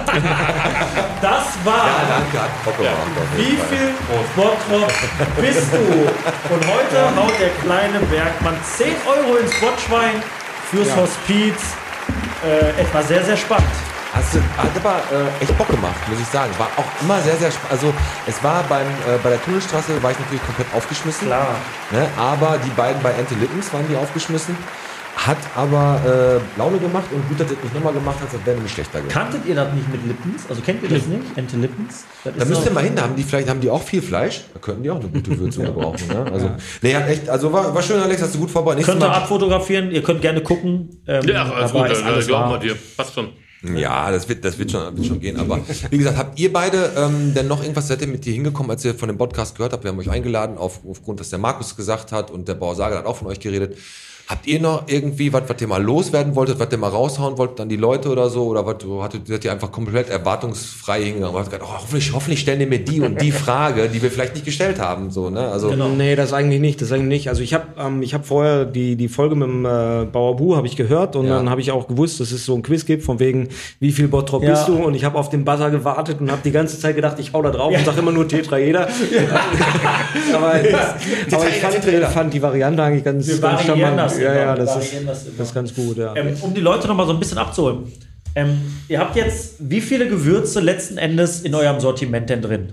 [1.22, 1.86] Das war.
[2.08, 2.96] danke, hat Bock gemacht.
[3.38, 3.66] jeden Wie Fall.
[3.68, 3.94] viel
[4.36, 4.92] Bottrop
[5.40, 6.54] bist du?
[6.54, 10.22] Und heute haut der kleine Bergmann 10 Euro ins Botschwein
[10.70, 11.54] fürs Hospiz.
[12.44, 13.66] Äh, es war sehr, sehr spannend.
[14.16, 16.50] Hast du, hat aber äh, echt Bock gemacht, muss ich sagen.
[16.58, 17.72] War auch immer sehr, sehr spannend.
[17.72, 17.92] Also
[18.26, 21.26] es war beim, äh, bei der Tunnelstraße, war ich natürlich komplett aufgeschmissen.
[21.26, 21.48] Klar.
[21.92, 22.08] Ne?
[22.16, 24.56] Aber die beiden bei Ente Lippens waren die aufgeschmissen.
[25.16, 28.56] Hat aber äh, Laune gemacht und gut, dass das nicht nochmal gemacht hat, das wäre
[28.56, 29.12] nämlich schlechter geworden.
[29.12, 30.42] Kanntet ihr das nicht mit Lippens?
[30.48, 31.22] Also kennt ihr das nicht?
[31.36, 32.04] Ente Lippens?
[32.22, 34.02] Das Da ist müsst ihr mal hin, da haben die vielleicht haben die auch viel
[34.02, 34.42] Fleisch.
[34.52, 36.06] Da könnten die auch eine gute Würzung gebrauchen.
[36.08, 36.26] Ne?
[36.32, 36.50] Also,
[36.82, 38.84] nee, hat echt, also war, war schön, Alex, hast du gut vorbereitet.
[38.84, 41.02] Könnt ihr abfotografieren, ihr könnt gerne gucken.
[41.06, 42.58] Ähm, Ja, alles aber gut, ist alles glauben wir wahr.
[42.60, 42.76] dir.
[42.96, 43.28] Passt schon.
[43.62, 45.38] Ja, das wird, das wird schon, wird schon gehen.
[45.38, 45.60] Aber
[45.90, 48.84] wie gesagt, habt ihr beide ähm, denn noch irgendwas, seid ihr mit dir hingekommen, als
[48.84, 49.84] ihr von dem Podcast gehört habt?
[49.84, 52.98] Wir haben euch eingeladen, auf, aufgrund, dass der Markus gesagt hat und der Bauer Sager
[52.98, 53.76] hat auch von euch geredet.
[54.28, 57.60] Habt ihr noch irgendwie was, was ihr mal loswerden wolltet, was ihr mal raushauen wolltet
[57.60, 58.46] an die Leute oder so?
[58.46, 62.66] Oder was, hattet, seid ihr einfach komplett erwartungsfrei hingegangen gesagt, oh, hoffentlich, hoffentlich stellen die
[62.66, 65.48] mir die und die Frage, die wir vielleicht nicht gestellt haben, so, ne?
[65.48, 65.90] Also, Genau.
[65.90, 66.82] Nee, das eigentlich nicht.
[66.82, 67.28] Das eigentlich nicht.
[67.28, 70.56] Also ich habe ähm, ich hab vorher die, die Folge mit dem äh, Bauer Bu
[70.56, 71.36] habe ich gehört und Ja.
[71.36, 73.48] dann habe ich auch gewusst, dass es so ein Quiz gibt, von wegen,
[73.78, 74.50] wie viel Bottrop Ja.
[74.50, 74.74] bist du?
[74.74, 77.42] Und ich habe auf den Buzzer gewartet und habe die ganze Zeit gedacht, ich hau
[77.42, 78.88] da drauf und sag immer nur Tetraeder.
[80.34, 80.54] aber
[81.30, 84.15] aber ich fand, fand die Variante eigentlich ganz, ganz charmant.
[84.20, 84.94] Ja, ja, wir das ist,
[85.38, 86.14] das ist ganz gut, ja.
[86.16, 87.92] Ähm, um die Leute noch mal so ein bisschen abzuholen.
[88.34, 92.72] Ähm, ihr habt jetzt wie viele Gewürze letzten Endes in eurem Sortiment denn drin?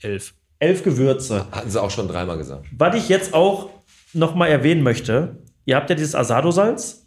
[0.00, 0.34] Elf.
[0.58, 1.46] Elf Gewürze.
[1.52, 2.66] hatten sie auch schon dreimal gesagt.
[2.76, 3.70] Was ich jetzt auch
[4.12, 5.36] noch mal erwähnen möchte,
[5.66, 7.06] ihr habt ja dieses Asado-Salz.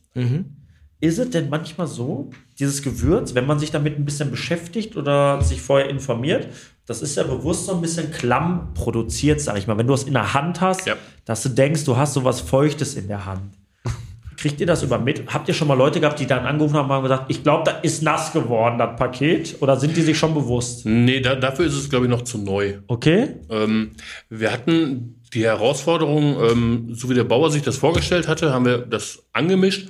[1.02, 2.30] ist es denn manchmal so,
[2.60, 6.48] dieses Gewürz, wenn man sich damit ein bisschen beschäftigt oder sich vorher informiert,
[6.86, 9.78] das ist ja bewusst so ein bisschen klamm produziert, sag ich mal.
[9.78, 10.96] Wenn du es in der Hand hast, Ja.
[11.26, 13.56] dass du denkst, du hast sowas Feuchtes in der Hand.
[14.42, 15.32] Kriegt ihr das über mit?
[15.32, 17.76] Habt ihr schon mal Leute gehabt, die dann angerufen haben und gesagt, ich glaube, das
[17.84, 19.58] ist nass geworden, das Paket?
[19.60, 20.84] Oder sind die sich schon bewusst?
[20.84, 22.80] Nee, da, dafür ist es, glaube ich, noch zu neu.
[22.88, 23.36] Okay?
[23.52, 23.92] Ähm,
[24.30, 28.80] wir hatten die Herausforderung, ähm, so wie der Bauer sich das vorgestellt hatte, haben wir
[28.80, 29.90] das angemischt.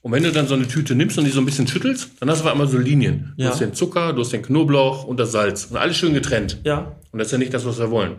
[0.00, 2.30] Und wenn du dann so eine Tüte nimmst und die so ein bisschen schüttelst, dann
[2.30, 3.34] hast du auf einmal so Linien.
[3.36, 3.50] Du Ja.
[3.50, 5.66] hast den Zucker, du hast den Knoblauch und das Salz.
[5.66, 6.58] Und alles schön getrennt.
[6.64, 6.96] Ja.
[7.12, 8.16] Und das ist ja nicht das, was wir wollen.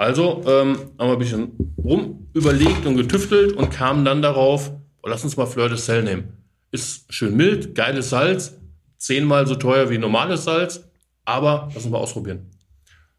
[0.00, 4.72] Also ähm, haben wir ein bisschen rum überlegt und getüftelt und kamen dann darauf,
[5.02, 6.42] oh, lass uns mal Fleur de Sel nehmen.
[6.70, 8.54] Ist schön mild, geiles Salz,
[8.96, 10.88] zehnmal so teuer wie normales Salz,
[11.26, 12.50] aber lass uns mal ausprobieren.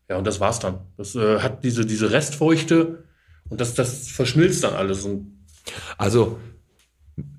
[0.10, 0.80] Ja, und das war's dann.
[0.98, 3.04] Das äh, hat diese, diese Restfeuchte
[3.48, 5.08] und das, das verschmilzt dann alles.
[6.00, 6.40] Also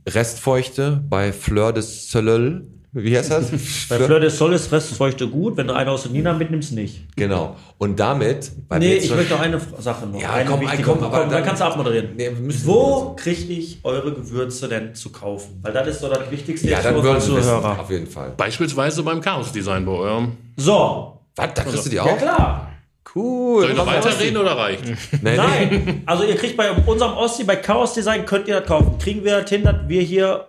[0.09, 2.65] Restfeuchte bei Fleur de Soleil.
[2.95, 3.51] Wie heißt das?
[3.89, 7.05] Bei Fleur de Sol ist Restfeuchte gut, wenn du eine aus der Nina mitnimmst, nicht.
[7.17, 7.57] Genau.
[7.79, 8.53] Und damit.
[8.69, 10.21] weil Nee, jetzt ich möchte noch eine Sache noch.
[10.21, 10.83] Ja, eine komm, wichtige.
[10.83, 12.11] komm, aber dann, dann- kannst du abmoderieren.
[12.17, 12.31] Nee,
[12.65, 15.59] Wo kriege ich eure Gewürze denn zu kaufen?
[15.63, 17.81] Weil das ist so das Wichtigste Ja, dann für unsere Zuhörer.
[17.81, 18.35] auf jeden Fall.
[18.37, 20.33] beispielsweise beim Chaos-Design bei eurem.
[20.59, 22.19] So, Was, da kriegst du die ja auch?
[22.19, 22.69] klar.
[23.15, 23.63] Cool.
[23.63, 24.85] Soll ich noch weiterreden oder reicht?
[25.23, 25.37] Nee.
[25.37, 28.99] Nein, also ihr kriegt bei unserem Ossi, bei Chaos Design, könnt ihr das kaufen.
[28.99, 30.47] Kriegen wir das hin, dass wir hier,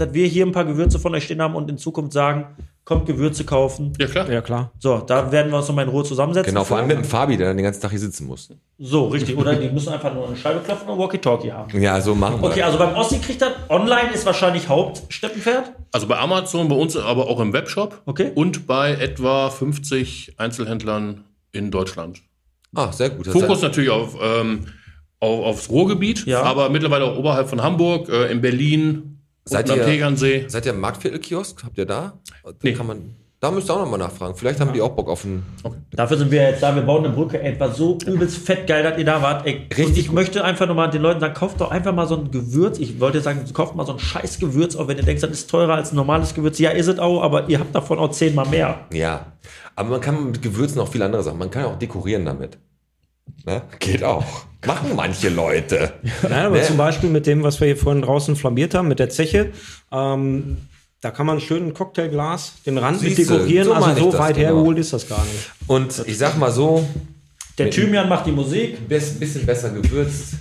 [0.00, 2.46] dass wir hier ein paar Gewürze von euch stehen haben und in Zukunft sagen,
[2.84, 3.92] kommt Gewürze kaufen.
[3.98, 4.30] Ja, klar.
[4.30, 4.70] Ja, klar.
[4.78, 6.52] So, da werden wir uns nochmal in Ruhe zusammensetzen.
[6.52, 8.48] Genau, vor allem mit dem Fabi, der dann den ganzen Tag hier sitzen muss.
[8.78, 9.36] So, richtig.
[9.36, 11.80] Oder die müssen einfach nur eine Scheibe klopfen und Walkie-Talkie haben.
[11.80, 12.48] Ja, so machen wir.
[12.48, 15.72] Okay, also beim Ossi kriegt das online ist wahrscheinlich Hauptsteppenpferd.
[15.92, 18.02] Also bei Amazon, bei uns aber auch im Webshop.
[18.06, 18.30] Okay.
[18.36, 22.22] Und bei etwa 50 Einzelhändlern in Deutschland.
[22.74, 23.26] Ah, sehr gut.
[23.26, 24.66] Das Fokus natürlich auf, ähm,
[25.18, 26.42] auf, aufs Ruhrgebiet, Ja.
[26.42, 29.15] aber mittlerweile auch oberhalb von Hamburg, äh, in Berlin,
[29.48, 30.44] Seid unten am ihr- Tegernsee.
[30.48, 31.64] Seid ihr im Marktviertel-Kiosk?
[31.64, 32.18] Habt ihr da?
[32.44, 32.72] Da Nee.
[32.72, 33.14] kann man.
[33.38, 34.34] Da müsst ihr auch nochmal nachfragen.
[34.34, 35.44] Vielleicht haben die auch Bock auf einen.
[35.92, 36.74] Dafür sind wir jetzt da.
[36.74, 37.40] Wir bauen eine Brücke.
[37.40, 39.46] Ey, war so übelst fett geil, dass ihr da wart.
[39.46, 40.14] Ey, Richtig und ich gut.
[40.14, 42.78] möchte einfach nochmal den Leuten sagen, kauft doch einfach mal so ein Gewürz.
[42.78, 45.50] Ich wollte sagen, kauft mal so ein scheiß Gewürz, auch wenn ihr denkt, das ist
[45.50, 46.58] teurer als ein normales Gewürz.
[46.58, 48.80] Ja, ist es auch, aber ihr habt davon auch zehnmal mehr.
[48.92, 49.26] Ja.
[49.76, 51.38] Aber man kann mit Gewürzen auch viele andere Sachen.
[51.38, 52.56] Man kann auch dekorieren damit.
[53.44, 53.62] Ne?
[53.78, 54.24] Geht auch.
[54.66, 55.92] Machen manche Leute.
[56.22, 56.62] Nein, aber Ne?
[56.64, 59.52] zum Beispiel mit dem, was wir hier vorhin draußen flambiert haben, mit der Zeche,
[59.92, 60.56] ähm,
[61.00, 63.66] da kann man schön ein Cocktailglas, den Rand mit Siehste, dekorieren.
[63.66, 64.48] so also so das, weit genau.
[64.48, 65.50] hergeholt ist das gar nicht.
[65.68, 66.84] Und ich sag mal so,
[67.58, 68.78] Der Thymian macht die Musik.
[68.80, 70.34] ein bisschen besser gewürzt,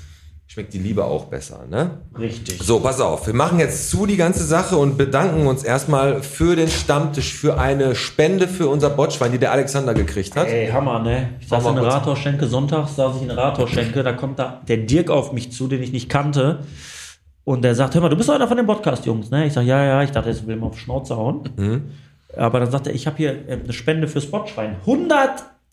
[0.48, 2.02] schmeckt die Liebe auch besser, ne?
[2.18, 2.62] Richtig.
[2.62, 3.28] So, pass auf.
[3.28, 7.60] Wir machen jetzt zu die ganze Sache und bedanken uns erstmal für den Stammtisch, für
[7.60, 10.48] eine Spende für unser Botschwein, die der Alexander gekriegt hat.
[10.48, 11.30] Ey, Hammer, ne?
[11.40, 11.78] Ich saß in.
[11.78, 15.68] Rathausschenke, sonntags saß ich in der Rathausschenke, da kommt da der Dirk auf mich zu,
[15.68, 16.60] den ich nicht kannte.
[17.44, 19.46] Und der sagt, hör mal, du bist doch einer von den Podcast-Jungs, ne?
[19.46, 21.50] Ich sag, ja, ja, ich dachte, jetzt will mal auf Schnauze hauen.
[21.58, 21.84] Mhm.
[22.36, 24.78] Aber dann sagt er, ich habe hier äh, eine Spende fürs Botschwein.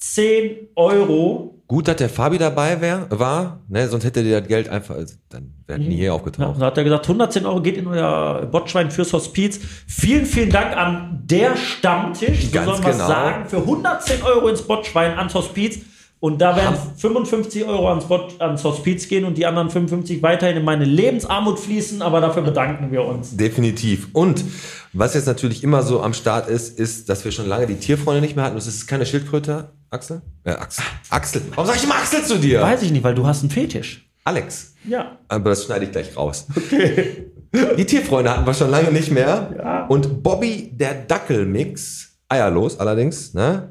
[0.03, 1.59] 110 Euro.
[1.69, 3.89] Gut, dass der Fabi dabei wär, war, ne?
[3.89, 6.57] sonst hätte der das Geld einfach, also, dann wäre nie hier Ja, aufgetaucht.
[6.57, 9.59] dann hat er gesagt, 110 Euro geht in euer Botschwein fürs Hospiz.
[9.87, 12.47] Vielen, vielen Dank an der Stammtisch.
[12.51, 13.07] So soll man genau.
[13.07, 13.49] sagen.
[13.49, 15.81] Für 110 Euro ins Botschwein ans Hospiz.
[16.21, 20.59] Und da werden 55 Euro ans, Bot, ans Hospiz gehen und die anderen 55 weiterhin
[20.59, 22.01] in meine Lebensarmut fließen.
[22.01, 23.37] Aber dafür bedanken wir uns.
[23.37, 24.09] Definitiv.
[24.13, 24.45] Und
[24.93, 28.21] was jetzt natürlich immer so am Start ist, ist, dass wir schon lange die Tierfreunde
[28.21, 28.57] nicht mehr hatten.
[28.57, 30.23] Das ist keine Schildkröte, Axel?
[30.45, 30.85] Äh, Axel.
[31.11, 31.43] Axel.
[31.51, 32.61] Warum sag ich immer Axel zu dir?
[32.61, 34.09] Weiß ich nicht, weil du hast einen Fetisch.
[34.25, 34.75] Alex.
[34.87, 35.19] Ja.
[35.29, 36.47] Aber das schneide ich gleich raus.
[37.77, 39.55] Die Tierfreunde hatten wir schon lange nicht mehr.
[39.57, 39.87] Ja.
[39.87, 43.71] Und Bobby, der Dackelmix, eierlos allerdings, ne,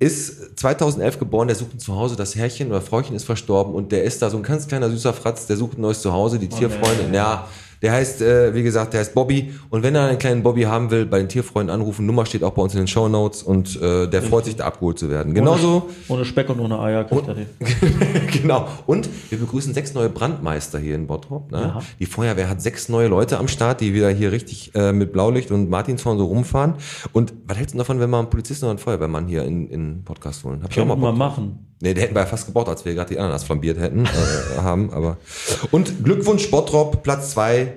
[0.00, 4.02] ist 2011 geboren, der sucht ein Zuhause, das Herrchen oder Frauchen ist verstorben und der
[4.02, 7.08] ist da so ein ganz kleiner süßer Fratz, der sucht ein neues Zuhause, die Tierfreunde,
[7.12, 7.46] ja,
[7.82, 10.90] der heißt, äh, wie gesagt, der heißt Bobby und wenn er einen kleinen Bobby haben
[10.90, 13.80] will, bei den Tierfreunden anrufen, Nummer steht auch bei uns in den Show Notes und
[13.80, 15.34] äh, der freut sich, da abgeholt zu werden.
[15.34, 17.46] Genauso, Ohne Speck und ohne Eier kriegt er den.
[18.42, 18.68] genau.
[18.86, 21.50] Und wir begrüßen sechs neue Brandmeister hier in Bottrop.
[21.50, 21.60] Ne?
[21.60, 21.82] Ja.
[21.98, 25.50] Die Feuerwehr hat sechs neue Leute am Start, die wieder hier richtig äh, mit Blaulicht
[25.50, 26.74] und Martinshorn so rumfahren.
[27.12, 30.04] Und was hältst du davon, wenn wir einen Polizisten oder einen Feuerwehrmann hier in, in
[30.04, 30.62] Podcast holen?
[30.62, 31.16] Hab ich auch mal Bock.
[31.16, 31.69] machen.
[31.80, 34.08] Nee, der hätten wir ja fast gebaut, als wir gerade die Ananas flambiert hätten, äh,
[34.56, 35.16] haben, aber.
[35.70, 37.72] Und Glückwunsch Bottrop, Platz zwei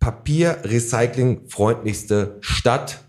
[0.00, 3.04] Papierrecycling freundlichste Stadt.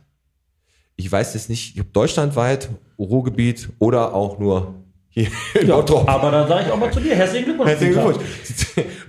[0.95, 4.75] Ich weiß jetzt nicht, ob deutschlandweit, Ruhrgebiet oder auch nur
[5.17, 5.29] hier
[5.61, 6.07] in Bottrop.
[6.07, 7.15] Aber dann sage ich auch mal zu dir.
[7.15, 7.69] Herzlichen Glückwunsch.
[7.69, 7.93] Herzlichen.
[7.93, 8.17] Glückwunsch.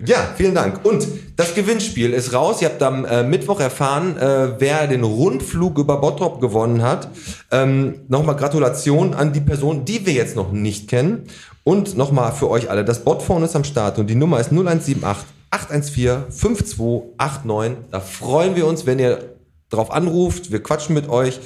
[0.07, 0.85] Ja, vielen Dank.
[0.85, 1.07] Und
[1.37, 2.63] das Gewinnspiel ist raus.
[2.63, 7.09] Ihr habt am äh, Mittwoch erfahren, äh, wer den Rundflug über Bottrop gewonnen hat.
[7.51, 11.25] Ähm, nochmal Gratulation an die Person, die wir jetzt noch nicht kennen.
[11.65, 15.27] Und nochmal für euch alle, das Botphone ist am Start und die Nummer ist 0178
[15.51, 17.91] 814 5289.
[17.91, 19.37] Da freuen wir uns, wenn ihr
[19.69, 20.53] drauf anruft.
[20.53, 21.41] Wir quatschen mit euch.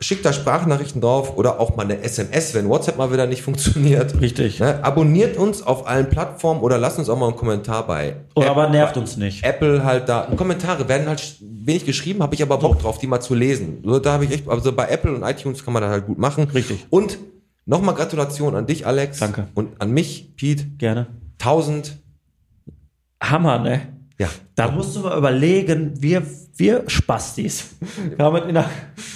[0.00, 4.20] Schickt da Sprachnachrichten drauf oder auch mal eine SMS, wenn WhatsApp mal wieder nicht funktioniert.
[4.20, 4.60] Richtig.
[4.60, 4.78] Ne?
[4.84, 8.14] Abonniert uns auf allen Plattformen oder lasst uns auch mal einen Kommentar bei.
[8.36, 9.42] Oder App- aber nervt uns nicht.
[9.44, 10.28] Apple halt da.
[10.36, 13.82] Kommentare werden halt wenig geschrieben, habe ich aber Bock drauf, die mal zu lesen.
[13.84, 16.18] So, da habe ich echt, also bei Apple und iTunes kann man das halt gut
[16.18, 16.44] machen.
[16.54, 16.86] Richtig.
[16.90, 17.18] Und
[17.66, 19.18] nochmal Gratulation an dich, Alex.
[19.18, 19.48] Danke.
[19.54, 20.64] Und an mich, Pete.
[20.78, 21.08] Gerne.
[21.40, 21.98] 1000.
[23.20, 23.97] Hammer, ne?
[24.18, 24.28] Ja.
[24.56, 26.22] Da musst du mal überlegen, wir,
[26.56, 27.76] wir Spastis.
[28.16, 28.68] Wir haben in der,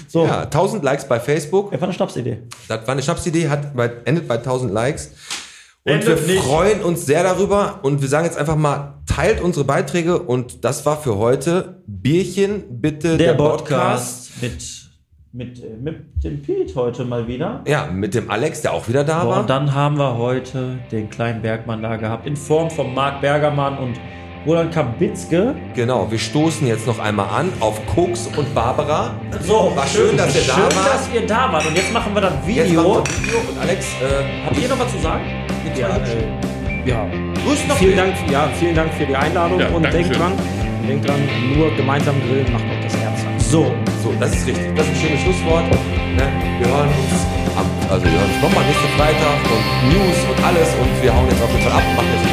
[0.07, 1.73] so, Ja, 1000 Likes bei Facebook.
[1.73, 1.81] ja.
[1.81, 2.39] war eine Schnapsidee.
[2.69, 5.11] Das war eine Schnapsidee, hat bei, endet bei 1000 Likes.
[5.85, 6.45] Und Endet wir nicht.
[6.45, 7.81] freuen uns sehr darüber.
[7.83, 10.21] Und wir sagen jetzt einfach mal, teilt unsere Beiträge.
[10.21, 14.63] Und das war für heute Bierchen, bitte Der, Podcast mit,
[15.33, 17.65] mit, äh, mit dem Pete heute mal wieder.
[17.67, 19.41] Ja, mit dem Alex, der auch wieder da war.
[19.41, 23.77] Und dann haben wir heute den kleinen Bergmann da gehabt, in Form von Marc Bergermann
[23.79, 23.97] und
[24.47, 25.55] Roland Kabitzke.
[25.75, 29.15] Genau, wir stoßen jetzt noch einmal an auf Koks und Barbara.
[29.43, 30.95] So, War schön, dass ihr da schön, wart.
[30.95, 31.67] dass ihr da wart.
[31.67, 32.83] Und jetzt machen wir das Jetzt Video.
[32.83, 35.23] machen wir Video und Alex, äh, Habt ihr noch was zu sagen?
[35.79, 37.07] Ja, äh, ja.
[37.47, 37.97] grüß noch Vielen.
[37.97, 40.33] Dank, ja, vielen Dank für die Einladung Ja, und denkt dran,
[40.89, 41.21] denkt dran,
[41.57, 43.39] nur gemeinsam grillen macht auch das Herz an.
[43.39, 44.75] So, So, das ist richtig.
[44.75, 45.65] Das ist ein schönes Schlusswort.
[46.19, 46.27] Ne?
[46.59, 47.15] Wir hören uns
[47.57, 49.65] am, also wir hören uns nochmal nächsten Freitag und
[49.95, 52.27] News und alles und wir hauen jetzt auf jeden Fall ab und machen jetzt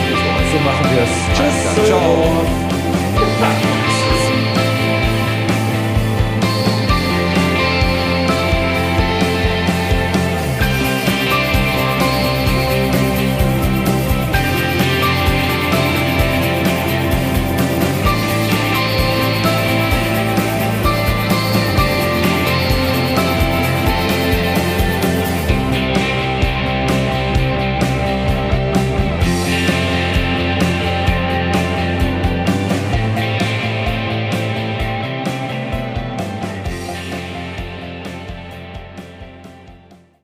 [0.51, 1.09] so machen wir es.
[1.37, 1.87] Tschüss.
[1.87, 3.78] Ciao.